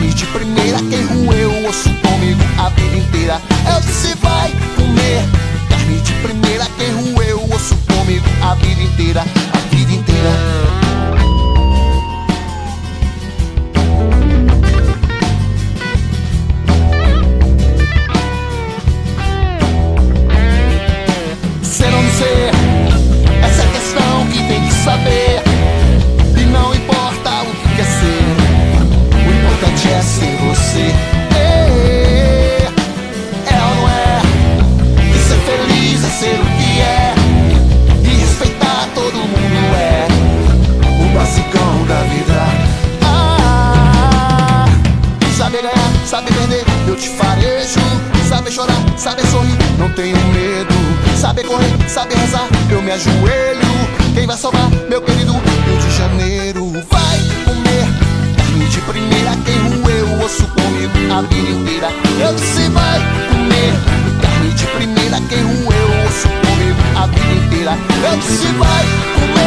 carne 0.00 0.14
de 0.14 0.26
primeira, 0.26 0.78
quem 0.88 1.04
roeu 1.04 1.68
osso 1.68 1.99
comigo 2.20 2.40
a 2.58 2.68
vida 2.68 2.96
inteira. 2.96 3.40
Eu 3.74 3.80
disse 3.80 4.14
vai 4.16 4.52
comer 4.76 5.24
carne 5.70 6.00
de 6.00 6.12
primeira, 6.14 6.66
quem 6.76 7.14
roeu 7.14 7.42
osso 7.54 7.74
comigo 7.86 8.26
a 8.42 8.54
vida 8.56 8.82
inteira, 8.82 9.22
a 9.22 9.58
vida 9.74 9.92
inteira. 9.92 10.30
Ser 21.62 21.94
chorar, 48.60 48.98
saber 48.98 49.26
sorrir, 49.26 49.56
não 49.78 49.88
tenho 49.90 50.16
medo. 50.28 50.74
Saber 51.16 51.44
correr, 51.44 51.72
saber 51.88 52.16
rezar, 52.16 52.48
eu 52.70 52.82
me 52.82 52.90
ajoelho. 52.90 53.70
Quem 54.14 54.26
vai 54.26 54.36
salvar, 54.36 54.68
meu 54.88 55.00
querido 55.00 55.32
Rio 55.32 55.78
de 55.78 55.96
Janeiro? 55.96 56.70
Vai 56.90 57.18
comer 57.44 57.86
carne 58.36 58.66
de 58.66 58.80
primeira, 58.82 59.30
quem 59.44 59.56
roeu 59.82 60.24
osso 60.24 60.44
comigo 60.48 60.92
a 61.12 61.22
vida 61.22 61.50
inteira. 61.50 61.88
Eu 62.20 62.34
disse 62.34 62.68
vai 62.70 62.98
comer 63.28 63.72
carne 64.20 64.50
de 64.52 64.66
primeira, 64.66 65.20
quem 65.28 65.42
roeu 65.42 66.06
osso 66.06 66.28
comigo 66.28 66.80
a 66.96 67.06
vida 67.06 67.46
inteira. 67.46 67.78
Eu 68.04 68.16
disse 68.18 68.46
vai 68.58 68.84
comer 69.14 69.39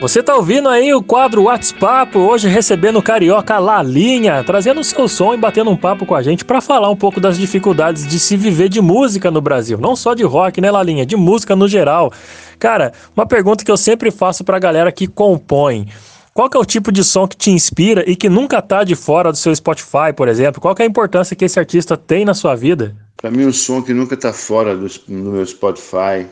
Você 0.00 0.22
tá 0.22 0.36
ouvindo 0.36 0.68
aí 0.68 0.94
o 0.94 1.02
quadro 1.02 1.42
WhatsApp, 1.42 2.16
hoje 2.16 2.46
recebendo 2.46 3.00
o 3.00 3.02
carioca 3.02 3.58
Lalinha, 3.58 4.44
trazendo 4.44 4.80
o 4.80 4.84
seu 4.84 5.08
som 5.08 5.34
e 5.34 5.36
batendo 5.36 5.70
um 5.70 5.76
papo 5.76 6.06
com 6.06 6.14
a 6.14 6.22
gente 6.22 6.44
pra 6.44 6.60
falar 6.60 6.88
um 6.88 6.94
pouco 6.94 7.20
das 7.20 7.36
dificuldades 7.36 8.06
de 8.06 8.16
se 8.20 8.36
viver 8.36 8.68
de 8.68 8.80
música 8.80 9.28
no 9.28 9.40
Brasil. 9.40 9.76
Não 9.76 9.96
só 9.96 10.14
de 10.14 10.22
rock, 10.22 10.60
né, 10.60 10.70
Lalinha? 10.70 11.04
De 11.04 11.16
música 11.16 11.56
no 11.56 11.66
geral. 11.66 12.12
Cara, 12.60 12.92
uma 13.16 13.26
pergunta 13.26 13.64
que 13.64 13.70
eu 13.72 13.76
sempre 13.76 14.12
faço 14.12 14.44
pra 14.44 14.60
galera 14.60 14.92
que 14.92 15.08
compõe. 15.08 15.88
Qual 16.32 16.48
que 16.48 16.56
é 16.56 16.60
o 16.60 16.64
tipo 16.64 16.92
de 16.92 17.02
som 17.02 17.26
que 17.26 17.36
te 17.36 17.50
inspira 17.50 18.08
e 18.08 18.14
que 18.14 18.28
nunca 18.28 18.62
tá 18.62 18.84
de 18.84 18.94
fora 18.94 19.32
do 19.32 19.36
seu 19.36 19.54
Spotify, 19.54 20.12
por 20.16 20.28
exemplo? 20.28 20.60
Qual 20.60 20.76
que 20.76 20.82
é 20.82 20.84
a 20.84 20.88
importância 20.88 21.34
que 21.34 21.44
esse 21.44 21.58
artista 21.58 21.96
tem 21.96 22.24
na 22.24 22.34
sua 22.34 22.54
vida? 22.54 22.94
Para 23.16 23.32
mim, 23.32 23.46
o 23.46 23.52
som 23.52 23.82
que 23.82 23.92
nunca 23.92 24.16
tá 24.16 24.32
fora 24.32 24.76
do, 24.76 24.86
do 24.86 25.32
meu 25.32 25.44
Spotify, 25.44 26.24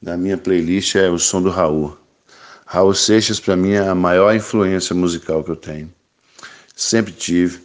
da 0.00 0.16
minha 0.16 0.38
playlist, 0.38 0.94
é 0.94 1.10
o 1.10 1.18
som 1.18 1.42
do 1.42 1.50
Raul. 1.50 2.00
Raul 2.72 2.94
Seixas, 2.94 3.38
para 3.38 3.54
mim, 3.54 3.72
é 3.72 3.86
a 3.86 3.94
maior 3.94 4.34
influência 4.34 4.96
musical 4.96 5.44
que 5.44 5.50
eu 5.50 5.56
tenho. 5.56 5.92
Sempre 6.74 7.12
tive. 7.12 7.60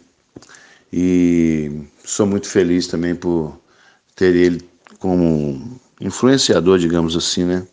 E 0.92 1.80
sou 2.04 2.26
muito 2.26 2.46
feliz 2.46 2.86
também 2.88 3.14
por 3.14 3.58
ter 4.14 4.36
ele 4.36 4.68
como 4.98 5.80
influenciador, 5.98 6.78
digamos 6.78 7.16
assim, 7.16 7.44
né? 7.44 7.66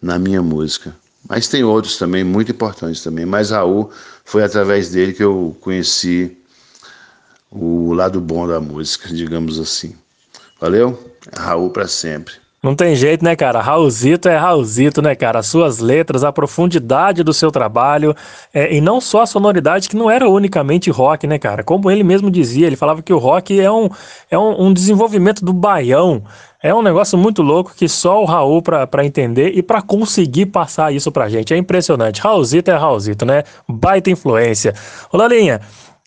Na 0.00 0.20
minha 0.20 0.40
música. 0.40 0.94
Mas 1.28 1.48
tem 1.48 1.64
outros 1.64 1.98
também, 1.98 2.22
muito 2.22 2.52
importantes 2.52 3.02
também. 3.02 3.26
Mas 3.26 3.50
Raul, 3.50 3.90
foi 4.24 4.44
através 4.44 4.88
dele 4.88 5.12
que 5.12 5.24
eu 5.24 5.56
conheci 5.60 6.38
o 7.50 7.92
lado 7.92 8.20
bom 8.20 8.46
da 8.46 8.60
música, 8.60 9.08
digamos 9.08 9.58
assim. 9.58 9.96
Valeu? 10.60 11.12
Raul 11.36 11.70
para 11.70 11.88
sempre. 11.88 12.34
Não 12.62 12.74
tem 12.74 12.94
jeito, 12.94 13.24
né, 13.24 13.34
cara? 13.34 13.62
Raulzito 13.62 14.28
é 14.28 14.36
Raulzito, 14.36 15.00
né, 15.00 15.14
cara? 15.14 15.38
As 15.38 15.46
suas 15.46 15.78
letras, 15.78 16.22
a 16.22 16.30
profundidade 16.30 17.22
do 17.22 17.32
seu 17.32 17.50
trabalho, 17.50 18.14
é, 18.52 18.74
e 18.74 18.82
não 18.82 19.00
só 19.00 19.22
a 19.22 19.26
sonoridade, 19.26 19.88
que 19.88 19.96
não 19.96 20.10
era 20.10 20.28
unicamente 20.28 20.90
rock, 20.90 21.26
né, 21.26 21.38
cara? 21.38 21.64
Como 21.64 21.90
ele 21.90 22.04
mesmo 22.04 22.30
dizia, 22.30 22.66
ele 22.66 22.76
falava 22.76 23.00
que 23.00 23.14
o 23.14 23.18
rock 23.18 23.58
é 23.58 23.70
um, 23.72 23.88
é 24.30 24.38
um, 24.38 24.66
um 24.66 24.74
desenvolvimento 24.74 25.42
do 25.42 25.54
baião. 25.54 26.22
É 26.62 26.74
um 26.74 26.82
negócio 26.82 27.16
muito 27.16 27.40
louco 27.40 27.72
que 27.74 27.88
só 27.88 28.20
o 28.20 28.26
Raul 28.26 28.60
pra 28.60 29.06
entender 29.06 29.52
e 29.56 29.62
pra 29.62 29.80
conseguir 29.80 30.46
passar 30.46 30.92
isso 30.92 31.10
pra 31.10 31.30
gente. 31.30 31.54
É 31.54 31.56
impressionante. 31.56 32.20
Raulzito 32.20 32.70
é 32.70 32.76
Raulzito, 32.76 33.24
né? 33.24 33.42
Baita 33.66 34.10
influência. 34.10 34.74
Ô, 35.10 35.16
Lalinha, 35.16 35.62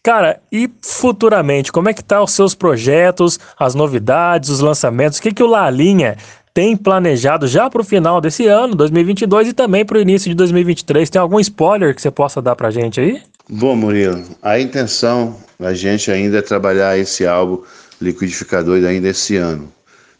Cara, 0.05 0.41
e 0.51 0.69
futuramente, 0.81 1.71
como 1.71 1.87
é 1.87 1.93
que 1.93 2.03
tá 2.03 2.21
os 2.21 2.33
seus 2.33 2.53
projetos, 2.53 3.39
as 3.57 3.73
novidades, 3.73 4.49
os 4.49 4.59
lançamentos? 4.59 5.17
O 5.17 5.21
que, 5.21 5.31
que 5.31 5.41
o 5.41 5.47
Lalinha 5.47 6.17
tem 6.53 6.77
planejado 6.77 7.47
já 7.47 7.69
para 7.69 7.81
o 7.81 7.85
final 7.85 8.21
desse 8.21 8.45
ano, 8.47 8.75
2022, 8.75 9.49
e 9.49 9.53
também 9.53 9.83
para 9.83 9.97
o 9.97 10.01
início 10.01 10.29
de 10.29 10.35
2023? 10.35 11.09
Tem 11.09 11.21
algum 11.21 11.39
spoiler 11.39 11.95
que 11.95 12.01
você 12.01 12.11
possa 12.11 12.41
dar 12.41 12.55
pra 12.55 12.69
gente 12.69 12.99
aí? 12.99 13.21
Bom, 13.49 13.75
Murilo, 13.75 14.23
a 14.41 14.59
intenção 14.59 15.35
da 15.59 15.73
gente 15.73 16.11
ainda 16.11 16.37
é 16.37 16.41
trabalhar 16.41 16.97
esse 16.97 17.25
álbum 17.25 17.63
liquidificador 17.99 18.83
ainda 18.85 19.09
esse 19.09 19.35
ano. 19.35 19.71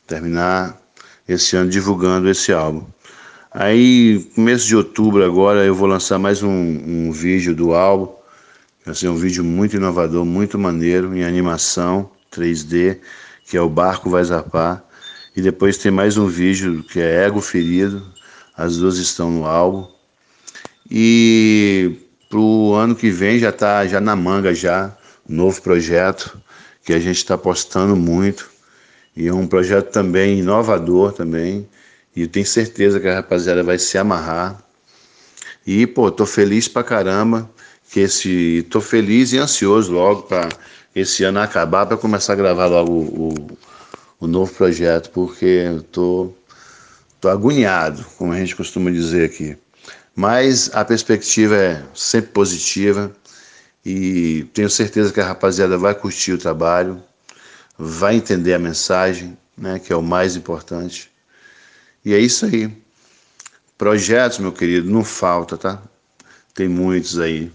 Terminar 0.08 0.78
esse 1.28 1.56
ano 1.56 1.70
divulgando 1.70 2.30
esse 2.30 2.52
álbum. 2.52 2.84
Aí, 3.52 4.28
começo 4.34 4.66
de 4.66 4.76
outubro 4.76 5.24
agora, 5.24 5.64
eu 5.64 5.76
vou 5.76 5.88
lançar 5.88 6.18
mais 6.18 6.42
um, 6.42 6.50
um 6.50 7.12
vídeo 7.12 7.56
do 7.56 7.74
álbum, 7.74 8.12
Vai 8.86 8.94
ser 8.94 9.08
um 9.08 9.16
vídeo 9.16 9.46
muito 9.46 9.78
inovador, 9.78 10.26
muito 10.26 10.60
maneiro, 10.60 11.16
em 11.16 11.24
animação 11.24 12.10
3D, 12.36 13.00
que 13.46 13.56
é 13.56 13.62
o 13.62 13.70
Barco 13.70 14.10
Vai 14.10 14.24
Zarpar. 14.26 14.84
E 15.36 15.42
depois 15.42 15.78
tem 15.78 15.92
mais 15.92 16.16
um 16.16 16.28
vídeo 16.28 16.84
que 16.84 17.00
é 17.00 17.26
Ego 17.26 17.42
Ferido, 17.42 18.06
as 18.56 18.78
duas 18.78 18.98
estão 18.98 19.32
no 19.32 19.46
álbum. 19.46 19.88
E 20.92 21.96
pro 22.30 22.74
ano 22.76 22.96
que 22.96 23.10
vem 23.10 23.40
já 23.40 23.52
tá 23.52 23.88
já 23.88 24.00
na 24.00 24.16
manga 24.16 24.54
já, 24.54 24.96
um 25.28 25.36
novo 25.36 25.60
projeto 25.60 26.40
que 26.86 26.94
a 26.94 27.00
gente 27.00 27.18
está 27.18 27.36
postando 27.36 27.96
muito. 27.96 28.48
E 29.18 29.28
é 29.28 29.34
um 29.34 29.48
projeto 29.48 29.92
também 29.92 30.40
inovador 30.40 31.14
também. 31.14 31.68
E 32.16 32.22
eu 32.22 32.28
tenho 32.28 32.46
certeza 32.46 33.00
que 33.00 33.08
a 33.08 33.16
rapaziada 33.16 33.64
vai 33.64 33.80
se 33.80 33.98
amarrar. 33.98 34.64
E, 35.66 35.88
pô, 35.88 36.12
tô 36.12 36.28
feliz 36.28 36.68
pra 36.68 36.84
caramba 36.84 37.50
que 37.90 38.02
esse. 38.02 38.68
tô 38.70 38.80
feliz 38.82 39.34
e 39.34 39.40
ansioso 39.40 39.92
logo 39.94 40.24
para 40.24 40.50
esse 40.96 41.24
ano 41.24 41.40
acabar 41.40 41.88
para 41.88 41.98
começar 41.98 42.34
a 42.34 42.36
gravar 42.36 42.68
logo 42.68 42.92
o, 42.92 43.30
o, 43.30 43.58
o 44.24 44.28
novo 44.28 44.54
projeto, 44.54 45.10
porque 45.10 45.46
eu 45.46 45.84
tô, 45.84 46.34
tô 47.20 47.28
agoniado, 47.28 48.06
como 48.18 48.32
a 48.32 48.40
gente 48.40 48.56
costuma 48.56 48.90
dizer 48.90 49.26
aqui. 49.26 49.58
Mas 50.16 50.74
a 50.74 50.86
perspectiva 50.86 51.58
é 51.58 51.84
sempre 51.94 52.32
positiva 52.32 53.14
e 53.86 54.48
tenho 54.54 54.70
certeza 54.70 55.12
que 55.12 55.20
a 55.20 55.28
rapaziada 55.28 55.78
vai 55.78 55.94
curtir 55.94 56.32
o 56.32 56.38
trabalho, 56.38 57.04
vai 57.78 58.16
entender 58.16 58.54
a 58.54 58.60
mensagem, 58.60 59.38
né, 59.58 59.78
que 59.78 59.92
é 59.92 59.96
o 59.96 60.02
mais 60.02 60.38
importante. 60.38 61.12
E 62.06 62.14
é 62.14 62.20
isso 62.20 62.46
aí. 62.46 62.72
Projetos, 63.78 64.40
meu 64.40 64.54
querido, 64.54 64.90
não 64.90 65.04
falta, 65.04 65.58
tá? 65.58 65.82
Tem 66.54 66.70
muitos 66.70 67.20
aí. 67.20 67.52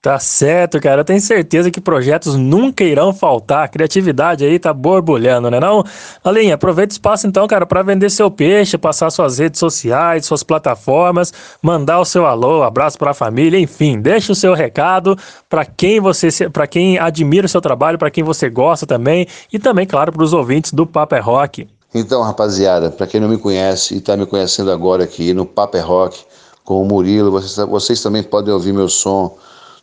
Tá 0.00 0.16
certo, 0.20 0.80
cara. 0.80 1.00
Eu 1.00 1.04
tenho 1.04 1.20
certeza 1.20 1.72
que 1.72 1.80
projetos 1.80 2.36
nunca 2.36 2.84
irão 2.84 3.12
faltar. 3.12 3.64
A 3.64 3.68
criatividade 3.68 4.44
aí 4.44 4.56
tá 4.56 4.72
borbulhando, 4.72 5.50
né 5.50 5.58
não? 5.58 5.82
Alinha, 6.22 6.54
aproveita 6.54 6.92
o 6.92 6.94
espaço 6.94 7.26
então, 7.26 7.48
cara, 7.48 7.66
para 7.66 7.82
vender 7.82 8.08
seu 8.08 8.30
peixe, 8.30 8.78
passar 8.78 9.10
suas 9.10 9.38
redes 9.38 9.58
sociais, 9.58 10.24
suas 10.24 10.44
plataformas, 10.44 11.32
mandar 11.60 11.98
o 11.98 12.04
seu 12.04 12.26
alô, 12.26 12.62
abraço 12.62 12.96
para 12.96 13.10
a 13.10 13.14
família, 13.14 13.58
enfim, 13.58 14.00
deixa 14.00 14.30
o 14.30 14.36
seu 14.36 14.54
recado 14.54 15.18
para 15.48 15.64
quem 15.64 15.98
você, 15.98 16.48
para 16.48 16.68
quem 16.68 16.96
admira 16.96 17.46
o 17.46 17.48
seu 17.48 17.60
trabalho, 17.60 17.98
para 17.98 18.10
quem 18.10 18.22
você 18.22 18.48
gosta 18.48 18.86
também 18.86 19.26
e 19.52 19.58
também, 19.58 19.84
claro, 19.84 20.12
para 20.12 20.22
os 20.22 20.32
ouvintes 20.32 20.72
do 20.72 20.86
Papo 20.86 21.16
é 21.16 21.20
Rock. 21.20 21.66
Então, 21.92 22.22
rapaziada, 22.22 22.88
para 22.88 23.06
quem 23.08 23.20
não 23.20 23.28
me 23.28 23.38
conhece 23.38 23.94
e 23.94 23.98
está 23.98 24.16
me 24.16 24.26
conhecendo 24.26 24.70
agora 24.70 25.02
aqui 25.02 25.34
no 25.34 25.44
Papo 25.44 25.76
é 25.76 25.80
Rock 25.80 26.24
com 26.64 26.80
o 26.80 26.84
Murilo, 26.84 27.32
vocês, 27.32 27.66
vocês 27.66 28.00
também 28.00 28.22
podem 28.22 28.54
ouvir 28.54 28.72
meu 28.72 28.88
som 28.88 29.36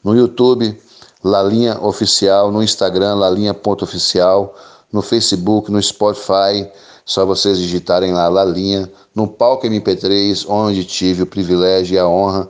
no 0.05 0.15
YouTube, 0.15 0.79
Lalinha 1.23 1.79
Oficial, 1.81 2.51
no 2.51 2.61
Instagram, 2.61 3.15
lalinha.oficial, 3.15 4.55
no 4.93 5.01
Facebook, 5.01 5.71
no 5.71 5.81
Spotify, 5.81 6.69
só 7.03 7.25
vocês 7.25 7.57
digitarem 7.57 8.13
lá 8.13 8.27
Lalinha, 8.27 8.89
no 9.15 9.27
Palco 9.27 9.65
MP3, 9.65 10.45
onde 10.47 10.85
tive 10.85 11.23
o 11.23 11.25
privilégio 11.25 11.95
e 11.95 11.99
a 11.99 12.07
honra 12.07 12.47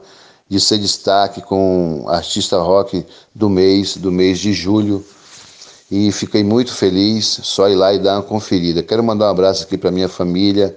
de 0.50 0.60
ser 0.60 0.78
destaque 0.78 1.42
com 1.42 2.04
artista 2.08 2.58
rock 2.60 3.06
do 3.34 3.50
mês, 3.50 3.96
do 3.96 4.12
mês 4.12 4.38
de 4.40 4.52
julho. 4.52 5.04
E 5.90 6.12
fiquei 6.12 6.44
muito 6.44 6.74
feliz, 6.74 7.40
só 7.42 7.70
ir 7.70 7.76
lá 7.76 7.94
e 7.94 8.00
dar 8.00 8.16
uma 8.16 8.24
conferida. 8.24 8.84
Quero 8.84 9.04
mandar 9.04 9.28
um 9.28 9.30
abraço 9.30 9.64
aqui 9.64 9.78
para 9.78 9.92
minha 9.92 10.10
família, 10.10 10.76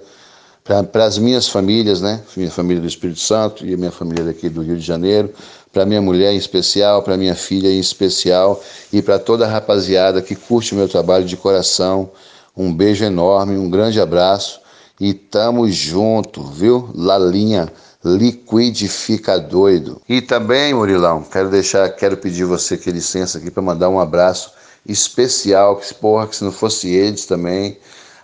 para 0.63 1.05
as 1.05 1.17
minhas 1.17 1.47
famílias, 1.47 1.99
né? 1.99 2.21
Minha 2.37 2.51
família 2.51 2.81
do 2.81 2.87
Espírito 2.87 3.19
Santo 3.19 3.65
e 3.65 3.73
a 3.73 3.77
minha 3.77 3.91
família 3.91 4.23
daqui 4.23 4.49
do 4.49 4.61
Rio 4.61 4.77
de 4.77 4.85
Janeiro, 4.85 5.33
para 5.71 5.85
minha 5.85 6.01
mulher 6.01 6.33
em 6.33 6.37
especial, 6.37 7.03
para 7.03 7.17
minha 7.17 7.35
filha 7.35 7.67
em 7.67 7.79
especial 7.79 8.61
e 8.91 9.01
para 9.01 9.19
toda 9.19 9.45
a 9.45 9.49
rapaziada 9.49 10.21
que 10.21 10.35
curte 10.35 10.73
o 10.73 10.77
meu 10.77 10.87
trabalho 10.87 11.25
de 11.25 11.37
coração. 11.37 12.09
Um 12.55 12.73
beijo 12.73 13.05
enorme, 13.05 13.57
um 13.57 13.69
grande 13.69 14.01
abraço 14.01 14.59
e 14.99 15.13
tamo 15.13 15.69
junto, 15.69 16.43
viu? 16.43 16.89
Lalinha, 16.93 17.71
liquidifica 18.03 19.39
doido. 19.39 20.01
E 20.09 20.21
também, 20.21 20.73
Murilão, 20.73 21.21
quero 21.23 21.49
deixar, 21.49 21.87
quero 21.89 22.17
pedir 22.17 22.45
você 22.45 22.75
que 22.75 22.91
licença 22.91 23.37
aqui 23.37 23.51
para 23.51 23.61
mandar 23.61 23.89
um 23.89 23.99
abraço 23.99 24.51
especial, 24.85 25.75
que 25.77 25.93
porra, 25.93 26.27
que 26.27 26.35
se 26.35 26.43
não 26.43 26.51
fosse 26.51 26.89
eles 26.89 27.25
também, 27.25 27.77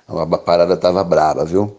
a 0.08 0.38
parada 0.38 0.76
tava 0.76 1.04
braba, 1.04 1.46
viu? 1.46 1.78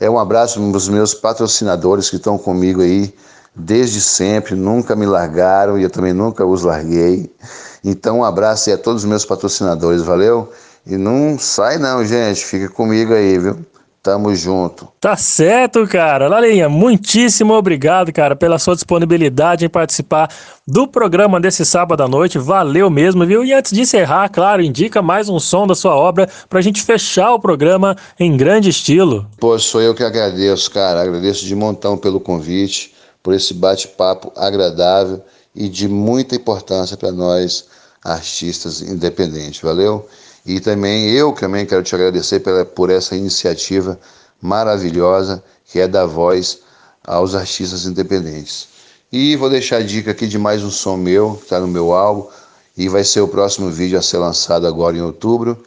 É 0.00 0.10
um 0.10 0.18
abraço 0.18 0.58
para 0.58 0.76
os 0.76 0.88
meus 0.88 1.14
patrocinadores 1.14 2.10
que 2.10 2.16
estão 2.16 2.36
comigo 2.36 2.82
aí 2.82 3.14
desde 3.54 4.00
sempre, 4.00 4.54
nunca 4.54 4.96
me 4.96 5.06
largaram 5.06 5.78
e 5.78 5.82
eu 5.82 5.90
também 5.90 6.12
nunca 6.12 6.44
os 6.44 6.62
larguei. 6.62 7.30
Então, 7.84 8.18
um 8.18 8.24
abraço 8.24 8.70
aí 8.70 8.74
a 8.74 8.78
todos 8.78 9.02
os 9.02 9.08
meus 9.08 9.24
patrocinadores, 9.24 10.02
valeu? 10.02 10.50
E 10.86 10.96
não 10.96 11.38
sai 11.38 11.78
não, 11.78 12.04
gente, 12.04 12.44
fica 12.44 12.68
comigo 12.68 13.12
aí, 13.12 13.38
viu? 13.38 13.58
Tamo 14.02 14.34
junto. 14.34 14.88
Tá 15.00 15.16
certo, 15.16 15.86
cara. 15.86 16.26
Lalinha, 16.26 16.68
muitíssimo 16.68 17.54
obrigado, 17.54 18.12
cara, 18.12 18.34
pela 18.34 18.58
sua 18.58 18.74
disponibilidade 18.74 19.64
em 19.64 19.68
participar 19.68 20.28
do 20.66 20.88
programa 20.88 21.38
desse 21.40 21.64
sábado 21.64 22.02
à 22.02 22.08
noite. 22.08 22.36
Valeu 22.36 22.90
mesmo, 22.90 23.24
viu? 23.24 23.44
E 23.44 23.52
antes 23.52 23.70
de 23.70 23.82
encerrar, 23.82 24.28
claro, 24.28 24.60
indica 24.60 25.00
mais 25.00 25.28
um 25.28 25.38
som 25.38 25.68
da 25.68 25.76
sua 25.76 25.94
obra 25.94 26.28
pra 26.48 26.60
gente 26.60 26.82
fechar 26.82 27.32
o 27.32 27.38
programa 27.38 27.96
em 28.18 28.36
grande 28.36 28.70
estilo. 28.70 29.24
Pô, 29.38 29.56
sou 29.56 29.80
eu 29.80 29.94
que 29.94 30.02
agradeço, 30.02 30.68
cara. 30.72 31.02
Agradeço 31.02 31.46
de 31.46 31.54
montão 31.54 31.96
pelo 31.96 32.18
convite, 32.18 32.91
por 33.22 33.34
esse 33.34 33.54
bate-papo 33.54 34.32
agradável 34.36 35.22
e 35.54 35.68
de 35.68 35.88
muita 35.88 36.36
importância 36.36 36.96
para 36.96 37.12
nós 37.12 37.66
artistas 38.02 38.82
independentes. 38.82 39.60
Valeu? 39.60 40.08
E 40.44 40.58
também 40.58 41.10
eu 41.10 41.32
também 41.32 41.64
quero 41.64 41.82
te 41.82 41.94
agradecer 41.94 42.40
pela, 42.40 42.64
por 42.64 42.90
essa 42.90 43.14
iniciativa 43.14 43.98
maravilhosa 44.40 45.42
que 45.66 45.78
é 45.78 45.86
dar 45.86 46.06
voz 46.06 46.58
aos 47.04 47.34
artistas 47.34 47.86
independentes. 47.86 48.68
E 49.12 49.36
vou 49.36 49.48
deixar 49.50 49.76
a 49.76 49.82
dica 49.82 50.10
aqui 50.10 50.26
de 50.26 50.38
mais 50.38 50.64
um 50.64 50.70
som 50.70 50.96
meu, 50.96 51.34
que 51.36 51.44
está 51.44 51.60
no 51.60 51.68
meu 51.68 51.92
álbum, 51.92 52.28
e 52.76 52.88
vai 52.88 53.04
ser 53.04 53.20
o 53.20 53.28
próximo 53.28 53.70
vídeo 53.70 53.98
a 53.98 54.02
ser 54.02 54.18
lançado 54.18 54.66
agora 54.66 54.96
em 54.96 55.02
outubro. 55.02 55.62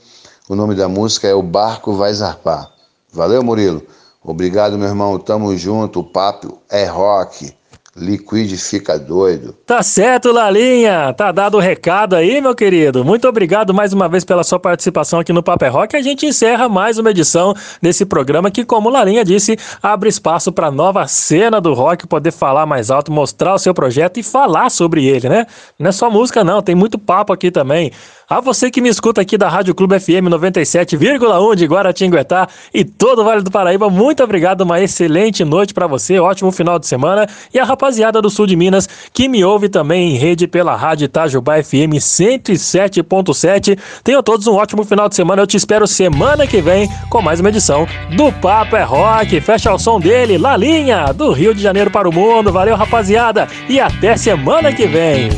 O 0.49 0.55
nome 0.55 0.75
da 0.75 0.89
música 0.89 1.27
é 1.27 1.33
O 1.33 1.43
Barco 1.43 1.93
Vai 1.93 2.13
Zarpar. 2.13 2.71
Valeu, 3.13 3.43
Murilo. 3.43 3.81
Obrigado, 4.25 4.77
meu 4.77 4.87
irmão. 4.87 5.19
Tamo 5.19 5.55
junto. 5.55 5.99
O 5.99 6.03
papo 6.03 6.57
é 6.69 6.85
rock. 6.85 7.53
Liquid 7.97 8.57
fica 8.57 8.99
doido. 8.99 9.53
Tá 9.65 9.81
certo, 9.81 10.29
Lalinha. 10.29 11.13
Tá 11.13 11.31
dado 11.31 11.55
o 11.55 11.61
recado 11.61 12.13
aí, 12.13 12.41
meu 12.41 12.53
querido. 12.53 13.05
Muito 13.05 13.25
obrigado 13.25 13.73
mais 13.73 13.93
uma 13.93 14.09
vez 14.09 14.25
pela 14.25 14.43
sua 14.43 14.59
participação 14.59 15.21
aqui 15.21 15.31
no 15.31 15.41
Papo 15.41 15.63
é 15.63 15.69
Rock. 15.69 15.95
A 15.95 16.01
gente 16.01 16.25
encerra 16.25 16.67
mais 16.67 16.97
uma 16.97 17.11
edição 17.11 17.55
desse 17.81 18.05
programa 18.05 18.51
que, 18.51 18.65
como 18.65 18.89
Lalinha 18.89 19.23
disse, 19.23 19.57
abre 19.81 20.09
espaço 20.09 20.51
para 20.51 20.69
nova 20.69 21.07
cena 21.07 21.61
do 21.61 21.73
rock 21.73 22.05
poder 22.05 22.33
falar 22.33 22.65
mais 22.65 22.91
alto, 22.91 23.13
mostrar 23.13 23.53
o 23.53 23.59
seu 23.59 23.73
projeto 23.73 24.19
e 24.19 24.23
falar 24.23 24.69
sobre 24.69 25.05
ele, 25.05 25.29
né? 25.29 25.47
Não 25.79 25.87
é 25.87 25.91
só 25.93 26.09
música, 26.09 26.43
não. 26.43 26.61
Tem 26.61 26.75
muito 26.75 26.99
papo 26.99 27.31
aqui 27.31 27.49
também. 27.49 27.93
A 28.27 28.41
você 28.41 28.71
que 28.71 28.81
me 28.81 28.89
escuta 28.89 29.21
aqui 29.21 29.37
da 29.37 29.47
Rádio 29.47 29.75
Clube 29.75 29.99
FM 29.99 30.27
97,1 30.31 31.55
de 31.55 31.65
Guaratinguetá 31.67 32.47
e 32.73 32.83
todo 32.83 33.21
o 33.21 33.23
Vale 33.23 33.43
do 33.43 33.51
Paraíba, 33.51 33.87
muito 33.87 34.23
obrigado, 34.23 34.61
uma 34.61 34.81
excelente 34.81 35.45
noite 35.45 35.75
para 35.75 35.85
você, 35.85 36.17
ótimo 36.17 36.51
final 36.51 36.79
de 36.79 36.87
semana 36.87 37.27
e 37.53 37.59
a 37.59 37.63
rapaziada 37.85 38.19
do 38.19 38.31
sul 38.31 38.47
de 38.47 38.55
Minas 38.55 38.89
que 39.13 39.27
me 39.27 39.43
ouve 39.43 39.69
também 39.69 40.13
em 40.13 40.17
rede 40.17 40.47
pela 40.47 40.75
Rádio 40.75 41.05
Itajubá 41.05 41.61
FM 41.61 41.99
107.7. 41.99 43.77
Tenham 44.03 44.23
todos 44.23 44.47
um 44.47 44.55
ótimo 44.55 44.83
final 44.83 45.07
de 45.07 45.15
semana, 45.15 45.43
eu 45.43 45.47
te 45.47 45.55
espero 45.55 45.85
semana 45.85 46.47
que 46.47 46.61
vem 46.61 46.89
com 47.09 47.21
mais 47.21 47.39
uma 47.39 47.49
edição 47.49 47.87
do 48.15 48.31
Papo 48.33 48.75
é 48.75 48.83
Rock. 48.83 49.39
Fecha 49.39 49.71
o 49.71 49.77
som 49.77 49.99
dele, 49.99 50.37
Lalinha, 50.37 51.13
do 51.13 51.31
Rio 51.31 51.53
de 51.53 51.61
Janeiro 51.61 51.91
para 51.91 52.09
o 52.09 52.13
mundo. 52.13 52.51
Valeu, 52.51 52.75
rapaziada, 52.75 53.47
e 53.69 53.79
até 53.79 54.17
semana 54.17 54.73
que 54.73 54.87
vem. 54.87 55.29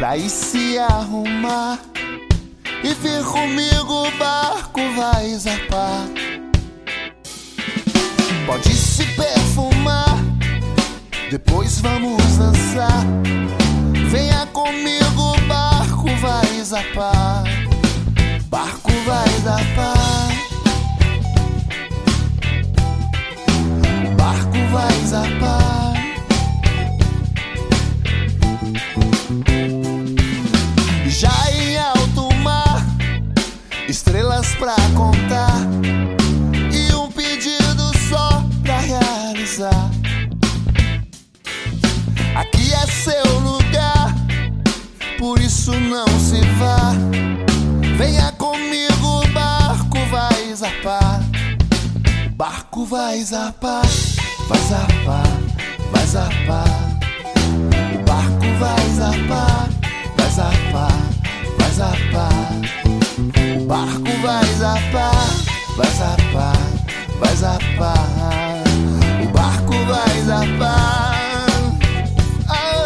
Pra 0.00 0.16
ir 0.16 0.30
se 0.30 0.78
arrumar 0.78 1.78
e 2.82 2.94
vir 2.94 3.22
comigo, 3.22 4.08
o 4.08 4.10
barco 4.12 4.80
vai 4.96 5.34
zarpar. 5.34 6.08
Pode 8.46 8.72
se 8.74 9.04
perfumar, 9.04 10.16
depois 11.30 11.80
vamos 11.80 12.22
dançar. 12.38 13.04
Venha 14.08 14.46
comigo, 14.46 15.34
o 15.34 15.40
barco 15.46 16.08
vai 16.16 16.64
zarpar. 16.64 17.44
Barco 18.48 18.90
vai 19.04 19.28
zarpar. 19.44 20.10
pra 34.60 34.76
contar 34.94 35.56
e 36.70 36.94
um 36.94 37.10
pedido 37.10 37.90
só 38.10 38.44
pra 38.62 38.78
realizar. 38.78 39.90
Aqui 42.34 42.70
é 42.74 42.86
seu 42.86 43.38
lugar, 43.38 44.14
por 45.18 45.40
isso 45.40 45.72
não 45.72 46.06
se 46.06 46.42
vá. 46.58 46.92
Venha 47.96 48.30
comigo, 48.32 49.22
o 49.24 49.28
barco 49.28 49.98
vai 50.10 50.54
zarpar. 50.54 51.22
O 52.26 52.30
barco 52.36 52.84
vai 52.84 53.24
zarpar, 53.24 53.86
vai 54.46 54.60
zarpar, 54.68 55.40
vai 55.90 56.06
zarpar. 56.06 57.00
O 57.94 58.04
barco 58.04 58.58
vai 58.58 58.90
zarpar, 58.90 59.70
vai 60.18 60.30
zarpar, 60.30 60.92
vai 61.58 61.70
zarpar. 61.70 62.79
O 63.52 63.64
barco 63.64 64.10
vai 64.22 64.44
zapar, 64.54 65.28
vai 65.76 65.90
zapar, 65.90 66.56
vai 67.18 67.34
zapar. 67.34 68.06
O 69.24 69.26
barco 69.32 69.72
vai 69.86 70.20
zapar. 70.24 71.16
Ah, 72.48 72.76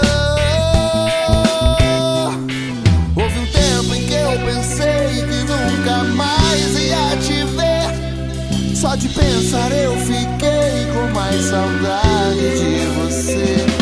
Houve 3.15 3.39
um 3.41 3.47
tempo 3.47 3.95
em 3.95 4.07
que 4.07 4.15
eu 4.15 4.39
pensei 4.47 5.23
que 5.27 5.45
nunca 5.45 6.05
mais 6.15 6.79
ia 6.79 7.17
te 7.19 7.45
ver. 7.45 8.75
Só 8.75 8.97
de 8.97 9.09
pensar 9.11 9.71
eu 9.71 9.95
fiquei 9.99 10.87
com 10.95 11.13
mais 11.13 11.45
saudade 11.45 12.59
de 12.59 12.87
você. 12.97 13.74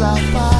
O 0.00 0.57